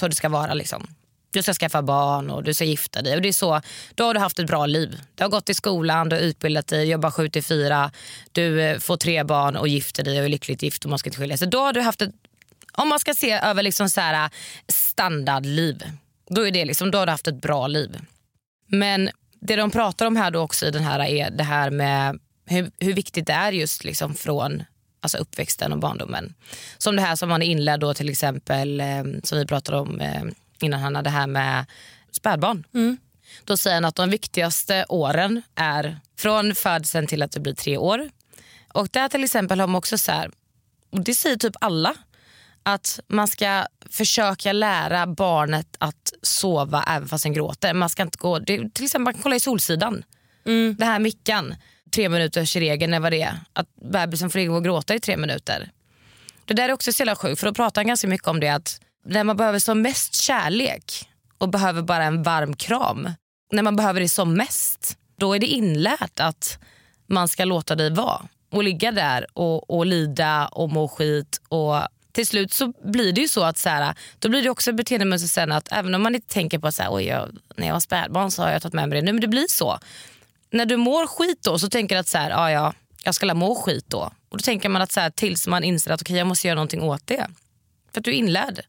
så 0.01 0.07
det 0.07 0.15
ska 0.15 0.29
vara. 0.29 0.53
Liksom. 0.53 0.87
Du 1.31 1.43
ska 1.43 1.53
skaffa 1.53 1.81
barn 1.81 2.29
och 2.29 2.43
du 2.43 2.53
ska 2.53 2.63
gifta 2.63 3.01
dig. 3.01 3.15
Och 3.15 3.21
det 3.21 3.27
är 3.27 3.33
så, 3.33 3.61
då 3.95 4.03
har 4.03 4.13
du 4.13 4.19
haft 4.19 4.39
ett 4.39 4.47
bra 4.47 4.65
liv. 4.65 5.01
Du 5.15 5.23
har 5.23 5.29
gått 5.29 5.49
i 5.49 5.53
skolan, 5.53 6.09
du 6.09 6.15
har 6.15 6.23
utbildat 6.23 6.67
dig, 6.67 6.89
jobbar 6.89 7.11
sju 7.11 7.29
till 7.29 7.43
fyra. 7.43 7.91
Du 8.31 8.61
eh, 8.61 8.79
får 8.79 8.97
tre 8.97 9.23
barn 9.23 9.55
och 9.55 9.67
gifter 9.67 10.03
dig 10.03 10.19
och 10.19 10.25
är 10.25 10.29
lyckligt 10.29 10.63
gift 10.63 10.83
och 10.83 10.89
man 10.89 10.99
ska 10.99 11.09
inte 11.09 11.19
skilja 11.19 11.37
sig. 11.37 11.47
Då 11.47 11.59
har 11.59 11.73
du 11.73 11.81
haft 11.81 12.01
ett, 12.01 12.11
om 12.73 12.89
man 12.89 12.99
ska 12.99 13.13
se 13.13 13.31
över 13.31 13.63
liksom 13.63 13.89
så 13.89 14.01
här, 14.01 14.29
standardliv, 14.67 15.83
då, 16.29 16.47
är 16.47 16.51
det 16.51 16.65
liksom, 16.65 16.91
då 16.91 16.97
har 16.97 17.05
du 17.05 17.11
haft 17.11 17.27
ett 17.27 17.41
bra 17.41 17.67
liv. 17.67 17.99
Men 18.67 19.09
det 19.41 19.55
de 19.55 19.71
pratar 19.71 20.05
om 20.05 20.15
här 20.15 20.31
då 20.31 20.39
också 20.39 20.65
i 20.65 20.71
den 20.71 20.83
här 20.83 20.99
är 20.99 21.31
det 21.31 21.43
här 21.43 21.69
med 21.69 22.19
hur, 22.45 22.71
hur 22.79 22.93
viktigt 22.93 23.27
det 23.27 23.33
är 23.33 23.51
just 23.51 23.83
liksom 23.83 24.15
från 24.15 24.63
alltså 25.01 25.17
uppväxten 25.17 25.73
och 25.73 25.79
barndomen. 25.79 26.33
Som 26.77 26.95
det 26.95 27.01
här 27.01 27.15
som 27.15 27.29
man 27.29 27.41
är 27.41 27.45
inlärd 27.45 27.79
då 27.79 27.93
till 27.93 28.09
exempel, 28.09 28.79
eh, 28.79 29.03
som 29.23 29.37
vi 29.37 29.45
pratade 29.45 29.77
om 29.77 30.01
eh, 30.01 30.23
innan 30.61 30.79
Hanna, 30.79 31.01
det 31.01 31.09
här 31.09 31.27
med 31.27 31.65
spädbarn. 32.11 32.63
Mm. 32.73 32.97
Då 33.43 33.57
säger 33.57 33.75
han 33.75 33.85
att 33.85 33.95
de 33.95 34.09
viktigaste 34.09 34.85
åren 34.89 35.41
är 35.55 35.99
från 36.17 36.55
födseln 36.55 37.07
till 37.07 37.21
att 37.21 37.31
du 37.31 37.39
blir 37.39 37.53
tre 37.53 37.77
år. 37.77 38.09
Och 38.73 38.87
där 38.91 39.09
till 39.09 39.23
exempel 39.23 39.59
har 39.59 39.67
man 39.67 39.75
också 39.75 39.97
så 39.97 40.11
här, 40.11 40.31
och 40.89 41.01
det 41.01 41.13
säger 41.13 41.35
typ 41.35 41.55
alla, 41.61 41.95
att 42.63 42.99
man 43.07 43.27
ska 43.27 43.65
försöka 43.89 44.53
lära 44.53 45.07
barnet 45.07 45.75
att 45.77 46.13
sova 46.21 46.83
även 46.87 47.07
fast 47.07 47.23
den 47.23 47.33
gråter. 47.33 47.73
Man 47.73 47.89
ska 47.89 48.03
inte 48.03 48.17
gå, 48.17 48.39
det, 48.39 48.73
till 48.73 48.85
exempel 48.85 49.03
man 49.03 49.13
kan 49.13 49.23
kolla 49.23 49.35
i 49.35 49.39
Solsidan. 49.39 50.03
Mm. 50.45 50.75
Det 50.79 50.85
här 50.85 50.99
mickan, 50.99 51.55
tre 51.91 52.09
minuters 52.09 52.55
regeln, 52.55 53.01
vad 53.01 53.11
det 53.11 53.21
är. 53.21 53.39
Att 53.53 53.67
bebisen 53.75 54.29
får 54.29 54.39
ligga 54.39 54.53
och 54.53 54.63
gråta 54.63 54.95
i 54.95 54.99
tre 54.99 55.17
minuter. 55.17 55.71
Det 56.45 56.53
där 56.53 56.69
är 56.69 56.73
också 56.73 56.93
så 56.93 57.01
jävla 57.01 57.15
sjukt 57.15 57.39
för 57.39 57.47
då 57.47 57.53
pratar 57.53 57.81
han 57.81 57.87
ganska 57.87 58.07
mycket 58.07 58.27
om 58.27 58.39
det 58.39 58.49
att 58.49 58.81
när 59.05 59.23
man 59.23 59.37
behöver 59.37 59.59
som 59.59 59.81
mest 59.81 60.15
kärlek 60.15 61.09
och 61.37 61.49
behöver 61.49 61.81
bara 61.81 62.03
en 62.03 62.23
varm 62.23 62.55
kram. 62.55 63.09
När 63.51 63.63
man 63.63 63.75
behöver 63.75 63.99
det 63.99 64.09
som 64.09 64.33
mest, 64.33 64.97
då 65.15 65.33
är 65.33 65.39
det 65.39 65.47
inlärt 65.47 66.19
att 66.19 66.59
man 67.07 67.27
ska 67.27 67.45
låta 67.45 67.75
dig 67.75 67.89
vara 67.89 68.21
och 68.51 68.63
ligga 68.63 68.91
där 68.91 69.25
och, 69.33 69.69
och 69.69 69.85
lida 69.85 70.47
och 70.47 70.69
må 70.69 70.87
skit. 70.87 71.41
Och 71.47 71.75
till 72.11 72.27
slut 72.27 72.53
så 72.53 72.73
blir 72.83 73.13
det 73.13 73.21
ju 73.21 73.27
så 73.27 73.43
att 73.43 73.57
så 73.57 73.69
här, 73.69 73.95
då 74.19 74.29
blir 74.29 74.41
det 74.41 74.49
också 74.49 74.69
ett 74.69 74.77
beteendemönster 74.77 75.29
sen 75.29 75.51
att 75.51 75.71
även 75.71 75.95
om 75.95 76.01
man 76.01 76.15
inte 76.15 76.33
tänker 76.33 76.59
på 76.59 76.67
att 76.67 76.79
när 77.55 77.67
jag 77.67 77.73
var 77.73 77.79
spädbarn 77.79 78.31
så 78.31 78.43
har 78.43 78.51
jag 78.51 78.61
tagit 78.61 78.73
med 78.73 78.89
mig 78.89 78.99
det. 78.99 79.05
Nej, 79.05 79.13
men 79.13 79.21
det 79.21 79.27
blir 79.27 79.47
så. 79.49 79.79
När 80.51 80.65
du 80.65 80.77
mår 80.77 81.07
skit 81.07 81.39
då 81.43 81.59
så 81.59 81.69
tänker 81.69 81.95
du 81.95 81.99
att 81.99 82.07
så 82.07 82.17
här, 82.17 82.31
ah, 82.31 82.51
ja, 82.51 82.73
jag 83.03 83.15
ska 83.15 83.33
må 83.33 83.55
skit 83.55 83.85
då. 83.87 84.11
Och 84.29 84.37
då 84.37 84.41
tänker 84.41 84.69
man 84.69 84.81
att 84.81 84.91
så 84.91 84.99
här, 84.99 85.09
tills 85.09 85.47
man 85.47 85.63
inser 85.63 85.91
att 85.91 86.01
okay, 86.01 86.17
jag 86.17 86.27
måste 86.27 86.47
göra 86.47 86.55
någonting 86.55 86.81
åt 86.81 87.07
det. 87.07 87.27
För 87.93 87.99
att 87.99 88.03
du 88.03 88.11
är 88.11 88.15
inlärd. 88.15 88.61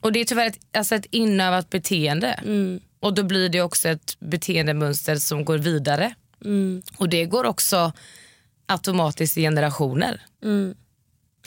Och 0.00 0.12
det 0.12 0.20
är 0.20 0.24
tyvärr 0.24 0.46
ett, 0.46 0.58
alltså 0.72 0.94
ett 0.94 1.06
inövat 1.10 1.70
beteende. 1.70 2.28
Mm. 2.28 2.80
Och 3.00 3.14
då 3.14 3.22
blir 3.22 3.48
det 3.48 3.62
också 3.62 3.88
ett 3.88 4.16
beteendemönster 4.20 5.16
som 5.16 5.44
går 5.44 5.58
vidare. 5.58 6.14
Mm. 6.44 6.82
Och 6.96 7.08
det 7.08 7.24
går 7.24 7.44
också 7.44 7.92
automatiskt 8.66 9.38
i 9.38 9.42
generationer. 9.42 10.22
Mm. 10.42 10.74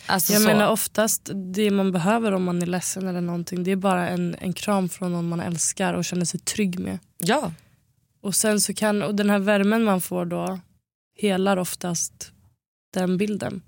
Alltså 0.06 0.34
jag 0.34 0.42
så. 0.42 0.48
menar 0.48 0.68
oftast 0.70 1.30
det 1.54 1.72
man 1.72 1.92
behöver 1.92 2.32
om 2.32 2.44
man 2.44 2.62
är 2.62 2.66
ledsen 2.66 3.08
eller 3.08 3.22
någonting 3.22 3.64
det 3.64 3.72
är 3.72 3.76
bara 3.76 4.10
en, 4.10 4.36
en 4.40 4.54
kram 4.54 4.90
från 4.90 5.12
någon 5.12 5.30
man 5.30 5.40
älskar 5.40 5.94
och 5.94 6.06
känner 6.06 6.26
sig 6.26 6.40
trygg 6.40 6.80
med. 6.80 7.00
Ja. 7.18 7.52
Och 8.22 8.36
sen 8.36 8.62
så 8.62 8.74
kan, 8.74 9.02
och 9.02 9.16
den 9.16 9.30
här 9.30 9.40
värmen 9.40 9.84
man 9.84 10.02
får 10.02 10.26
då 10.26 10.60
helar 11.18 11.58
oftast 11.58 12.32
den 12.94 13.18
bilden. 13.18 13.62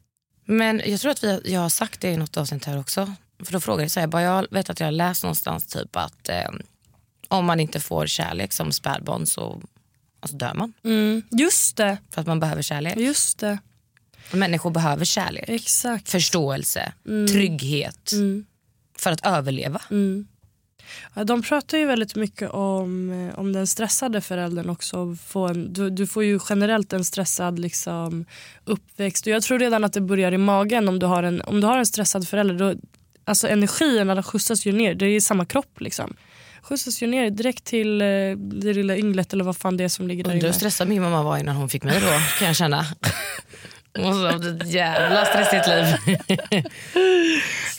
Men 0.45 0.81
jag 0.85 0.99
tror 0.99 1.11
att 1.11 1.23
vi, 1.23 1.41
jag 1.45 1.61
har 1.61 1.69
sagt 1.69 2.01
det 2.01 2.09
i 2.11 2.17
något 2.17 2.37
avsnitt 2.37 2.65
här 2.65 2.79
också. 2.79 3.13
För 3.43 3.53
då 3.53 3.59
frågade 3.59 3.83
jag, 3.83 3.91
så 3.91 3.99
här, 3.99 4.07
bara, 4.07 4.21
jag 4.21 4.47
vet 4.51 4.69
att 4.69 4.79
jag 4.79 4.87
har 4.87 4.91
läst 4.91 5.23
någonstans 5.23 5.65
typ 5.65 5.95
att 5.95 6.29
eh, 6.29 6.49
om 7.27 7.45
man 7.45 7.59
inte 7.59 7.79
får 7.79 8.07
kärlek 8.07 8.53
som 8.53 8.71
spädbarn 8.71 9.25
så 9.25 9.61
alltså 10.19 10.37
dör 10.37 10.53
man. 10.53 10.73
Mm. 10.83 11.21
Just 11.31 11.77
det. 11.77 11.97
För 12.11 12.21
att 12.21 12.27
man 12.27 12.39
behöver 12.39 12.61
kärlek. 12.61 12.97
Just 12.97 13.39
det. 13.39 13.59
Människor 14.31 14.71
behöver 14.71 15.05
kärlek. 15.05 15.45
Exakt. 15.47 16.09
Förståelse, 16.09 16.93
Mm. 17.07 17.27
trygghet. 17.27 18.11
Mm. 18.11 18.45
För 18.97 19.11
att 19.11 19.25
överleva. 19.25 19.81
Mm. 19.91 20.27
De 21.23 21.41
pratar 21.41 21.77
ju 21.77 21.85
väldigt 21.85 22.15
mycket 22.15 22.49
om, 22.49 23.11
eh, 23.11 23.39
om 23.39 23.53
den 23.53 23.67
stressade 23.67 24.21
föräldern 24.21 24.69
också. 24.69 25.15
Få 25.27 25.47
en, 25.47 25.73
du, 25.73 25.89
du 25.89 26.07
får 26.07 26.23
ju 26.23 26.39
generellt 26.49 26.93
en 26.93 27.05
stressad 27.05 27.59
liksom, 27.59 28.25
uppväxt. 28.65 29.27
Och 29.27 29.33
jag 29.33 29.43
tror 29.43 29.59
redan 29.59 29.83
att 29.83 29.93
det 29.93 30.01
börjar 30.01 30.31
i 30.31 30.37
magen 30.37 30.89
om 30.89 30.99
du 30.99 31.05
har 31.05 31.23
en, 31.23 31.41
om 31.41 31.61
du 31.61 31.67
har 31.67 31.77
en 31.77 31.85
stressad 31.85 32.27
förälder. 32.27 32.55
Då, 32.55 32.73
alltså 33.25 33.47
energierna 33.47 34.23
skjutsas 34.23 34.65
ju 34.65 34.71
ner, 34.71 34.95
det 34.95 35.05
är 35.05 35.19
samma 35.19 35.45
kropp. 35.45 35.81
Liksom. 35.81 36.13
Skjutsas 36.61 37.01
ju 37.01 37.07
ner 37.07 37.29
direkt 37.29 37.63
till 37.63 38.01
eh, 38.01 38.05
det 38.37 38.73
lilla 38.73 38.97
ynglet 38.97 39.33
eller 39.33 39.43
vad 39.43 39.57
fan 39.57 39.77
det 39.77 39.83
är 39.83 39.89
som 39.89 40.07
ligger 40.07 40.23
där 40.23 40.31
Undrar 40.31 40.47
hur 40.47 40.53
stressad 40.53 40.87
min 40.87 41.01
mamma 41.01 41.23
var 41.23 41.37
innan 41.37 41.55
hon 41.55 41.69
fick 41.69 41.83
mig 41.83 41.99
då 41.99 42.07
kan 42.39 42.47
jag 42.47 42.55
känna. 42.55 42.85
Hon 43.95 44.05
måste 44.05 44.19
ha 44.19 44.31
haft 44.31 44.45
ett 44.45 44.73
jävla 44.73 45.25
stressigt 45.25 45.67
liv. 45.67 45.85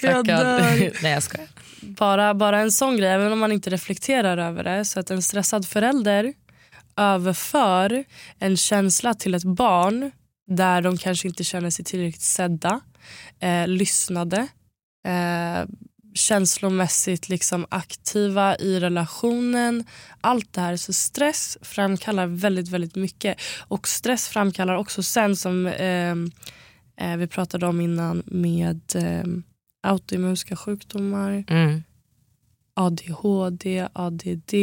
Jag 0.03 0.27
dör. 0.27 1.03
Nej 1.03 1.13
jag 1.13 1.23
skojar 1.23 1.49
bara, 1.81 2.35
bara 2.35 2.61
en 2.61 2.73
sån 2.73 2.97
grej, 2.97 3.11
även 3.11 3.33
om 3.33 3.39
man 3.39 3.53
inte 3.53 3.71
reflekterar 3.71 4.39
över 4.39 4.65
det. 4.65 4.85
Så 4.85 5.01
att 5.01 5.11
en 5.11 5.23
stressad 5.23 5.69
förälder 5.69 6.33
överför 6.97 8.05
en 8.39 8.57
känsla 8.57 9.15
till 9.15 9.35
ett 9.35 9.45
barn 9.45 10.11
där 10.47 10.83
de 10.83 10.99
kanske 10.99 11.29
inte 11.29 11.45
känner 11.45 11.71
sig 11.71 11.85
tillräckligt 11.85 12.23
sedda, 12.23 12.81
eh, 13.41 13.69
lyssnade, 13.69 14.49
eh, 15.07 15.65
känslomässigt 16.15 17.29
liksom 17.29 17.67
aktiva 17.69 18.57
i 18.57 18.81
relationen. 18.81 19.85
Allt 20.21 20.53
det 20.53 20.61
här. 20.61 20.77
Så 20.77 20.93
stress 20.93 21.59
framkallar 21.63 22.27
väldigt, 22.27 22.69
väldigt 22.69 22.97
mycket. 22.97 23.41
Och 23.69 23.89
stress 23.89 24.29
framkallar 24.29 24.75
också 24.75 25.03
sen 25.03 25.37
som 25.37 25.67
eh, 25.67 26.11
eh 27.07 27.17
vi 27.17 27.27
pratade 27.27 27.67
om 27.67 27.81
innan 27.81 28.23
med 28.27 28.81
eh, 28.95 29.25
autoimmunska 29.81 30.57
sjukdomar. 30.57 31.45
Mm. 31.49 31.83
ADHD, 32.75 33.89
ADD, 33.93 34.55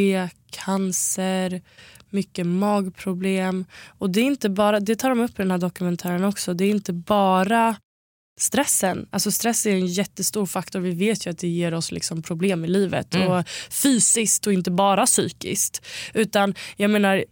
cancer, 0.52 1.62
mycket 2.10 2.46
magproblem. 2.46 3.66
Och 3.88 4.10
det, 4.10 4.22
är 4.22 4.26
inte 4.26 4.50
bara, 4.50 4.80
det 4.80 4.96
tar 4.96 5.10
de 5.10 5.20
upp 5.20 5.32
i 5.32 5.42
den 5.42 5.52
här 5.52 5.58
dokumentären 5.58 6.24
också. 6.24 6.54
Det 6.54 6.66
är 6.66 6.70
inte 6.70 6.94
bara 6.94 7.76
stressen. 8.40 9.08
Alltså 9.10 9.32
stress 9.32 9.66
är 9.66 9.72
en 9.72 9.88
jättestor 9.88 10.46
faktor. 10.46 10.80
Vi 10.80 10.92
vet 10.92 11.26
ju 11.26 11.32
att 11.32 11.38
det 11.38 11.48
ger 11.48 11.74
oss 11.74 11.92
liksom 11.92 12.22
problem 12.22 12.66
i 12.66 12.68
livet. 12.68 13.16
Mm. 13.16 13.28
Och 13.28 13.44
Fysiskt 13.70 14.48
och 14.48 14.54
inte 14.54 14.72
bara 14.72 15.06
psykiskt. 15.06 15.86
Utan 16.14 16.56
jag 16.76 16.92
menar 16.92 17.26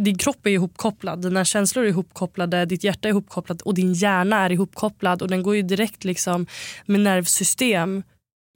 din 0.00 0.18
kropp 0.18 0.46
är 0.46 0.50
ihopkopplad, 0.50 1.22
dina 1.22 1.44
känslor 1.44 1.84
är 1.84 1.88
ihopkopplade, 1.88 2.64
ditt 2.64 2.84
hjärta 2.84 3.08
är 3.08 3.10
ihopkopplat 3.10 3.62
och 3.62 3.74
din 3.74 3.92
hjärna 3.92 4.36
är 4.36 4.52
ihopkopplad 4.52 5.22
och 5.22 5.28
den 5.28 5.42
går 5.42 5.56
ju 5.56 5.62
direkt 5.62 6.04
liksom 6.04 6.46
med 6.86 7.00
nervsystem 7.00 8.02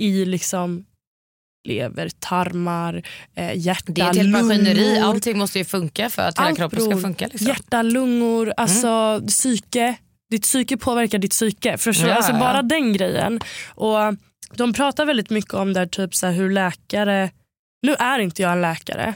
i 0.03 0.25
liksom 0.25 0.85
lever, 1.69 2.11
tarmar, 2.19 3.03
eh, 3.35 3.57
hjärta, 3.57 3.93
Det 3.93 4.01
är 4.01 4.11
ett 4.11 4.17
helt 4.17 4.31
maskineri. 4.31 4.75
lungor. 4.75 5.09
Allting 5.09 5.39
måste 5.39 5.59
ju 5.59 5.65
funka 5.65 6.11
för 6.11 6.23
att 6.23 6.39
hela 6.39 6.57
kroppen 6.57 6.81
ska 6.81 7.01
funka. 7.01 7.27
Liksom. 7.27 7.47
Hjärta, 7.47 7.83
lungor, 7.83 8.53
alltså 8.57 9.21
psyke. 9.27 9.97
Ditt 10.31 10.43
psyke 10.43 10.77
påverkar 10.77 11.19
ditt 11.19 11.31
psyke. 11.31 11.79
Förstår? 11.79 12.09
Ja, 12.09 12.15
alltså, 12.15 12.33
ja. 12.33 12.39
bara 12.39 12.63
den 12.63 12.93
grejen. 12.93 13.41
Och 13.75 13.99
De 14.55 14.73
pratar 14.73 15.07
väldigt 15.07 15.31
mycket 15.31 15.55
om 15.55 15.73
där, 15.73 15.87
typ 15.87 16.15
så 16.15 16.27
här, 16.27 16.33
hur 16.35 16.51
läkare... 16.51 17.31
Nu 17.83 17.95
är 17.95 18.19
inte 18.19 18.43
jag 18.43 18.53
en 18.53 18.61
läkare, 18.61 19.15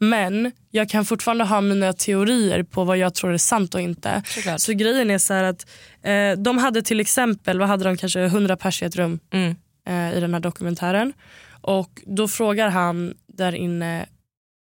men 0.00 0.52
jag 0.70 0.88
kan 0.90 1.04
fortfarande 1.04 1.44
ha 1.44 1.60
mina 1.60 1.92
teorier 1.92 2.62
på 2.62 2.84
vad 2.84 2.98
jag 2.98 3.14
tror 3.14 3.32
är 3.32 3.38
sant 3.38 3.74
och 3.74 3.80
inte. 3.80 4.22
Såklart. 4.26 4.60
Så 4.60 4.72
grejen 4.72 5.10
är 5.10 5.18
så 5.18 5.34
här 5.34 5.44
att 5.44 5.66
eh, 6.02 6.42
de 6.42 6.58
hade 6.58 6.82
till 6.82 7.00
exempel, 7.00 7.58
vad 7.58 7.68
hade 7.68 7.84
de 7.84 7.96
kanske 7.96 8.20
100 8.20 8.56
pers 8.56 8.82
i 8.82 8.84
ett 8.84 8.96
rum 8.96 9.18
Mm. 9.32 9.56
eh, 9.88 10.16
i 10.18 10.20
den 10.20 10.34
här 10.34 10.40
dokumentären. 10.40 11.12
Och 11.60 12.02
då 12.06 12.28
frågar 12.28 12.68
han 12.68 13.14
där 13.26 13.54
inne 13.54 14.06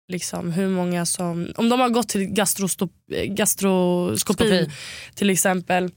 liksom 0.09 0.51
hur 0.51 0.67
många 0.67 1.05
som, 1.05 1.47
om 1.55 1.69
de 1.69 1.79
har 1.79 1.89
gått 1.89 2.09
till 2.09 2.25
gastrostop, 2.25 2.91
gastroskopi 3.27 4.19
Skopi. 4.19 4.71
till 5.15 5.29
exempel. 5.29 5.91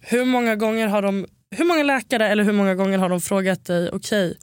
Hur 0.00 0.24
många 0.24 0.56
gånger 0.56 0.88
har 0.88 1.02
de, 1.02 1.26
hur 1.50 1.64
många 1.64 1.82
läkare 1.82 2.28
eller 2.28 2.44
hur 2.44 2.52
många 2.52 2.74
gånger 2.74 2.98
har 2.98 3.08
de 3.08 3.20
frågat 3.20 3.64
dig, 3.64 3.90
okej, 3.92 4.38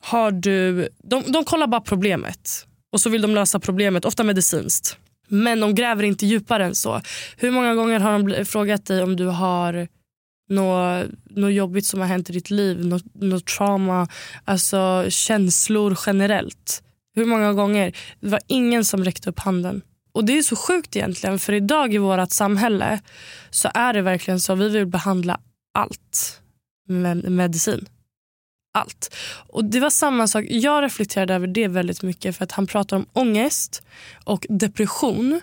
har 0.00 0.30
du, 0.30 0.88
de, 1.02 1.32
de 1.32 1.44
kollar 1.44 1.66
bara 1.66 1.80
problemet 1.80 2.66
och 2.92 3.00
så 3.00 3.10
vill 3.10 3.22
de 3.22 3.34
lösa 3.34 3.60
problemet, 3.60 4.04
ofta 4.04 4.24
medicinskt. 4.24 4.96
Men 5.28 5.60
de 5.60 5.74
gräver 5.74 6.02
inte 6.02 6.26
djupare 6.26 6.64
än 6.64 6.74
så. 6.74 7.00
Hur 7.36 7.50
många 7.50 7.74
gånger 7.74 8.00
har 8.00 8.18
de 8.18 8.44
frågat 8.44 8.86
dig 8.86 9.02
om 9.02 9.16
du 9.16 9.26
har 9.26 9.88
något, 10.48 11.06
något 11.30 11.52
jobbigt 11.52 11.86
som 11.86 12.00
har 12.00 12.06
hänt 12.06 12.30
i 12.30 12.32
ditt 12.32 12.50
liv, 12.50 12.86
något, 12.86 13.04
något 13.14 13.46
trauma, 13.46 14.08
alltså 14.44 15.06
känslor 15.08 15.98
generellt. 16.06 16.82
Hur 17.14 17.24
många 17.24 17.52
gånger? 17.52 17.96
Det 18.20 18.28
var 18.28 18.40
ingen 18.46 18.84
som 18.84 19.04
räckte 19.04 19.30
upp 19.30 19.38
handen. 19.38 19.82
Och 20.12 20.24
Det 20.24 20.38
är 20.38 20.42
så 20.42 20.56
sjukt 20.56 20.96
egentligen, 20.96 21.38
för 21.38 21.52
idag 21.52 21.94
i 21.94 21.98
vårt 21.98 22.30
samhälle 22.30 23.00
så 23.50 23.70
är 23.74 23.92
det 23.92 24.02
verkligen 24.02 24.40
så 24.40 24.54
vi 24.54 24.68
vill 24.68 24.86
behandla 24.86 25.40
allt 25.74 26.40
med 26.88 27.30
medicin. 27.30 27.88
Allt. 28.74 29.14
Och 29.48 29.64
Det 29.64 29.80
var 29.80 29.90
samma 29.90 30.26
sak, 30.26 30.44
jag 30.48 30.84
reflekterade 30.84 31.34
över 31.34 31.46
det 31.46 31.68
väldigt 31.68 32.02
mycket 32.02 32.36
för 32.36 32.44
att 32.44 32.52
han 32.52 32.66
pratar 32.66 32.96
om 32.96 33.06
ångest 33.12 33.82
och 34.24 34.46
depression. 34.48 35.40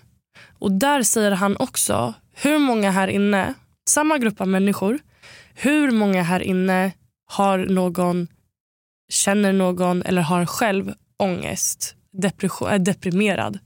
Och 0.59 0.72
där 0.72 1.03
säger 1.03 1.32
han 1.32 1.57
också, 1.57 2.13
hur 2.34 2.59
många 2.59 2.91
här 2.91 3.07
inne, 3.07 3.53
samma 3.89 4.17
grupp 4.17 4.41
av 4.41 4.47
människor, 4.47 4.99
hur 5.53 5.91
många 5.91 6.24
här 6.24 6.39
inne 6.39 6.91
har 7.26 7.57
någon, 7.57 8.28
känner 9.11 9.53
någon 9.53 10.03
eller 10.03 10.22
har 10.22 10.45
själv 10.45 10.93
ångest, 11.20 11.95
depression, 12.11 12.70
är 12.70 12.80
deprimerad? 12.80 13.59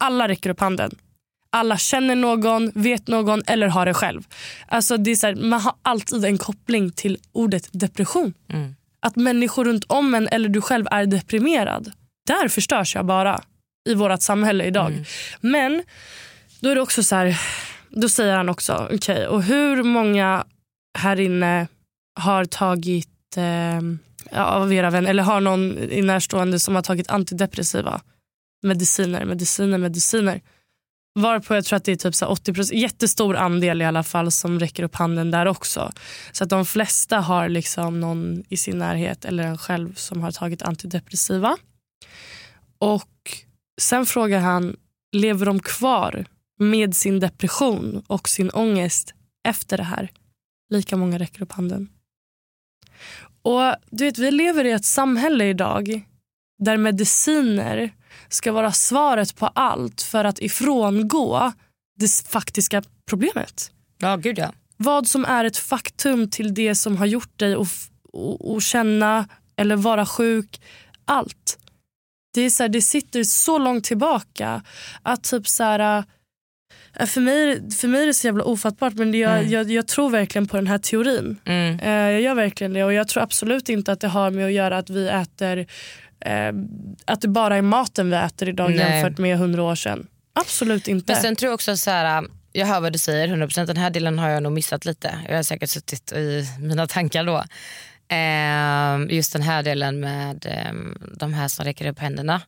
Alla 0.00 0.28
räcker 0.28 0.50
upp 0.50 0.60
handen. 0.60 0.90
Alla 1.50 1.78
känner 1.78 2.16
någon, 2.16 2.72
vet 2.74 3.08
någon 3.08 3.42
eller 3.46 3.68
har 3.68 3.86
det 3.86 3.94
själv. 3.94 4.26
Alltså 4.68 4.96
det 4.96 5.10
är 5.10 5.16
så 5.16 5.26
här, 5.26 5.34
man 5.34 5.60
har 5.60 5.74
alltid 5.82 6.24
en 6.24 6.38
koppling 6.38 6.90
till 6.90 7.18
ordet 7.32 7.68
depression. 7.72 8.34
Mm. 8.48 8.74
Att 9.00 9.16
människor 9.16 9.64
runt 9.64 9.84
om 9.84 10.14
en 10.14 10.28
eller 10.28 10.48
du 10.48 10.60
själv 10.60 10.86
är 10.90 11.06
deprimerad. 11.06 11.92
Där 12.26 12.48
förstörs 12.48 12.94
jag 12.94 13.06
bara 13.06 13.40
i 13.88 13.94
vårt 13.94 14.22
samhälle 14.22 14.64
idag. 14.64 15.04
Men 15.40 15.82
då 16.60 16.70
är 16.70 16.74
det 16.74 16.80
också 16.80 17.02
så 17.02 17.16
här, 17.16 17.40
då 17.88 18.08
säger 18.08 18.36
han 18.36 18.48
också, 18.48 18.88
okej 18.92 19.26
och 19.26 19.42
hur 19.42 19.82
många 19.82 20.44
här 20.98 21.20
inne 21.20 21.66
har 22.20 22.44
tagit 22.44 23.36
eh, 23.36 23.80
av 24.34 24.72
era 24.72 24.90
vänner 24.90 25.10
eller 25.10 25.22
har 25.22 25.40
någon 25.40 25.78
i 25.78 26.02
närstående 26.02 26.60
som 26.60 26.74
har 26.74 26.82
tagit 26.82 27.10
antidepressiva 27.10 28.00
mediciner, 28.62 29.24
mediciner, 29.24 29.78
mediciner. 29.78 30.40
Varpå 31.14 31.54
jag 31.54 31.64
tror 31.64 31.76
att 31.76 31.84
det 31.84 31.92
är 31.92 31.96
typ 31.96 32.14
så 32.14 32.26
80% 32.26 32.74
jättestor 32.74 33.36
andel 33.36 33.82
i 33.82 33.84
alla 33.84 34.02
fall 34.02 34.30
som 34.30 34.60
räcker 34.60 34.82
upp 34.82 34.94
handen 34.94 35.30
där 35.30 35.46
också. 35.46 35.92
Så 36.32 36.44
att 36.44 36.50
de 36.50 36.66
flesta 36.66 37.20
har 37.20 37.48
liksom 37.48 38.00
någon 38.00 38.42
i 38.48 38.56
sin 38.56 38.78
närhet 38.78 39.24
eller 39.24 39.44
en 39.44 39.58
själv 39.58 39.94
som 39.94 40.22
har 40.22 40.30
tagit 40.30 40.62
antidepressiva. 40.62 41.56
Och 42.78 43.38
sen 43.80 44.06
frågar 44.06 44.40
han, 44.40 44.76
lever 45.12 45.46
de 45.46 45.60
kvar 45.60 46.24
med 46.58 46.96
sin 46.96 47.20
depression 47.20 48.04
och 48.06 48.28
sin 48.28 48.50
ångest 48.50 49.14
efter 49.48 49.76
det 49.76 49.82
här? 49.82 50.10
Lika 50.70 50.96
många 50.96 51.18
räcker 51.18 51.42
upp 51.42 51.52
handen. 51.52 51.88
Och 53.42 53.74
du 53.90 54.04
vet, 54.04 54.18
Vi 54.18 54.30
lever 54.30 54.64
i 54.64 54.72
ett 54.72 54.84
samhälle 54.84 55.44
idag 55.44 56.02
där 56.58 56.76
mediciner 56.76 57.90
ska 58.28 58.52
vara 58.52 58.72
svaret 58.72 59.36
på 59.36 59.46
allt 59.46 60.02
för 60.02 60.24
att 60.24 60.38
ifrångå 60.38 61.52
det 61.98 62.28
faktiska 62.28 62.82
problemet. 63.06 63.70
Ja, 63.98 64.16
gud 64.16 64.38
ja. 64.38 64.52
Vad 64.76 65.06
som 65.06 65.24
är 65.24 65.44
ett 65.44 65.56
faktum 65.56 66.30
till 66.30 66.54
det 66.54 66.74
som 66.74 66.96
har 66.96 67.06
gjort 67.06 67.38
dig 67.38 67.54
att 67.54 68.62
känna 68.62 69.28
eller 69.56 69.76
vara 69.76 70.06
sjuk. 70.06 70.60
Allt. 71.04 71.58
Det, 72.34 72.40
är 72.40 72.50
så 72.50 72.62
här, 72.62 72.68
det 72.68 72.82
sitter 72.82 73.24
så 73.24 73.58
långt 73.58 73.84
tillbaka 73.84 74.62
att 75.02 75.24
typ 75.24 75.48
så 75.48 75.64
här, 75.64 76.04
för, 77.06 77.20
mig, 77.20 77.70
för 77.70 77.88
mig 77.88 78.02
är 78.02 78.06
det 78.06 78.14
så 78.14 78.26
jävla 78.26 78.44
ofattbart 78.44 78.94
men 78.94 79.14
jag, 79.14 79.38
Mm. 79.38 79.50
jag, 79.50 79.70
jag 79.70 79.88
tror 79.88 80.10
verkligen 80.10 80.48
på 80.48 80.56
den 80.56 80.66
här 80.66 80.78
teorin. 80.78 81.36
Mm. 81.44 81.78
Eh, 81.80 81.90
jag 82.12 82.20
gör 82.20 82.34
verkligen 82.34 82.72
det 82.72 82.84
och 82.84 82.92
jag 82.92 83.08
tror 83.08 83.22
absolut 83.22 83.68
inte 83.68 83.92
att 83.92 84.00
det 84.00 84.08
har 84.08 84.30
med 84.30 84.46
att 84.46 84.52
göra 84.52 84.78
att 84.78 84.90
vi 84.90 85.08
äter 85.08 85.58
eh, 86.20 86.52
att 87.04 87.20
det 87.20 87.28
bara 87.28 87.56
är 87.56 87.62
maten 87.62 88.10
vi 88.10 88.16
äter 88.16 88.48
idag 88.48 88.70
Nej. 88.70 88.78
jämfört 88.78 89.18
med 89.18 89.38
hundra 89.38 89.62
år 89.62 89.74
sedan. 89.74 90.06
Absolut 90.34 90.88
inte. 90.88 91.12
Men 91.12 91.22
sen 91.22 91.36
tror 91.36 91.48
jag 91.48 91.54
också 91.54 91.76
så 91.76 91.90
här, 91.90 92.24
jag 92.52 92.66
hör 92.66 92.80
vad 92.80 92.92
du 92.92 92.98
säger 92.98 93.28
100%, 93.28 93.66
den 93.66 93.76
här 93.76 93.90
delen 93.90 94.18
har 94.18 94.28
jag 94.28 94.42
nog 94.42 94.52
missat 94.52 94.84
lite. 94.84 95.14
Jag 95.28 95.36
har 95.36 95.42
säkert 95.42 95.70
suttit 95.70 96.12
i 96.12 96.46
mina 96.60 96.86
tankar 96.86 97.24
då. 97.24 97.44
Ehm, 98.08 99.08
just 99.10 99.32
den 99.32 99.42
här 99.42 99.62
delen 99.62 100.00
med 100.00 100.46
ehm, 100.48 100.98
de 101.16 101.34
här 101.34 101.48
som 101.48 101.64
räcker 101.64 101.86
upp 101.86 101.98
händerna. 101.98 102.40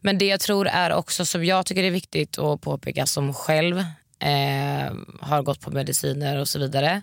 Men 0.00 0.18
det 0.18 0.26
jag 0.26 0.40
tror 0.40 0.66
är 0.66 0.92
också 0.92 1.24
som 1.24 1.44
jag 1.44 1.66
tycker 1.66 1.84
är 1.84 1.90
viktigt 1.90 2.38
att 2.38 2.60
påpeka 2.60 3.06
som 3.06 3.34
själv 3.34 3.84
ehm, 4.18 5.18
har 5.20 5.42
gått 5.42 5.60
på 5.60 5.70
mediciner 5.70 6.40
och 6.40 6.48
så 6.48 6.58
vidare 6.58 7.02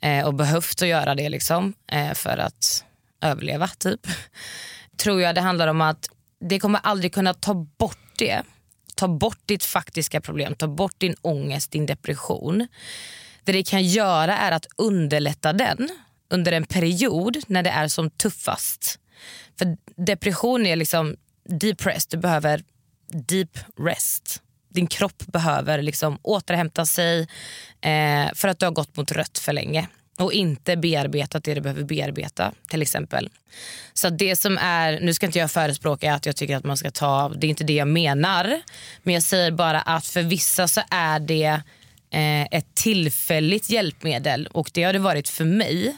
eh, 0.00 0.26
och 0.26 0.34
behövt 0.34 0.82
att 0.82 0.88
göra 0.88 1.14
det 1.14 1.28
liksom 1.28 1.74
eh, 1.92 2.12
för 2.14 2.38
att 2.38 2.84
överleva 3.20 3.68
typ. 3.68 4.00
Tror 4.96 5.20
jag 5.20 5.34
det 5.34 5.40
handlar 5.40 5.68
om 5.68 5.80
att 5.80 6.08
det 6.40 6.60
kommer 6.60 6.80
aldrig 6.82 7.14
kunna 7.14 7.34
ta 7.34 7.54
bort 7.54 7.98
det 8.18 8.42
ta 8.94 9.08
bort 9.08 9.40
ditt 9.46 9.64
faktiska 9.64 10.20
problem, 10.20 10.54
ta 10.54 10.68
bort 10.68 10.94
din 10.98 11.16
ångest, 11.22 11.70
din 11.70 11.86
depression. 11.86 12.68
Det 13.44 13.52
det 13.52 13.62
kan 13.62 13.82
göra 13.82 14.38
är 14.38 14.52
att 14.52 14.66
underlätta 14.76 15.52
den 15.52 15.88
under 16.30 16.52
en 16.52 16.64
period 16.64 17.36
när 17.46 17.62
det 17.62 17.70
är 17.70 17.88
som 17.88 18.10
tuffast. 18.10 18.98
För 19.58 19.76
depression 19.96 20.66
är 20.66 20.76
liksom 20.76 21.16
deep 21.48 21.86
rest, 21.86 22.10
du 22.10 22.16
behöver 22.16 22.62
deep 23.12 23.58
rest. 23.78 24.42
Din 24.68 24.86
kropp 24.86 25.26
behöver 25.26 25.82
liksom 25.82 26.18
återhämta 26.22 26.86
sig 26.86 27.20
eh, 27.80 28.34
för 28.34 28.48
att 28.48 28.58
du 28.58 28.66
har 28.66 28.72
gått 28.72 28.96
mot 28.96 29.12
rött 29.12 29.38
för 29.38 29.52
länge 29.52 29.88
och 30.18 30.32
inte 30.32 30.76
bearbetat 30.76 31.44
det 31.44 31.54
du 31.54 31.60
behöver 31.60 31.84
bearbeta 31.84 32.52
till 32.68 32.82
exempel. 32.82 33.30
Så 33.92 34.10
det 34.10 34.36
som 34.36 34.58
är, 34.58 35.00
nu 35.00 35.14
ska 35.14 35.26
inte 35.26 35.38
jag 35.38 35.50
förespråka 35.50 36.14
att 36.14 36.26
jag 36.26 36.36
tycker 36.36 36.56
att 36.56 36.64
man 36.64 36.76
ska 36.76 36.90
ta, 36.90 37.28
det 37.28 37.46
är 37.46 37.48
inte 37.48 37.64
det 37.64 37.72
jag 37.72 37.88
menar. 37.88 38.62
Men 39.02 39.14
jag 39.14 39.22
säger 39.22 39.50
bara 39.50 39.80
att 39.80 40.06
för 40.06 40.22
vissa 40.22 40.68
så 40.68 40.80
är 40.90 41.20
det 41.20 41.60
Eh, 42.14 42.42
ett 42.50 42.74
tillfälligt 42.74 43.70
hjälpmedel 43.70 44.46
och 44.46 44.70
det 44.74 44.82
har 44.82 44.92
det 44.92 44.98
varit 44.98 45.28
för 45.28 45.44
mig. 45.44 45.96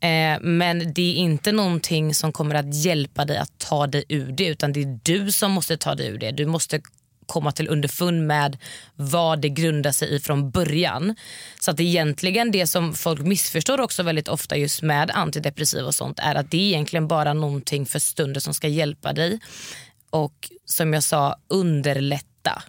Eh, 0.00 0.40
men 0.40 0.92
det 0.94 1.12
är 1.12 1.14
inte 1.14 1.52
någonting 1.52 2.14
som 2.14 2.32
kommer 2.32 2.54
att 2.54 2.74
hjälpa 2.74 3.24
dig 3.24 3.36
att 3.36 3.58
ta 3.58 3.86
dig 3.86 4.04
ur 4.08 4.32
det 4.32 4.46
utan 4.46 4.72
det 4.72 4.82
är 4.82 4.98
du 5.02 5.32
som 5.32 5.52
måste 5.52 5.76
ta 5.76 5.94
dig 5.94 6.06
ur 6.06 6.18
det. 6.18 6.30
Du 6.30 6.46
måste 6.46 6.80
komma 7.26 7.52
till 7.52 7.68
underfund 7.68 8.26
med 8.26 8.58
vad 8.94 9.40
det 9.40 9.48
grundar 9.48 9.92
sig 9.92 10.14
i 10.14 10.20
från 10.20 10.50
början. 10.50 11.14
Så 11.60 11.70
att 11.70 11.80
egentligen 11.80 12.50
det 12.50 12.66
som 12.66 12.94
folk 12.94 13.20
missförstår 13.20 13.80
också 13.80 14.02
väldigt 14.02 14.28
ofta 14.28 14.56
just 14.56 14.82
med 14.82 15.10
antidepressiva 15.10 15.86
och 15.86 15.94
sånt 15.94 16.18
är 16.18 16.34
att 16.34 16.50
det 16.50 16.56
är 16.56 16.66
egentligen 16.66 17.08
bara 17.08 17.34
någonting 17.34 17.86
för 17.86 17.98
stunden 17.98 18.40
som 18.40 18.54
ska 18.54 18.68
hjälpa 18.68 19.12
dig 19.12 19.40
och 20.10 20.50
som 20.64 20.92
jag 20.92 21.02
sa 21.02 21.36
underlätta 21.48 22.62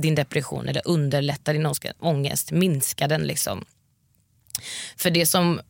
din 0.00 0.14
depression 0.14 0.68
eller 0.68 0.82
underlätta 0.84 1.52
din 1.52 1.72
ångest, 1.98 2.50
minska 2.50 3.08
den 3.08 3.22
liksom. 3.22 3.64
För 4.96 5.10
det 5.10 5.26
som 5.26 5.60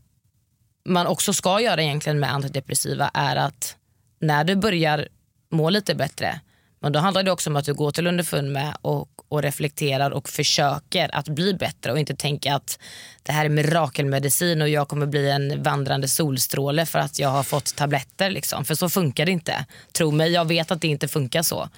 man 0.84 1.06
också 1.06 1.32
ska 1.32 1.60
göra 1.60 1.82
egentligen 1.82 2.20
med 2.20 2.32
antidepressiva 2.32 3.10
är 3.14 3.36
att 3.36 3.76
när 4.20 4.44
du 4.44 4.56
börjar 4.56 5.08
må 5.50 5.70
lite 5.70 5.94
bättre 5.94 6.40
men 6.82 6.92
då 6.92 6.98
handlar 6.98 7.22
det 7.22 7.30
också 7.30 7.50
om 7.50 7.56
att 7.56 7.64
du 7.64 7.74
går 7.74 7.90
till 7.90 8.06
underfund 8.06 8.52
med 8.52 8.76
och, 8.82 9.08
och 9.28 9.42
reflekterar 9.42 10.10
och 10.10 10.28
försöker 10.28 11.14
att 11.14 11.28
bli 11.28 11.54
bättre 11.54 11.92
och 11.92 11.98
inte 11.98 12.14
tänka 12.14 12.54
att 12.54 12.78
det 13.22 13.32
här 13.32 13.44
är 13.44 13.48
mirakelmedicin 13.48 14.62
och 14.62 14.68
jag 14.68 14.88
kommer 14.88 15.06
bli 15.06 15.30
en 15.30 15.62
vandrande 15.62 16.08
solstråle 16.08 16.86
för 16.86 16.98
att 16.98 17.18
jag 17.18 17.28
har 17.28 17.42
fått 17.42 17.76
tabletter. 17.76 18.30
Liksom. 18.30 18.64
För 18.64 18.74
så 18.74 18.88
funkar 18.88 19.26
det 19.26 19.32
inte. 19.32 19.66
Tro 19.92 20.10
mig, 20.10 20.32
jag 20.32 20.48
vet 20.48 20.70
att 20.70 20.80
det 20.80 20.88
inte 20.88 21.08
funkar 21.08 21.42
så. 21.42 21.68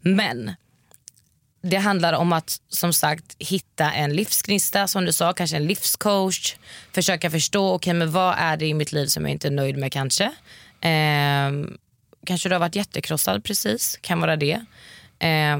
Men 0.00 0.54
det 1.64 1.76
handlar 1.76 2.12
om 2.12 2.32
att 2.32 2.60
som 2.68 2.92
sagt 2.92 3.36
hitta 3.38 3.92
en 3.92 4.16
livsgnista, 4.16 4.88
som 4.88 5.04
du 5.04 5.12
sa, 5.12 5.32
kanske 5.32 5.56
en 5.56 5.66
livscoach. 5.66 6.56
Försöka 6.92 7.30
förstå, 7.30 7.74
okay, 7.74 7.94
men 7.94 8.12
vad 8.12 8.34
är 8.38 8.56
det 8.56 8.66
i 8.66 8.74
mitt 8.74 8.92
liv 8.92 9.06
som 9.06 9.22
jag 9.22 9.32
inte 9.32 9.48
är 9.48 9.52
nöjd 9.52 9.76
med 9.76 9.92
kanske. 9.92 10.24
Eh, 10.80 11.52
kanske 12.26 12.48
du 12.48 12.54
har 12.54 12.60
varit 12.60 12.76
jättekrossad 12.76 13.44
precis, 13.44 13.98
kan 14.00 14.20
vara 14.20 14.36
det. 14.36 14.64
Eh, 15.18 15.58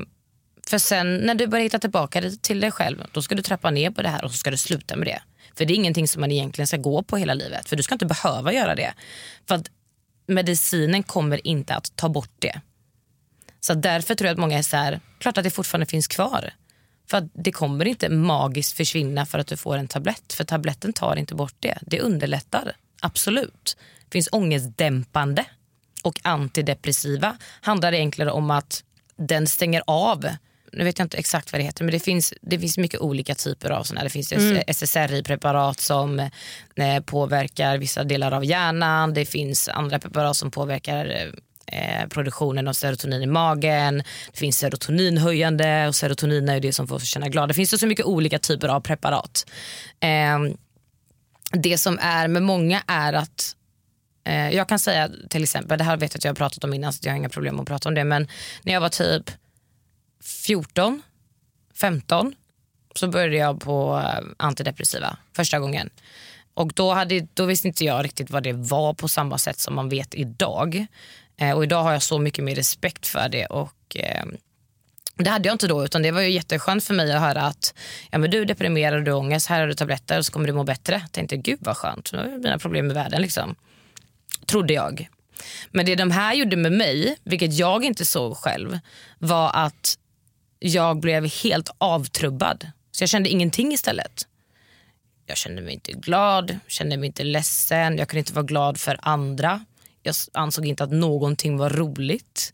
för 0.67 0.79
sen 0.79 1.17
när 1.17 1.35
du 1.35 1.47
börjar 1.47 1.63
hitta 1.63 1.79
tillbaka 1.79 2.23
till 2.43 2.61
dig 2.61 2.71
själv, 2.71 3.05
då 3.13 3.23
ska 3.23 3.35
du 3.35 3.43
trappa 3.43 3.71
ner 3.71 3.91
på 3.91 4.03
det 4.03 4.09
här 4.09 4.25
och 4.25 4.31
så 4.31 4.37
ska 4.37 4.51
du 4.51 4.57
sluta 4.57 4.97
med 4.97 5.07
det. 5.07 5.23
För 5.57 5.65
det 5.65 5.73
är 5.73 5.77
ingenting 5.77 6.09
som 6.09 6.21
man 6.21 6.31
egentligen 6.31 6.67
ska 6.67 6.77
gå 6.77 7.03
på 7.03 7.17
hela 7.17 7.35
livet. 7.35 7.69
För 7.69 7.77
du 7.77 7.83
ska 7.83 7.95
inte 7.95 8.07
behöva 8.07 8.53
göra 8.53 8.75
det. 8.75 8.95
För 9.49 9.55
att 9.55 9.71
medicinen 10.27 11.03
kommer 11.03 11.47
inte 11.47 11.75
att 11.75 11.97
ta 11.97 12.09
bort 12.09 12.35
det. 12.39 12.61
Så 13.61 13.75
därför 13.75 14.15
tror 14.15 14.27
jag 14.27 14.33
att 14.33 14.41
många 14.41 14.59
är 14.59 14.63
så 14.63 14.77
här, 14.77 15.01
klart 15.25 15.39
att 15.39 15.45
det 15.45 15.51
fortfarande 15.51 15.87
finns 15.87 16.09
kvar. 16.09 16.51
För 17.11 17.19
att 17.19 17.25
det 17.33 17.53
kommer 17.53 17.85
inte 17.85 18.09
magiskt 18.09 18.77
försvinna 18.77 19.27
för 19.27 19.39
att 19.39 19.47
du 19.47 19.57
får 19.57 19.77
en 19.77 19.89
tablett. 19.89 20.33
För 20.33 20.45
tabletten 20.45 20.93
tar 20.93 21.17
inte 21.17 21.35
bort 21.35 21.55
det. 21.61 21.79
Det 21.81 22.01
underlättar, 22.01 22.77
absolut. 23.01 23.77
Det 24.05 24.13
finns 24.13 24.29
ångestdämpande 24.33 25.45
och 26.03 26.21
antidepressiva 26.23 27.37
handlar 27.61 27.93
egentligen 27.93 28.31
om 28.31 28.51
att 28.51 28.85
den 29.17 29.47
stänger 29.47 29.83
av 29.87 30.27
nu 30.73 30.85
vet 30.85 30.99
jag 30.99 31.07
inte 31.07 31.17
exakt 31.17 31.53
vad 31.53 31.61
det 31.61 31.65
heter 31.65 31.85
men 31.85 31.93
det 31.93 32.01
finns, 32.01 32.35
det 32.41 32.59
finns 32.59 32.79
mycket 32.79 33.01
olika 33.01 33.35
typer 33.35 33.71
av 33.71 33.83
sådana. 33.83 34.05
Det 34.05 34.11
finns 34.11 34.33
mm. 34.33 34.63
SSRI-preparat 34.67 35.81
som 35.81 36.19
eh, 36.77 37.01
påverkar 37.05 37.79
vissa 37.79 38.05
delar 38.05 38.33
av 38.33 38.45
hjärnan. 38.45 39.15
Det 39.15 39.25
finns 39.25 39.69
andra 39.69 39.99
preparat 39.99 40.37
som 40.37 40.51
påverkar 40.51 41.35
eh, 41.67 42.09
produktionen 42.09 42.69
av 42.69 42.73
serotonin 42.73 43.23
i 43.23 43.27
magen. 43.27 44.03
Det 44.33 44.39
finns 44.39 44.59
serotoninhöjande 44.59 45.89
och 45.89 45.95
serotonin 45.95 46.49
är 46.49 46.61
det 46.61 46.73
som 46.73 46.89
får 46.89 46.97
oss 46.97 47.03
att 47.03 47.09
känna 47.09 47.29
glad. 47.29 47.49
Det 47.49 47.55
finns 47.55 47.81
så 47.81 47.87
mycket 47.87 48.07
olika 48.07 48.39
typer 48.39 48.69
av 48.69 48.81
preparat. 48.81 49.47
Eh, 50.01 50.39
det 51.53 51.79
som 51.79 51.99
är 52.03 52.29
med 52.29 52.43
många 52.43 52.83
är 52.87 53.13
att 53.13 53.57
Eh, 54.25 54.51
jag 54.51 54.69
kan 54.69 54.79
säga 54.79 55.11
till 55.29 55.43
exempel, 55.43 55.79
det 55.79 55.85
här 55.85 55.97
vet 55.97 56.15
jag 56.15 56.19
att 56.19 56.25
jag 56.25 56.31
har 56.31 56.37
pratat 56.37 56.65
om 56.65 56.75
innan 56.75 56.93
så 56.93 57.01
jag 57.03 57.13
har 57.13 57.17
inga 57.17 57.29
problem 57.29 57.61
att 57.61 57.67
prata 57.67 57.89
om 57.89 57.95
det. 57.95 58.05
Men 58.05 58.29
när 58.63 58.73
jag 58.73 58.81
var 58.81 58.89
typ 58.89 59.31
14, 60.23 61.03
15 61.75 62.35
så 62.95 63.09
började 63.09 63.37
jag 63.37 63.61
på 63.61 64.03
eh, 64.05 64.25
antidepressiva 64.37 65.17
första 65.37 65.59
gången. 65.59 65.91
Och 66.55 66.73
då, 66.73 66.93
hade, 66.93 67.27
då 67.35 67.45
visste 67.45 67.69
inte 67.69 67.85
jag 67.85 68.05
riktigt 68.05 68.31
vad 68.31 68.43
det 68.43 68.53
var 68.53 68.95
på 68.95 69.09
samma 69.09 69.39
sätt 69.39 69.59
som 69.59 69.75
man 69.75 69.89
vet 69.89 70.15
idag. 70.15 70.87
Eh, 71.37 71.53
och 71.53 71.65
idag 71.65 71.83
har 71.83 71.93
jag 71.93 72.03
så 72.03 72.19
mycket 72.19 72.45
mer 72.45 72.55
respekt 72.55 73.07
för 73.07 73.29
det. 73.29 73.47
Och, 73.47 73.97
eh, 73.97 74.25
det 75.17 75.31
hade 75.31 75.49
jag 75.49 75.55
inte 75.55 75.67
då 75.67 75.85
utan 75.85 76.03
det 76.03 76.11
var 76.11 76.21
ju 76.21 76.31
jätteskönt 76.31 76.85
för 76.85 76.95
mig 76.95 77.13
att 77.13 77.21
höra 77.21 77.43
att 77.43 77.75
ja, 78.11 78.19
men 78.19 78.31
du 78.31 78.41
är 78.41 78.45
deprimerad 78.45 78.99
och 78.99 79.05
du 79.05 79.13
har 79.13 79.19
ångest, 79.19 79.47
här 79.47 79.61
har 79.61 79.67
du 79.67 79.75
tabletter 79.75 80.19
och 80.19 80.27
så 80.27 80.33
kommer 80.33 80.47
du 80.47 80.53
må 80.53 80.65
bättre. 80.65 80.95
Jag 81.03 81.13
tänkte 81.13 81.37
gud 81.37 81.59
vad 81.63 81.77
skönt, 81.77 82.13
nu 82.13 82.19
är 82.19 82.39
mina 82.39 82.59
problem 82.59 82.91
i 82.91 82.95
världen. 82.95 83.23
Liksom 83.23 83.57
trodde 84.47 84.75
jag. 84.75 85.09
Men 85.71 85.87
det 85.87 85.95
de 85.95 86.11
här 86.11 86.35
gjorde 86.35 86.57
med 86.57 86.73
mig, 86.73 87.17
vilket 87.25 87.53
jag 87.53 87.85
inte 87.85 88.05
såg 88.05 88.37
själv, 88.37 88.79
var 89.19 89.51
att 89.55 89.99
jag 90.59 91.01
blev 91.01 91.27
helt 91.43 91.71
avtrubbad. 91.79 92.71
Så 92.91 93.03
jag 93.03 93.09
kände 93.09 93.29
ingenting 93.29 93.73
istället. 93.73 94.27
Jag 95.27 95.37
kände 95.37 95.63
mig 95.63 95.75
inte 95.75 95.93
glad, 95.93 96.59
kände 96.67 96.97
mig 96.97 97.07
inte 97.07 97.25
ledsen, 97.25 97.99
jag 97.99 98.09
kunde 98.09 98.19
inte 98.19 98.33
vara 98.33 98.47
glad 98.47 98.81
för 98.81 98.99
andra. 99.03 99.65
Jag 100.07 100.15
ansåg 100.33 100.67
inte 100.67 100.85
att 100.85 100.93
någonting 100.93 101.57
var 101.57 101.71
roligt. 101.71 102.53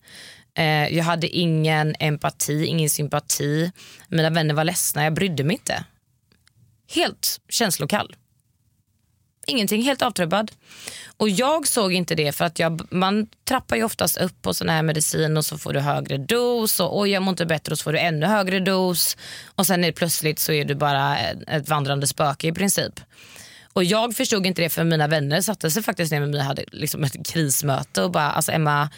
Eh, 0.55 0.97
jag 0.97 1.05
hade 1.05 1.29
ingen 1.29 1.95
empati, 1.99 2.67
ingen 2.67 2.91
sympati. 2.91 3.73
Mina 4.09 4.31
vänner 4.31 4.55
var 4.55 4.65
ledsna, 4.65 5.05
jag 5.05 5.15
brydde 5.15 5.45
mig 5.45 5.57
inte. 5.57 5.85
Helt 6.89 7.41
känslokall. 7.49 8.17
Ingenting, 9.47 9.83
helt 9.83 10.03
avtrubbad. 10.03 10.53
Och 11.17 11.29
jag 11.29 11.69
såg 11.69 11.93
inte 11.93 12.15
det 12.15 12.33
för 12.33 12.45
att 12.45 12.59
jag, 12.59 12.93
man 12.93 13.27
trappar 13.45 13.77
ju 13.77 13.85
oftast 13.85 14.17
upp 14.17 14.43
på 14.43 14.55
sån 14.55 14.69
här 14.69 14.83
medicin 14.83 15.37
och 15.37 15.45
så 15.45 15.59
får 15.59 15.73
du 15.73 15.81
högre 15.81 16.19
dos 16.19 16.81
och 16.81 16.99
oj 16.99 17.11
jag 17.11 17.23
mår 17.23 17.33
inte 17.33 17.47
bättre 17.47 17.73
och 17.73 17.79
så 17.79 17.83
får 17.83 17.93
du 17.93 17.99
ännu 17.99 18.27
högre 18.27 18.61
dos 18.61 19.17
och 19.45 19.67
sen 19.67 19.85
är 19.85 19.93
plötsligt 19.93 20.39
så 20.39 20.53
är 20.53 20.65
du 20.65 20.75
bara 20.75 21.19
ett 21.19 21.69
vandrande 21.69 22.07
spöke 22.07 22.49
i 22.49 22.53
princip. 22.53 23.01
Och 23.73 23.85
jag 23.85 24.17
förstod 24.17 24.47
inte 24.47 24.63
det 24.63 24.69
för 24.69 24.85
mina 24.85 25.07
vänner 25.07 25.41
satte 25.41 25.71
sig 25.71 25.83
faktiskt 25.83 26.13
ner 26.13 26.21
med 26.21 26.29
mig 26.29 26.41
och 26.41 26.47
hade 26.47 26.65
liksom 26.73 27.05
ett 27.05 27.27
krismöte 27.27 28.03
och 28.03 28.11
bara 28.11 28.31
alltså 28.31 28.53
Emma 28.53 28.91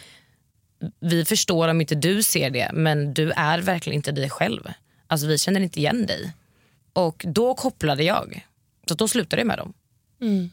vi 0.99 1.25
förstår 1.25 1.67
om 1.67 1.81
inte 1.81 1.95
du 1.95 2.23
ser 2.23 2.49
det 2.49 2.69
men 2.73 3.13
du 3.13 3.31
är 3.31 3.59
verkligen 3.59 3.95
inte 3.95 4.11
dig 4.11 4.29
själv. 4.29 4.67
Alltså 5.07 5.27
vi 5.27 5.37
känner 5.37 5.61
inte 5.61 5.79
igen 5.79 6.05
dig. 6.05 6.33
Och 6.93 7.25
då 7.27 7.53
kopplade 7.53 8.03
jag. 8.03 8.47
Så 8.87 8.93
då 8.93 9.07
slutade 9.07 9.39
jag 9.39 9.47
med 9.47 9.57
dem. 9.57 9.73
Mm. 10.21 10.49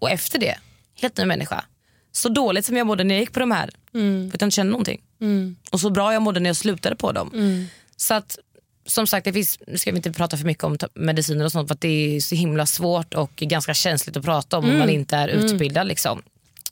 Och 0.00 0.10
efter 0.10 0.38
det, 0.38 0.58
helt 0.94 1.16
ny 1.16 1.24
människa. 1.24 1.64
Så 2.12 2.28
dåligt 2.28 2.66
som 2.66 2.76
jag 2.76 2.86
mådde 2.86 3.04
när 3.04 3.14
jag 3.14 3.20
gick 3.20 3.32
på 3.32 3.40
de 3.40 3.50
här, 3.50 3.70
mm. 3.94 4.30
för 4.30 4.36
att 4.36 4.40
jag 4.40 4.46
inte 4.46 4.54
kände 4.54 4.70
någonting. 4.70 5.02
Mm. 5.20 5.56
Och 5.70 5.80
så 5.80 5.90
bra 5.90 6.12
jag 6.12 6.22
mådde 6.22 6.40
när 6.40 6.50
jag 6.50 6.56
slutade 6.56 6.96
på 6.96 7.12
dem. 7.12 7.30
Mm. 7.34 7.66
Så 7.96 8.14
att 8.14 8.38
som 8.86 9.06
sagt, 9.06 9.24
det 9.24 9.32
finns, 9.32 9.58
nu 9.66 9.78
ska 9.78 9.90
vi 9.90 9.96
inte 9.96 10.12
prata 10.12 10.36
för 10.36 10.44
mycket 10.44 10.64
om 10.64 10.78
mediciner 10.94 11.44
och 11.44 11.52
sånt 11.52 11.68
för 11.68 11.76
det 11.80 12.16
är 12.16 12.20
så 12.20 12.34
himla 12.34 12.66
svårt 12.66 13.14
och 13.14 13.36
ganska 13.36 13.74
känsligt 13.74 14.16
att 14.16 14.24
prata 14.24 14.58
om 14.58 14.64
om 14.64 14.70
man 14.70 14.82
mm. 14.82 14.94
inte 14.94 15.16
är 15.16 15.28
mm. 15.28 15.44
utbildad. 15.44 15.86
Liksom. 15.86 16.22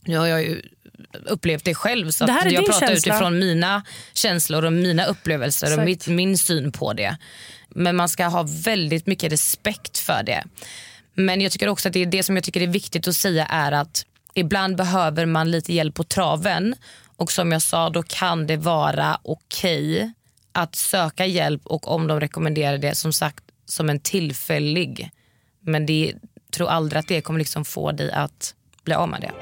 Nu 0.00 0.18
har 0.18 0.26
jag 0.26 0.42
ju 0.42 0.62
upplevt 1.24 1.64
det 1.64 1.74
själv 1.74 2.10
så 2.10 2.26
det 2.26 2.50
jag 2.50 2.66
pratar 2.66 2.86
känsla. 2.86 3.14
utifrån 3.14 3.38
mina 3.38 3.82
känslor 4.14 4.64
och 4.64 4.72
mina 4.72 5.04
upplevelser 5.04 5.66
Exakt. 5.66 5.78
och 5.78 5.84
mitt, 5.84 6.06
min 6.06 6.38
syn 6.38 6.72
på 6.72 6.92
det. 6.92 7.16
Men 7.68 7.96
man 7.96 8.08
ska 8.08 8.26
ha 8.26 8.46
väldigt 8.48 9.06
mycket 9.06 9.32
respekt 9.32 9.98
för 9.98 10.22
det. 10.22 10.44
Men 11.14 11.40
jag 11.40 11.52
tycker 11.52 11.68
också 11.68 11.88
att 11.88 11.92
det, 11.92 12.00
är 12.00 12.06
det 12.06 12.22
som 12.22 12.36
jag 12.36 12.44
tycker 12.44 12.60
är 12.60 12.66
viktigt 12.66 13.08
att 13.08 13.16
säga 13.16 13.46
är 13.46 13.72
att 13.72 14.06
ibland 14.34 14.76
behöver 14.76 15.26
man 15.26 15.50
lite 15.50 15.72
hjälp 15.72 15.94
på 15.94 16.04
traven. 16.04 16.74
Och 17.16 17.32
som 17.32 17.52
jag 17.52 17.62
sa, 17.62 17.90
då 17.90 18.02
kan 18.02 18.46
det 18.46 18.56
vara 18.56 19.18
okej 19.22 19.96
okay 19.96 20.12
att 20.54 20.74
söka 20.74 21.26
hjälp 21.26 21.66
och 21.66 21.88
om 21.88 22.06
de 22.06 22.20
rekommenderar 22.20 22.78
det 22.78 22.94
som 22.94 23.12
sagt 23.12 23.44
som 23.66 23.90
en 23.90 24.00
tillfällig. 24.00 25.10
Men 25.60 25.86
det 25.86 26.14
tror 26.52 26.68
aldrig 26.68 27.00
att 27.00 27.08
det 27.08 27.20
kommer 27.20 27.38
liksom 27.38 27.64
få 27.64 27.92
dig 27.92 28.12
att 28.12 28.54
bli 28.84 28.94
av 28.94 29.08
med 29.08 29.20
det. 29.20 29.32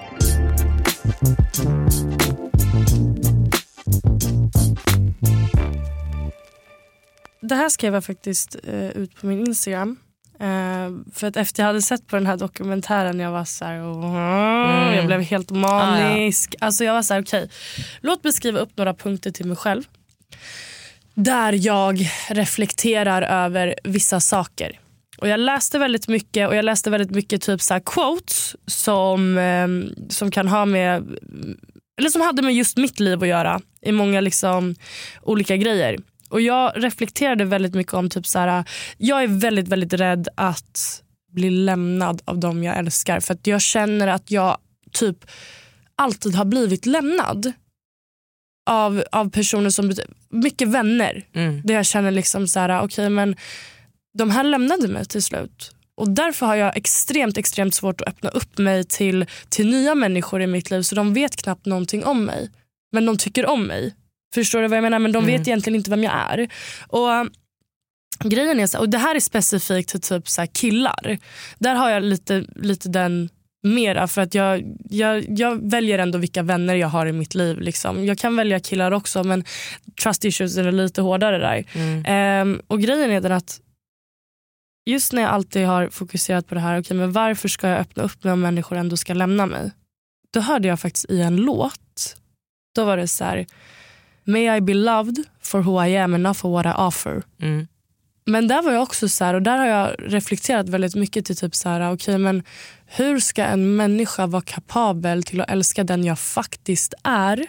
Det 7.41 7.55
här 7.55 7.69
skrev 7.69 7.95
jag 7.95 8.05
faktiskt 8.05 8.57
uh, 8.69 8.91
ut 8.91 9.17
på 9.17 9.27
min 9.27 9.47
Instagram. 9.47 9.97
Uh, 10.41 11.13
för 11.15 11.27
att 11.27 11.37
efter 11.37 11.63
jag 11.63 11.67
hade 11.67 11.83
sett 11.83 12.07
på 12.07 12.17
den 12.17 12.27
här 12.27 12.37
dokumentären 12.37 13.21
jag 13.21 13.31
var 13.31 13.45
så 13.45 13.65
här, 13.65 13.75
mm. 13.75 14.95
jag 14.95 15.07
blev 15.07 15.21
helt 15.21 15.51
manisk. 15.51 16.55
Ah, 16.55 16.57
ja. 16.61 16.67
Alltså 16.67 16.85
jag 16.85 16.95
var 16.95 17.03
så 17.03 17.15
här, 17.15 17.23
okej, 17.23 17.45
okay, 17.45 17.85
låt 18.01 18.25
mig 18.25 18.33
skriva 18.33 18.59
upp 18.59 18.77
några 18.77 18.95
punkter 18.95 19.31
till 19.31 19.47
mig 19.47 19.57
själv. 19.57 19.83
Där 21.15 21.67
jag 21.67 22.11
reflekterar 22.29 23.23
över 23.23 23.75
vissa 23.85 24.21
saker. 24.21 24.79
Och 25.19 25.29
Jag 25.29 25.41
läste 25.41 25.79
väldigt 25.79 26.09
mycket 26.09 26.49
och 26.49 26.57
jag 26.57 26.65
läste 26.65 26.91
väldigt 26.91 27.11
mycket 27.11 27.43
typ 27.43 27.63
så 27.63 27.81
quotes 27.81 28.57
som, 28.67 29.39
ehm, 29.39 29.95
som 30.09 30.31
kan 30.31 30.49
ha 30.49 30.65
med 30.65 31.19
eller 31.99 32.11
som 32.11 32.21
hade 32.21 32.43
med 32.43 32.55
just 32.55 32.77
mitt 32.77 33.01
liv 33.01 33.23
att 33.23 33.29
göra 33.29 33.61
i 33.83 33.93
många 33.93 34.21
liksom, 34.21 34.75
olika 35.23 35.57
grejer. 35.57 35.99
Och 36.31 36.41
Jag 36.41 36.73
reflekterade 36.77 37.45
väldigt 37.45 37.75
mycket 37.75 37.95
om 37.95 38.11
typ 38.11 38.27
så 38.27 38.39
här, 38.39 38.65
jag 38.99 39.23
är 39.23 39.29
väldigt 39.29 39.69
väldigt 39.69 39.93
rädd 39.93 40.29
att 40.35 41.03
bli 41.33 41.51
lämnad 41.51 42.23
av 42.25 42.39
dem 42.39 42.65
jag 42.65 42.79
älskar. 42.79 43.21
För 43.21 43.35
att 43.35 43.47
jag 43.47 43.61
känner 43.61 44.09
att 44.09 44.31
jag 44.31 44.59
typ 44.93 45.17
alltid 45.97 46.35
har 46.35 46.45
blivit 46.45 46.87
lämnad 46.87 47.53
av, 48.71 49.05
av 49.13 49.31
personer 49.31 49.71
som 49.71 49.93
mycket 50.31 50.69
vänner. 50.69 51.27
Mm. 51.35 51.63
Där 51.65 51.75
jag 51.75 51.87
känner 51.87 52.11
liksom 52.11 52.49
så 52.49 52.61
här, 52.61 52.83
okej 52.83 53.11
men 53.11 53.37
de 54.19 54.31
här 54.31 54.45
lämnade 54.45 54.89
mig 54.89 55.05
till 55.05 55.23
slut. 55.23 55.71
Och 55.95 56.11
därför 56.11 56.47
har 56.47 56.55
jag 56.55 56.77
extremt 56.77 57.39
extremt 57.39 57.75
svårt 57.75 58.01
att 58.01 58.09
öppna 58.09 58.31
upp 58.31 58.59
mig 58.59 58.85
till, 58.85 59.27
till 59.49 59.71
nya 59.71 59.95
människor 59.95 60.43
i 60.43 60.47
mitt 60.47 60.71
liv. 60.71 60.83
Så 60.83 60.95
de 60.95 61.15
vet 61.15 61.37
knappt 61.37 61.67
någonting 61.67 62.05
om 62.05 62.25
mig. 62.25 62.51
Men 62.93 63.07
de 63.07 63.17
tycker 63.19 63.47
om 63.47 63.65
mig. 63.65 63.95
Förstår 64.35 64.63
du 64.63 64.69
vad 64.69 64.77
jag 64.77 64.83
menar? 64.83 64.99
Men 64.99 65.13
de 65.13 65.25
Mm. 65.25 65.39
vet 65.39 65.49
egentligen 65.49 65.77
inte 65.77 65.91
vem 65.91 66.05
jag 66.05 66.13
är. 66.31 66.49
Och 66.89 67.09
grejen 68.25 68.61
är 68.61 68.67
så, 68.67 68.79
och 68.79 68.89
Det 68.89 68.99
här 68.99 69.15
är 69.15 69.21
specifikt 69.21 69.89
till 69.91 70.01
typ 70.01 70.29
så 70.29 70.47
killar. 70.53 71.19
Där 71.59 71.75
har 71.75 71.91
jag 71.91 72.03
lite, 72.03 72.45
lite 72.57 72.89
den 72.89 73.29
mera 73.63 74.09
för 74.09 74.23
att 74.23 74.35
jag, 74.35 74.77
jag, 74.91 75.25
jag 75.29 75.71
väljer 75.71 75.99
ändå 75.99 76.19
vilka 76.19 76.43
vänner 76.43 76.75
jag 76.75 76.89
har 76.89 77.07
i 77.07 77.13
mitt 77.13 77.35
liv. 77.35 77.61
Liksom. 77.61 78.05
Jag 78.05 78.19
kan 78.19 78.37
välja 78.37 78.61
killar 78.61 78.93
också 78.93 79.25
men 79.25 79.45
trust 80.03 80.25
issues 80.25 80.57
är 80.57 80.73
lite 80.73 81.03
hårdare 81.03 81.39
där. 81.39 81.65
Ehm, 82.07 82.61
och 82.67 82.81
grejen 82.81 83.11
är 83.11 83.21
den 83.21 83.33
att 83.33 83.61
just 84.87 85.13
när 85.13 85.23
jag 85.23 85.31
alltid 85.31 85.67
har 85.67 85.89
fokuserat 85.89 86.47
på 86.47 86.55
det 86.55 86.61
här, 86.61 86.81
okay, 86.81 86.97
men 86.97 87.13
varför 87.13 87.49
ska 87.49 87.69
jag 87.69 87.79
öppna 87.79 88.03
upp 88.03 88.25
mig 88.25 88.33
om 88.33 88.41
människor 88.41 88.77
ändå 88.77 88.97
ska 88.97 89.15
lämna 89.15 89.47
mig? 89.47 89.71
Då 90.33 90.41
hörde 90.41 90.69
jag 90.69 90.81
faktiskt 90.81 91.11
i 91.11 91.21
en 91.21 91.37
låt, 91.37 92.17
då 92.75 92.85
var 92.85 92.97
det 92.97 93.09
så 93.09 93.25
här, 93.25 93.47
May 94.25 94.57
I 94.57 94.61
be 94.61 94.75
loved 94.75 95.25
for 95.41 95.61
who 95.61 95.85
I 95.87 95.97
am 95.97 96.15
and 96.15 96.23
not 96.23 96.37
for 96.37 96.51
what 96.51 96.67
I 96.67 96.73
offer. 96.77 97.23
Mm. 97.41 97.67
Men 98.25 98.49
där 98.49 98.63
var 98.63 98.73
jag 98.73 98.83
också 98.83 99.09
så 99.09 99.25
här, 99.25 99.35
och 99.35 99.43
där 99.43 99.59
har 99.59 99.67
jag 99.67 99.95
reflekterat 99.99 100.69
väldigt 100.69 100.95
mycket 100.95 101.27
till 101.27 101.37
typ 101.37 101.55
så 101.55 101.69
här, 101.69 101.93
okay, 101.93 102.19
men 102.19 102.43
hur 102.87 103.21
ska 103.21 103.45
en 103.45 103.77
människa 103.77 104.27
vara 104.27 104.43
kapabel 104.43 105.23
till 105.23 105.41
att 105.41 105.51
älska 105.51 105.85
den 105.85 106.05
jag 106.05 106.19
faktiskt 106.19 106.95
är 107.05 107.47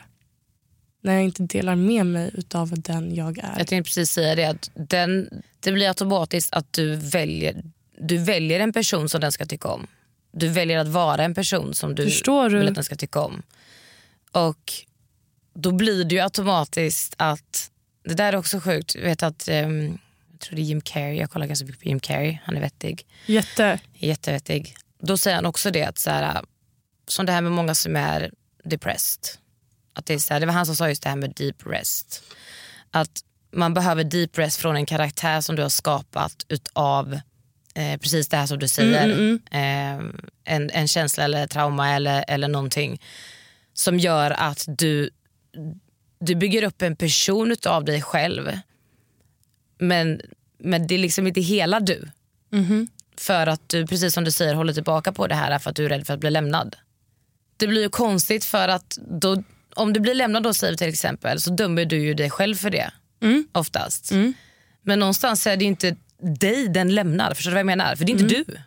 när 1.02 1.14
jag 1.14 1.24
inte 1.24 1.44
delar 1.44 1.76
med 1.76 2.06
mig 2.06 2.32
utav 2.34 2.74
den 2.82 3.16
jag 3.16 3.38
är? 3.38 3.56
Jag 3.58 3.68
tänkte 3.68 3.88
precis 3.90 4.12
säga 4.12 4.36
det. 4.36 4.46
Att 4.46 4.72
den, 4.74 5.30
det 5.60 5.72
blir 5.72 5.88
automatiskt 5.88 6.54
att 6.54 6.74
du 6.74 6.96
väljer, 6.96 7.64
du 8.00 8.18
väljer 8.18 8.60
en 8.60 8.74
person 8.74 9.10
som 9.10 9.22
den 9.22 9.32
ska 9.32 9.46
tycka 9.46 9.68
om. 9.68 9.88
Du 10.32 10.48
väljer 10.48 10.78
att 10.78 10.88
vara 10.88 11.24
en 11.24 11.36
person 11.36 11.74
som 11.74 11.96
du 11.96 12.04
Förstår 12.04 12.50
du? 12.50 12.60
vill 12.60 12.68
att 12.68 12.76
den 12.76 12.84
ska 12.84 12.96
tycka 12.96 13.22
om. 13.22 13.42
Och 14.32 14.74
då 15.54 15.72
blir 15.72 16.04
det 16.04 16.16
ju 16.16 16.22
automatiskt 16.22 17.16
att, 17.18 17.72
det 18.04 18.14
där 18.14 18.34
är 18.34 18.38
också 18.38 18.60
sjukt, 18.60 18.96
jag 18.96 19.04
vet 19.04 19.24
att 19.24 19.48
jag 19.48 19.98
tror 20.44 20.56
det 20.56 20.62
är 20.62 20.64
Jim 20.64 20.82
Carrey, 20.82 21.16
jag 21.16 21.30
kollar 21.30 21.48
ganska 21.48 21.66
mycket 21.66 21.82
på 21.82 21.88
Jim 21.88 22.00
Carrey, 22.00 22.38
han 22.44 22.58
är 22.58 22.62
vettig. 22.62 23.06
Jätte. 23.26 23.80
Jättevettig. 23.94 24.76
Då 25.00 25.18
säger 25.18 25.36
han 25.36 25.46
också 25.46 25.72
det 25.72 25.84
att 25.84 25.98
så 25.98 26.10
här, 26.10 26.46
som 27.08 27.26
det 27.26 27.32
här 27.32 27.42
med 27.42 27.52
många 27.52 27.76
som 27.76 27.96
är 27.96 28.32
depressed. 28.64 29.24
Att 29.94 30.06
det, 30.06 30.14
är 30.14 30.20
så 30.20 30.34
här, 30.34 30.40
det 30.40 30.46
var 30.46 30.54
han 30.54 30.66
som 30.66 30.76
sa 30.76 30.90
just 30.90 31.04
det 31.04 31.10
här 31.10 31.16
med 31.16 31.34
deep 31.36 31.66
rest. 31.66 32.24
Att 32.92 33.22
man 33.52 33.74
behöver 33.74 34.04
deep 34.04 34.38
rest 34.38 34.58
från 34.58 34.76
en 34.76 34.86
karaktär 34.86 35.42
som 35.42 35.56
du 35.56 35.62
har 35.62 35.70
skapat 35.70 36.46
utav 36.50 37.20
eh, 37.76 38.00
precis 38.00 38.28
det 38.28 38.38
här 38.38 38.46
som 38.46 38.60
du 38.60 38.68
säger. 38.68 39.04
Mm, 39.04 39.40
Eh, 39.52 40.06
en, 40.46 40.70
en 40.70 40.88
känsla 40.88 41.24
eller 41.24 41.48
trauma 41.48 41.96
eller, 41.96 42.26
eller 42.28 42.48
någonting 42.48 43.02
som 43.74 44.00
gör 44.00 44.32
att 44.32 44.66
du, 44.68 45.10
du 46.20 46.36
bygger 46.36 46.64
upp 46.64 46.82
en 46.82 46.96
person 46.96 47.52
utav 47.52 47.86
dig 47.86 48.02
själv. 48.02 48.60
Men, 49.88 50.22
men 50.58 50.88
det 50.88 50.96
är 50.96 51.00
liksom 51.00 51.28
inte 51.28 51.42
hela 51.42 51.80
du. 51.80 52.10
Mhm. 52.52 52.88
För 53.18 53.48
att 53.48 53.70
du, 53.70 53.88
precis 53.88 54.14
som 54.14 54.24
du 54.24 54.32
säger, 54.32 54.54
håller 54.54 54.74
tillbaka 54.74 55.12
på 55.12 55.28
det 55.28 55.36
här 55.36 55.60
för 55.60 55.70
att 55.70 55.76
du 55.76 55.86
är 55.86 55.90
rädd 55.90 56.08
för 56.08 56.14
att 56.14 56.20
bli 56.20 56.30
lämnad. 56.32 56.76
Det 57.58 57.68
blir 57.68 57.82
ju 57.82 57.90
konstigt 57.90 58.46
för 58.46 58.68
att 58.68 58.98
då, 59.22 59.44
om 59.76 59.94
du 59.94 60.00
blir 60.00 60.14
lämnad 60.14 60.44
då 60.44 60.54
säger 60.54 60.76
till 60.78 60.90
exempel 60.90 61.42
så 61.42 61.50
dömer 61.50 61.86
du 61.86 61.98
ju 61.98 62.14
dig 62.14 62.30
själv 62.30 62.56
för 62.56 62.70
det. 62.70 62.92
Mm. 63.22 63.48
Oftast. 63.52 64.12
Men 64.82 65.00
någonstans 65.00 65.48
är 65.48 65.58
det 65.58 65.64
ju 65.64 65.70
inte 65.70 65.96
dig 66.40 66.68
den 66.68 66.96
lämnar. 66.96 67.34
Förstår 67.34 67.52
du 67.52 67.56
vad 67.56 67.60
jag 67.60 67.66
menar? 67.66 67.96
För 67.96 68.06
det 68.06 68.12
är 68.12 68.20
inte 68.20 68.36
Mm. 68.36 68.44
du. 68.48 68.58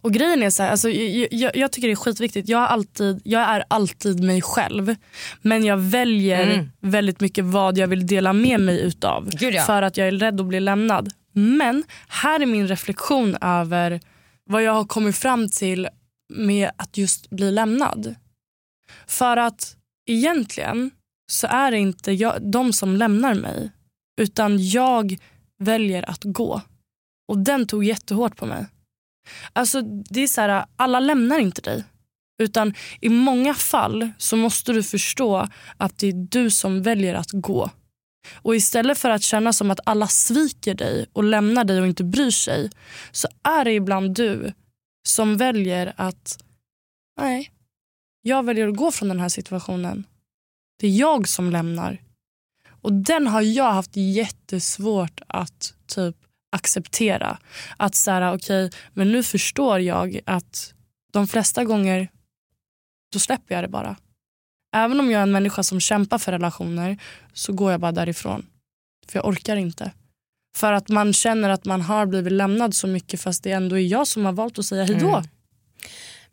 Och 0.00 0.12
grejen 0.12 0.42
är 0.42 0.50
så 0.50 0.62
här, 0.62 0.70
alltså, 0.70 0.90
jag, 0.90 1.56
jag, 1.56 1.72
tycker 1.72 1.88
det 1.88 1.94
är 1.94 1.96
skitviktigt. 1.96 2.48
Jag, 2.48 2.62
alltid, 2.62 3.20
jag 3.24 3.42
är 3.42 3.64
alltid 3.68 4.24
mig 4.24 4.42
själv. 4.42 4.94
Men 5.42 5.64
jag 5.64 5.76
väljer 5.76 6.50
Mm. 6.54 6.70
väldigt 6.80 7.20
mycket 7.20 7.44
vad 7.44 7.78
jag 7.78 7.86
vill 7.86 8.06
dela 8.06 8.32
med 8.32 8.60
mig 8.60 8.80
utav. 8.80 9.30
Gud, 9.32 9.54
ja. 9.54 9.62
För 9.62 9.82
att 9.82 9.96
jag 9.96 10.08
är 10.08 10.12
rädd 10.12 10.40
att 10.40 10.46
bli 10.46 10.60
lämnad. 10.60 11.12
Men 11.32 11.84
här 12.08 12.40
är 12.40 12.46
min 12.46 12.68
reflektion 12.68 13.36
över 13.40 14.00
vad 14.44 14.62
jag 14.62 14.72
har 14.72 14.84
kommit 14.84 15.16
fram 15.16 15.48
till 15.48 15.88
med 16.32 16.70
att 16.76 16.96
just 16.96 17.30
bli 17.30 17.50
lämnad. 17.50 18.14
För 19.06 19.36
att 19.36 19.76
egentligen 20.06 20.90
så 21.32 21.46
är 21.46 21.70
det 21.70 21.78
inte 21.78 22.12
jag, 22.12 22.50
de 22.52 22.72
som 22.72 22.96
lämnar 22.96 23.34
mig. 23.34 23.70
Utan 24.20 24.68
jag 24.68 25.16
väljer 25.58 26.10
att 26.10 26.24
gå. 26.24 26.60
Och 27.28 27.38
den 27.38 27.66
tog 27.66 27.84
jättehårt 27.84 28.36
på 28.36 28.46
mig. 28.46 28.66
Alltså 29.52 29.82
det 29.82 30.20
är 30.20 30.26
så 30.26 30.40
här, 30.40 30.66
alla 30.76 31.00
lämnar 31.00 31.38
inte 31.38 31.60
dig. 31.60 31.84
Utan 32.42 32.74
i 33.00 33.08
många 33.08 33.54
fall 33.54 34.10
så 34.18 34.36
måste 34.36 34.72
du 34.72 34.82
förstå 34.82 35.48
att 35.76 35.98
det 35.98 36.06
är 36.06 36.12
du 36.12 36.50
som 36.50 36.82
väljer 36.82 37.14
att 37.14 37.30
gå. 37.32 37.70
Och 38.34 38.56
istället 38.56 38.98
för 38.98 39.10
att 39.10 39.22
känna 39.22 39.52
som 39.52 39.70
att 39.70 39.80
alla 39.86 40.06
sviker 40.06 40.74
dig 40.74 41.06
och 41.12 41.24
lämnar 41.24 41.64
dig 41.64 41.80
och 41.80 41.86
inte 41.86 42.04
bryr 42.04 42.30
sig 42.30 42.70
så 43.10 43.28
är 43.42 43.64
det 43.64 43.72
ibland 43.72 44.14
du 44.14 44.52
som 45.08 45.36
väljer 45.36 45.94
att 45.96 46.38
nej, 47.20 47.50
jag 48.22 48.44
väljer 48.44 48.68
att 48.68 48.76
gå 48.76 48.92
från 48.92 49.08
den 49.08 49.20
här 49.20 49.28
situationen. 49.28 50.06
Det 50.80 50.86
är 50.86 50.90
jag 50.90 51.28
som 51.28 51.50
lämnar. 51.50 52.02
Och 52.82 52.92
den 52.92 53.26
har 53.26 53.40
jag 53.40 53.72
haft 53.72 53.96
jättesvårt 53.96 55.20
att 55.26 55.74
typ 55.86 56.16
acceptera. 56.50 57.38
Att 57.76 57.94
så 57.94 58.10
här, 58.10 58.34
okej, 58.34 58.70
men 58.92 59.12
nu 59.12 59.22
förstår 59.22 59.78
jag 59.78 60.20
att 60.26 60.74
de 61.12 61.28
flesta 61.28 61.64
gånger 61.64 62.08
då 63.12 63.18
släpper 63.18 63.54
jag 63.54 63.64
det 63.64 63.68
bara. 63.68 63.96
Även 64.76 65.00
om 65.00 65.10
jag 65.10 65.18
är 65.18 65.22
en 65.22 65.32
människa 65.32 65.62
som 65.62 65.80
kämpar 65.80 66.18
för 66.18 66.32
relationer 66.32 66.98
så 67.32 67.52
går 67.52 67.70
jag 67.70 67.80
bara 67.80 67.92
därifrån. 67.92 68.46
För 69.08 69.18
jag 69.18 69.26
orkar 69.26 69.56
inte. 69.56 69.92
För 70.56 70.72
att 70.72 70.88
man 70.88 71.12
känner 71.12 71.48
att 71.48 71.64
man 71.64 71.80
har 71.80 72.06
blivit 72.06 72.32
lämnad 72.32 72.74
så 72.74 72.86
mycket 72.86 73.20
fast 73.20 73.42
det 73.42 73.52
ändå 73.52 73.78
är 73.78 73.82
jag 73.82 74.06
som 74.06 74.24
har 74.24 74.32
valt 74.32 74.58
att 74.58 74.64
säga 74.66 74.84
hejdå. 74.84 75.08
Mm. 75.08 75.24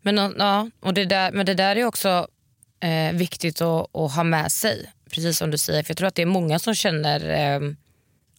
Men, 0.02 0.34
ja, 0.38 0.70
och 0.80 0.94
det 0.94 1.04
där, 1.04 1.32
men 1.32 1.46
det 1.46 1.54
där 1.54 1.76
är 1.76 1.84
också 1.84 2.28
eh, 2.80 3.12
viktigt 3.12 3.60
att, 3.60 3.96
att 3.96 4.14
ha 4.14 4.24
med 4.24 4.52
sig. 4.52 4.92
Precis 5.10 5.38
som 5.38 5.50
du 5.50 5.58
säger. 5.58 5.82
För 5.82 5.90
Jag 5.90 5.96
tror 5.96 6.08
att 6.08 6.14
det 6.14 6.22
är 6.22 6.26
många 6.26 6.58
som 6.58 6.74
känner 6.74 7.28
eh, 7.28 7.60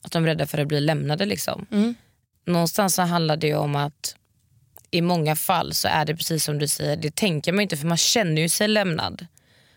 att 0.01 0.11
de 0.11 0.23
är 0.23 0.27
rädda 0.27 0.47
för 0.47 0.57
att 0.57 0.67
bli 0.67 0.81
lämnade. 0.81 1.25
Liksom. 1.25 1.65
Mm. 1.71 1.95
Någonstans 2.45 2.95
så 2.95 3.01
handlar 3.01 3.37
det 3.37 3.55
om 3.55 3.75
att 3.75 4.15
i 4.91 5.01
många 5.01 5.35
fall 5.35 5.73
så 5.73 5.87
är 5.87 6.05
det 6.05 6.15
precis 6.15 6.43
som 6.43 6.59
du 6.59 6.67
säger, 6.67 6.95
det 6.97 7.15
tänker 7.15 7.51
man 7.51 7.61
inte 7.61 7.77
för 7.77 7.87
man 7.87 7.97
känner 7.97 8.41
ju 8.41 8.49
sig 8.49 8.67
lämnad. 8.67 9.27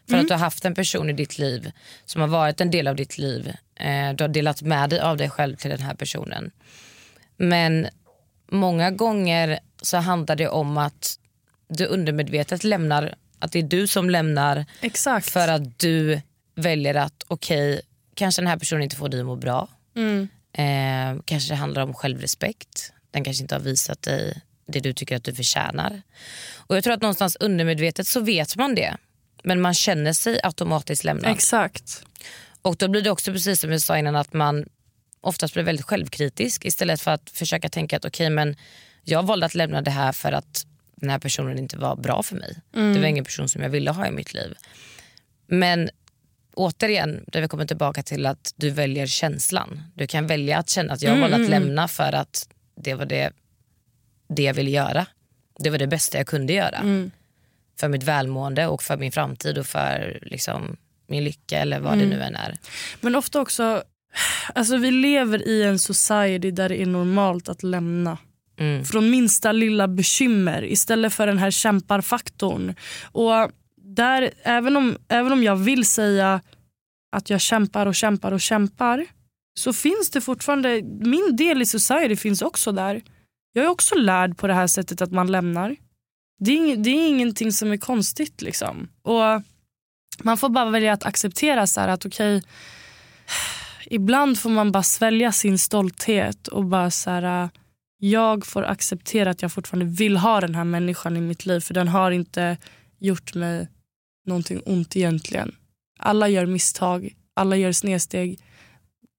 För 0.06 0.12
Mm. 0.14 0.20
att 0.24 0.28
du 0.28 0.34
har 0.34 0.38
haft 0.38 0.64
en 0.64 0.74
person 0.74 1.10
i 1.10 1.12
ditt 1.12 1.38
liv 1.38 1.72
som 2.04 2.20
har 2.20 2.28
varit 2.28 2.60
en 2.60 2.70
del 2.70 2.88
av 2.88 2.96
ditt 2.96 3.18
liv. 3.18 3.52
Eh, 3.74 4.12
du 4.14 4.24
har 4.24 4.28
delat 4.28 4.62
med 4.62 4.90
dig 4.90 5.00
av 5.00 5.16
dig 5.16 5.30
själv 5.30 5.56
till 5.56 5.70
den 5.70 5.80
här 5.82 5.94
personen. 5.94 6.50
Men 7.36 7.88
många 8.50 8.90
gånger 8.90 9.60
så 9.82 9.96
handlar 9.96 10.36
det 10.36 10.48
om 10.48 10.78
att 10.78 11.18
du 11.68 11.86
undermedvetet 11.86 12.64
lämnar, 12.64 13.14
att 13.38 13.52
det 13.52 13.58
är 13.58 13.62
du 13.62 13.86
som 13.86 14.10
lämnar 14.10 14.64
Exakt. 14.80 15.30
för 15.30 15.48
att 15.48 15.78
du 15.78 16.20
väljer 16.54 16.94
att 16.94 17.24
okej, 17.28 17.80
kanske 18.14 18.42
den 18.42 18.46
här 18.48 18.56
personen 18.58 18.82
inte 18.82 18.96
får 18.96 19.08
dig 19.08 19.20
att 19.20 19.26
må 19.26 19.36
bra. 19.36 19.68
Mm. 19.96 20.28
Eh, 20.52 21.22
kanske 21.24 21.52
det 21.52 21.56
handlar 21.56 21.82
om 21.82 21.94
självrespekt. 21.94 22.92
Den 23.10 23.24
kanske 23.24 23.42
inte 23.42 23.54
har 23.54 23.60
visat 23.60 24.02
dig 24.02 24.42
det 24.66 24.80
du 24.80 24.92
tycker 24.92 25.16
att 25.16 25.24
du 25.24 25.34
förtjänar. 25.34 26.02
Och 26.56 26.76
Jag 26.76 26.84
tror 26.84 26.94
att 26.94 27.02
någonstans 27.02 27.36
undermedvetet 27.40 28.06
så 28.06 28.20
vet 28.20 28.56
man 28.56 28.74
det. 28.74 28.96
Men 29.44 29.60
man 29.60 29.74
känner 29.74 30.12
sig 30.12 30.40
automatiskt 30.42 31.04
lämnad. 31.04 31.32
Exakt. 31.32 32.04
Och 32.62 32.76
då 32.76 32.88
blir 32.88 33.02
det 33.02 33.10
också 33.10 33.32
precis 33.32 33.60
som 33.60 33.72
jag 33.72 33.80
sa 33.80 33.98
innan 33.98 34.16
att 34.16 34.32
man 34.32 34.64
oftast 35.20 35.54
blir 35.54 35.64
väldigt 35.64 35.86
självkritisk 35.86 36.64
istället 36.64 37.00
för 37.00 37.10
att 37.10 37.30
försöka 37.30 37.68
tänka 37.68 37.96
att 37.96 38.04
okej 38.04 38.30
men 38.30 38.56
jag 39.04 39.22
valde 39.22 39.46
att 39.46 39.54
lämna 39.54 39.82
det 39.82 39.90
här 39.90 40.12
för 40.12 40.32
att 40.32 40.66
den 40.96 41.10
här 41.10 41.18
personen 41.18 41.58
inte 41.58 41.78
var 41.78 41.96
bra 41.96 42.22
för 42.22 42.36
mig. 42.36 42.56
Mm. 42.74 42.94
Det 42.94 43.00
var 43.00 43.06
ingen 43.06 43.24
person 43.24 43.48
som 43.48 43.62
jag 43.62 43.70
ville 43.70 43.90
ha 43.90 44.06
i 44.06 44.10
mitt 44.10 44.34
liv. 44.34 44.54
Men 45.46 45.90
återigen, 46.54 47.24
där 47.26 47.40
vi 47.40 47.48
kommer 47.48 47.66
tillbaka 47.66 48.02
till 48.02 48.26
att 48.26 48.52
du 48.56 48.70
väljer 48.70 49.06
känslan. 49.06 49.82
Du 49.94 50.06
kan 50.06 50.26
välja 50.26 50.58
att 50.58 50.68
känna 50.70 50.92
att 50.92 51.02
jag 51.02 51.10
Mm, 51.10 51.20
valde 51.20 51.36
att 51.36 51.40
mm, 51.40 51.52
mm. 51.52 51.62
lämna 51.68 51.88
för 51.88 52.12
att 52.12 52.48
det 52.76 52.94
var 52.94 53.06
det, 53.06 53.32
det 54.28 54.42
jag 54.42 54.54
ville 54.54 54.70
göra. 54.70 55.06
Det 55.58 55.70
var 55.70 55.78
det 55.78 55.86
bästa 55.86 56.18
jag 56.18 56.26
kunde 56.26 56.52
göra. 56.52 56.76
Mm. 56.78 57.10
För 57.80 57.88
mitt 57.88 58.02
välmående 58.02 58.66
och 58.66 58.82
för 58.82 58.96
min 58.96 59.12
framtid 59.12 59.58
och 59.58 59.66
för 59.66 60.18
liksom, 60.22 60.76
min 61.06 61.24
lycka 61.24 61.58
eller 61.58 61.80
vad 61.80 61.92
Mm. 61.92 62.10
det 62.10 62.16
nu 62.16 62.22
än 62.22 62.36
är. 62.36 62.58
Men 63.00 63.14
ofta 63.16 63.40
också, 63.40 63.82
alltså 64.54 64.76
vi 64.76 64.90
lever 64.90 65.48
i 65.48 65.62
en 65.62 65.78
society 65.78 66.50
där 66.50 66.68
det 66.68 66.82
är 66.82 66.86
normalt 66.86 67.48
att 67.48 67.62
lämna. 67.62 68.18
Från 68.90 69.10
minsta 69.10 69.52
lilla 69.52 69.88
bekymmer 69.88 70.64
istället 70.64 71.12
för 71.12 71.26
den 71.26 71.38
här 71.38 71.50
kämparfaktorn. 71.50 72.74
Och 73.02 73.50
där, 73.94 74.30
även, 74.42 74.76
om, 74.76 74.96
även 75.08 75.32
om 75.32 75.42
jag 75.42 75.56
vill 75.56 75.86
säga 75.86 76.40
att 77.16 77.30
jag 77.30 77.40
kämpar 77.40 77.86
och 77.86 77.94
kämpar 77.94 78.32
och 78.32 78.40
kämpar 78.40 79.06
så 79.58 79.72
finns 79.72 80.10
det 80.10 80.20
fortfarande, 80.20 80.82
min 80.82 81.36
del 81.36 81.62
i 81.62 81.66
society 81.66 82.16
finns 82.16 82.42
också 82.42 82.72
där. 82.72 83.02
Jag 83.52 83.64
är 83.64 83.68
också 83.68 83.94
lärd 83.94 84.36
på 84.38 84.46
det 84.46 84.54
här 84.54 84.66
sättet 84.66 85.02
att 85.02 85.12
man 85.12 85.32
lämnar. 85.32 85.76
Det 86.38 86.52
är, 86.52 86.76
det 86.76 86.90
är 86.90 87.08
ingenting 87.08 87.52
som 87.52 87.72
är 87.72 87.76
konstigt. 87.76 88.42
liksom. 88.42 88.88
Och 89.02 89.42
Man 90.22 90.36
får 90.36 90.48
bara 90.48 90.70
välja 90.70 90.92
att 90.92 91.04
acceptera 91.04 91.66
så 91.66 91.80
att 91.80 92.06
okej, 92.06 92.36
okay, 92.36 92.48
ibland 93.86 94.38
får 94.38 94.50
man 94.50 94.72
bara 94.72 94.82
svälja 94.82 95.32
sin 95.32 95.58
stolthet 95.58 96.48
och 96.48 96.64
bara 96.64 96.90
så 96.90 97.10
här, 97.10 97.50
jag 97.98 98.46
får 98.46 98.62
acceptera 98.62 99.30
att 99.30 99.42
jag 99.42 99.52
fortfarande 99.52 99.94
vill 99.94 100.16
ha 100.16 100.40
den 100.40 100.54
här 100.54 100.64
människan 100.64 101.16
i 101.16 101.20
mitt 101.20 101.46
liv 101.46 101.60
för 101.60 101.74
den 101.74 101.88
har 101.88 102.10
inte 102.10 102.56
gjort 102.98 103.34
mig 103.34 103.68
någonting 104.26 104.62
ont 104.66 104.96
egentligen. 104.96 105.54
Alla 105.98 106.28
gör 106.28 106.46
misstag, 106.46 107.12
alla 107.34 107.56
gör 107.56 107.72
snedsteg. 107.72 108.40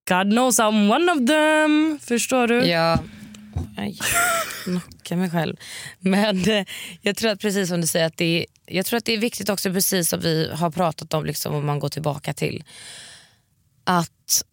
God 0.09 0.31
knows 0.31 0.59
I'm 0.59 0.95
one 0.95 1.11
of 1.11 1.27
them. 1.27 1.99
Förstår 2.01 2.47
du? 2.47 2.65
Ja. 2.65 2.99
Aj, 3.77 3.99
knocka 4.63 5.15
mig 5.15 5.29
själv. 5.29 5.55
Men 5.99 6.49
eh, 6.49 6.65
jag 7.01 7.15
tror 7.15 7.31
att 7.31 7.39
precis 7.39 7.69
som 7.69 7.81
du 7.81 7.87
säger 7.87 8.05
att 8.05 8.17
det 8.17 8.25
är, 8.25 8.45
jag 8.65 8.85
tror 8.85 8.97
att 8.97 9.05
det 9.05 9.13
är 9.13 9.17
viktigt 9.17 9.49
också 9.49 9.73
precis 9.73 10.09
som 10.09 10.19
vi 10.19 10.51
har 10.53 10.71
pratat 10.71 11.13
om 11.13 11.25
liksom, 11.25 11.55
om 11.55 11.65
man 11.65 11.79
går 11.79 11.89
tillbaka 11.89 12.33
till. 12.33 12.63
Att 13.83 14.43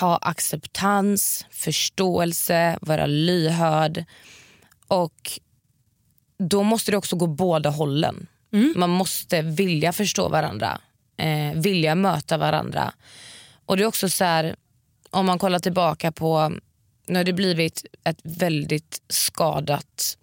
ha 0.00 0.16
acceptans, 0.16 1.46
förståelse, 1.50 2.78
vara 2.80 3.06
lyhörd. 3.06 4.04
Och 4.88 5.40
då 6.38 6.62
måste 6.62 6.90
det 6.90 6.96
också 6.96 7.16
gå 7.16 7.26
båda 7.26 7.70
hållen. 7.70 8.26
Mm. 8.54 8.72
Man 8.76 8.90
måste 8.90 9.42
vilja 9.42 9.92
förstå 9.92 10.28
varandra, 10.28 10.80
eh, 11.16 11.52
vilja 11.54 11.94
möta 11.94 12.36
varandra. 12.36 12.92
Och 13.66 13.76
det 13.76 13.82
är 13.82 13.86
också 13.86 14.08
så 14.08 14.24
här, 14.24 14.56
om 15.10 15.26
man 15.26 15.38
kollar 15.38 15.58
tillbaka 15.58 16.12
på, 16.12 16.52
nu 17.06 17.18
har 17.18 17.24
det 17.24 17.32
blivit 17.32 17.84
ett 18.04 18.18
väldigt 18.22 19.02
skadat, 19.08 20.18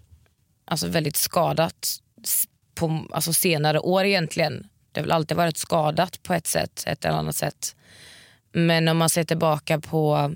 alltså 0.66 0.88
väldigt 0.88 1.16
skadat 1.16 2.00
på 2.76 3.06
alltså 3.12 3.34
senare 3.34 3.80
år 3.80 4.06
egentligen. 4.06 4.68
Det 4.92 5.00
har 5.00 5.04
väl 5.04 5.12
alltid 5.12 5.38
varit 5.38 5.58
skadat 5.58 6.24
på 6.24 6.34
ett 6.34 6.48
sätt, 6.48 6.84
ett 6.88 7.06
eller 7.06 7.18
annat 7.18 7.36
sätt. 7.36 7.76
Men 8.52 8.88
om 8.88 8.98
man 8.98 9.10
ser 9.10 9.24
tillbaka 9.24 9.80
på 9.80 10.36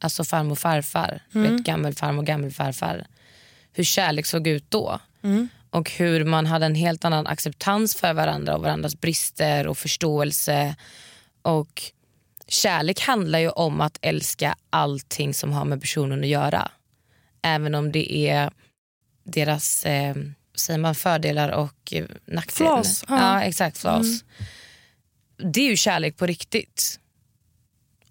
alltså 0.00 0.24
farmor 0.24 0.52
och 0.52 0.58
farfar, 0.58 1.22
mm. 1.34 1.56
vet, 1.56 1.64
gammelfarmor 1.64 2.18
och 2.18 2.26
gammelfarfar. 2.26 3.06
Hur 3.72 3.84
kärlek 3.84 4.26
såg 4.26 4.46
ut 4.46 4.70
då. 4.70 5.00
Mm. 5.22 5.48
Och 5.70 5.90
hur 5.90 6.24
man 6.24 6.46
hade 6.46 6.66
en 6.66 6.74
helt 6.74 7.04
annan 7.04 7.26
acceptans 7.26 7.94
för 7.94 8.14
varandra 8.14 8.54
och 8.54 8.62
varandras 8.62 9.00
brister 9.00 9.66
och 9.66 9.78
förståelse. 9.78 10.76
Och 11.42 11.82
kärlek 12.48 13.00
handlar 13.00 13.38
ju 13.38 13.50
om 13.50 13.80
att 13.80 13.98
älska 14.00 14.56
allting 14.70 15.34
som 15.34 15.52
har 15.52 15.64
med 15.64 15.80
personen 15.80 16.20
att 16.20 16.26
göra. 16.26 16.70
Även 17.42 17.74
om 17.74 17.92
det 17.92 18.28
är 18.28 18.50
deras 19.24 19.84
eh, 19.84 20.14
säger 20.54 20.78
man, 20.78 20.94
fördelar 20.94 21.48
och 21.48 21.92
eh, 21.92 22.04
nackdelar. 22.26 22.82
Flas. 22.82 23.04
Ja. 23.08 23.18
ja, 23.18 23.42
exakt. 23.42 23.78
Flas. 23.78 24.06
Mm. 24.06 25.52
Det 25.52 25.60
är 25.60 25.70
ju 25.70 25.76
kärlek 25.76 26.16
på 26.16 26.26
riktigt 26.26 27.00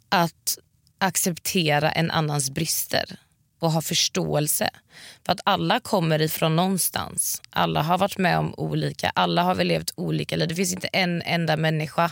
att 0.09 0.57
acceptera 0.97 1.91
en 1.91 2.11
annans 2.11 2.51
brister 2.51 3.19
och 3.59 3.71
ha 3.71 3.81
förståelse. 3.81 4.69
För 5.25 5.31
att 5.31 5.39
alla 5.43 5.79
kommer 5.79 6.21
ifrån 6.21 6.55
någonstans. 6.55 7.41
Alla 7.49 7.81
har 7.81 7.97
varit 7.97 8.17
med 8.17 8.37
om 8.39 8.53
olika, 8.57 9.11
alla 9.15 9.43
har 9.43 9.55
väl 9.55 9.67
levt 9.67 9.93
olika 9.95 10.35
liv. 10.35 10.47
Det 10.47 10.55
finns 10.55 10.73
inte 10.73 10.87
en 10.87 11.21
enda 11.21 11.57
människa 11.57 12.11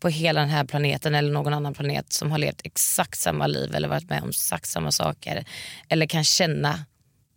på 0.00 0.08
hela 0.08 0.40
den 0.40 0.50
här 0.50 0.64
planeten 0.64 1.14
eller 1.14 1.32
någon 1.32 1.54
annan 1.54 1.74
planet 1.74 2.12
som 2.12 2.30
har 2.30 2.38
levt 2.38 2.60
exakt 2.64 3.18
samma 3.18 3.46
liv 3.46 3.74
eller 3.74 3.88
varit 3.88 4.10
med 4.10 4.22
om 4.22 4.28
exakt 4.28 4.68
samma 4.68 4.92
saker 4.92 5.44
eller 5.88 6.06
kan 6.06 6.24
känna 6.24 6.84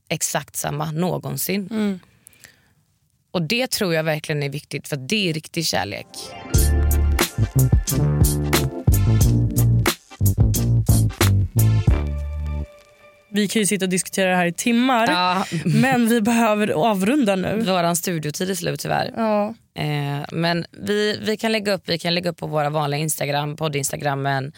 exakt 0.09 0.55
samma 0.55 0.91
någonsin. 0.91 1.67
Mm. 1.71 1.99
Och 3.31 3.41
det 3.41 3.71
tror 3.71 3.93
jag 3.93 4.03
verkligen 4.03 4.43
är 4.43 4.49
viktigt 4.49 4.87
för 4.87 4.97
det 4.97 5.29
är 5.29 5.33
riktig 5.33 5.65
kärlek. 5.65 6.07
Vi 13.35 13.47
kan 13.47 13.59
ju 13.59 13.65
sitta 13.65 13.85
och 13.85 13.89
diskutera 13.89 14.29
det 14.29 14.35
här 14.35 14.45
i 14.45 14.53
timmar. 14.53 15.07
Ja. 15.07 15.45
Men 15.65 16.07
vi 16.07 16.21
behöver 16.21 16.69
avrunda 16.69 17.35
nu. 17.35 17.63
Vår 17.65 17.95
studiotid 17.95 18.49
är 18.49 18.55
slut 18.55 18.79
tyvärr. 18.79 19.13
Ja. 19.15 19.53
Eh, 19.77 20.25
men 20.31 20.65
vi, 20.71 21.19
vi, 21.21 21.37
kan 21.37 21.51
lägga 21.51 21.73
upp, 21.73 21.81
vi 21.85 21.99
kan 21.99 22.15
lägga 22.15 22.29
upp 22.29 22.37
på 22.37 22.47
våra 22.47 22.69
vanliga 22.69 22.99
Instagram, 22.99 23.55
poddinstagrammen. 23.55 24.53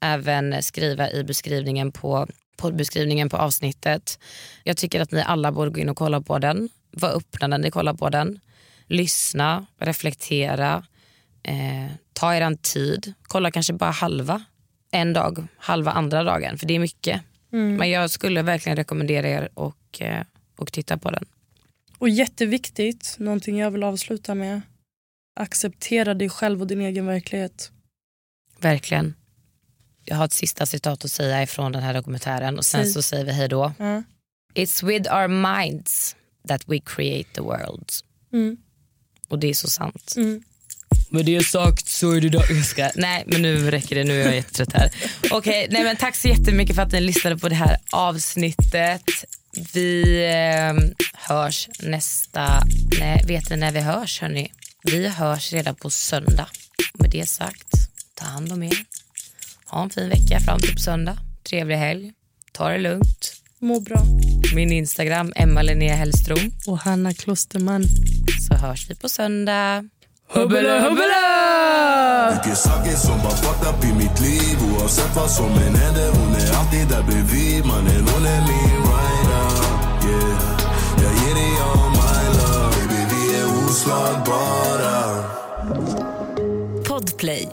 Även 0.00 0.62
skriva 0.62 1.10
i 1.10 1.24
beskrivningen 1.24 1.92
på 1.92 2.26
poddbeskrivningen 2.56 3.28
på 3.28 3.36
avsnittet. 3.36 4.18
Jag 4.64 4.76
tycker 4.76 5.00
att 5.00 5.12
ni 5.12 5.22
alla 5.22 5.52
borde 5.52 5.70
gå 5.70 5.80
in 5.80 5.88
och 5.88 5.96
kolla 5.96 6.20
på 6.20 6.38
den. 6.38 6.68
Var 6.90 7.16
öppna 7.16 7.46
när 7.46 7.58
ni 7.58 7.70
kollar 7.70 7.94
på 7.94 8.08
den. 8.08 8.40
Lyssna, 8.86 9.66
reflektera. 9.78 10.84
Eh, 11.42 11.92
ta 12.12 12.34
er 12.34 12.54
tid. 12.62 13.12
Kolla 13.22 13.50
kanske 13.50 13.72
bara 13.72 13.90
halva 13.90 14.42
en 14.92 15.12
dag, 15.12 15.46
halva 15.58 15.90
andra 15.90 16.22
dagen. 16.24 16.58
För 16.58 16.66
det 16.66 16.74
är 16.74 16.78
mycket. 16.78 17.22
Mm. 17.52 17.76
Men 17.76 17.90
jag 17.90 18.10
skulle 18.10 18.42
verkligen 18.42 18.76
rekommendera 18.76 19.28
er 19.28 19.48
och, 19.54 20.00
eh, 20.00 20.24
och 20.56 20.72
titta 20.72 20.98
på 20.98 21.10
den. 21.10 21.24
Och 21.98 22.08
jätteviktigt, 22.08 23.16
någonting 23.18 23.58
jag 23.58 23.70
vill 23.70 23.82
avsluta 23.82 24.34
med. 24.34 24.60
Acceptera 25.40 26.14
dig 26.14 26.28
själv 26.28 26.60
och 26.60 26.66
din 26.66 26.80
egen 26.80 27.06
verklighet. 27.06 27.70
Verkligen. 28.60 29.14
Jag 30.04 30.16
har 30.16 30.24
ett 30.24 30.32
sista 30.32 30.66
citat 30.66 31.04
att 31.04 31.10
säga 31.10 31.42
ifrån 31.42 31.72
den 31.72 31.82
här 31.82 31.94
dokumentären 31.94 32.58
och 32.58 32.64
sen 32.64 32.84
Säg. 32.84 32.92
så 32.92 33.02
säger 33.02 33.24
vi 33.24 33.32
hej 33.32 33.48
då. 33.48 33.72
Mm. 33.78 34.04
It's 34.54 34.86
with 34.86 35.14
our 35.14 35.28
minds 35.28 36.16
that 36.48 36.68
we 36.68 36.80
create 36.80 37.28
the 37.34 37.40
world. 37.40 37.90
Mm. 38.32 38.56
Och 39.28 39.38
det 39.38 39.46
är 39.46 39.54
så 39.54 39.68
sant. 39.68 40.14
Mm. 40.16 40.42
Med 41.10 41.24
det 41.24 41.46
sagt 41.46 41.88
så 41.88 42.10
är 42.10 42.20
det 42.20 42.28
dags. 42.28 42.74
Nej 42.94 43.24
men 43.26 43.42
nu 43.42 43.70
räcker 43.70 43.96
det, 43.96 44.04
nu 44.04 44.20
är 44.20 44.26
jag 44.26 44.34
jättetrött 44.34 44.72
här. 44.72 44.90
Okej, 45.30 45.68
okay, 45.68 45.84
men 45.84 45.96
tack 45.96 46.16
så 46.16 46.28
jättemycket 46.28 46.76
för 46.76 46.82
att 46.82 46.92
ni 46.92 47.00
lyssnade 47.00 47.38
på 47.38 47.48
det 47.48 47.54
här 47.54 47.76
avsnittet. 47.92 49.02
Vi 49.72 50.24
eh, 50.24 50.74
hörs 51.14 51.68
nästa, 51.78 52.62
nej, 53.00 53.24
vet 53.26 53.50
ni 53.50 53.56
när 53.56 53.72
vi 53.72 53.80
hörs 53.80 54.20
hörni? 54.20 54.52
Vi 54.82 55.08
hörs 55.08 55.52
redan 55.52 55.74
på 55.74 55.90
söndag. 55.90 56.48
Med 56.94 57.10
det 57.10 57.26
sagt, 57.26 57.72
ta 58.14 58.24
hand 58.24 58.52
om 58.52 58.62
er. 58.62 58.84
Ha 59.66 59.82
en 59.82 59.90
fin 59.90 60.08
vecka 60.08 60.40
fram 60.40 60.60
till 60.60 60.72
på 60.72 60.80
söndag. 60.80 61.18
Trevlig 61.42 61.76
helg. 61.76 62.12
Ta 62.52 62.68
det 62.68 62.78
lugnt. 62.78 63.34
Må 63.58 63.80
bra. 63.80 64.02
Min 64.54 64.72
Instagram, 64.72 65.32
Emma 65.36 65.62
Linnea 65.62 65.94
Hellström. 65.94 66.52
Och 66.66 66.78
Hanna 66.78 67.14
Klosterman. 67.14 67.84
Så 68.48 68.54
hörs 68.54 68.90
vi 68.90 68.94
på 68.94 69.08
söndag. 69.08 69.84
Hubbele 70.34 70.80
hubbele! 70.80 71.22
Mycket 72.34 72.58
saker 72.58 72.96
som 72.96 73.18
var 73.18 73.30
fucked 73.30 73.68
up 73.68 73.84
i 73.84 73.92
mitt 73.92 74.20
liv 74.20 74.58
Oavsett 74.72 75.16
vad 75.16 75.30
som 75.30 75.46
än 75.46 75.74
händer, 75.74 76.08
hon 76.08 76.34
är 76.34 76.58
alltid 76.58 76.88
där 76.88 77.02
bredvid 77.02 77.66
Mannen, 77.66 78.08
hon 78.14 78.26
är 78.26 78.40
min 78.40 78.82
rider 78.92 79.52
yeah. 80.04 80.60
Jag 81.02 81.12
ger 81.12 81.34
dig 81.34 81.52
all 81.62 81.90
my 81.90 82.38
love 82.38 82.76
Baby, 82.76 83.14
vi 83.14 83.40
är 83.40 83.46
oslagbara 83.64 85.24
Podplay 86.88 87.48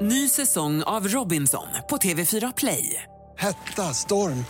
Ny 0.00 0.28
säsong 0.28 0.82
av 0.82 1.08
Robinson 1.08 1.66
på 1.90 1.96
TV4 1.96 2.52
Play. 2.56 3.02
Hetta, 3.38 3.94
storm, 3.94 4.44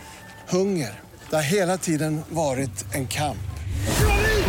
hunger. 0.48 1.00
Det 1.30 1.36
har 1.36 1.42
hela 1.42 1.78
tiden 1.78 2.20
varit 2.28 2.94
en 2.94 3.06
kamp. 3.06 3.38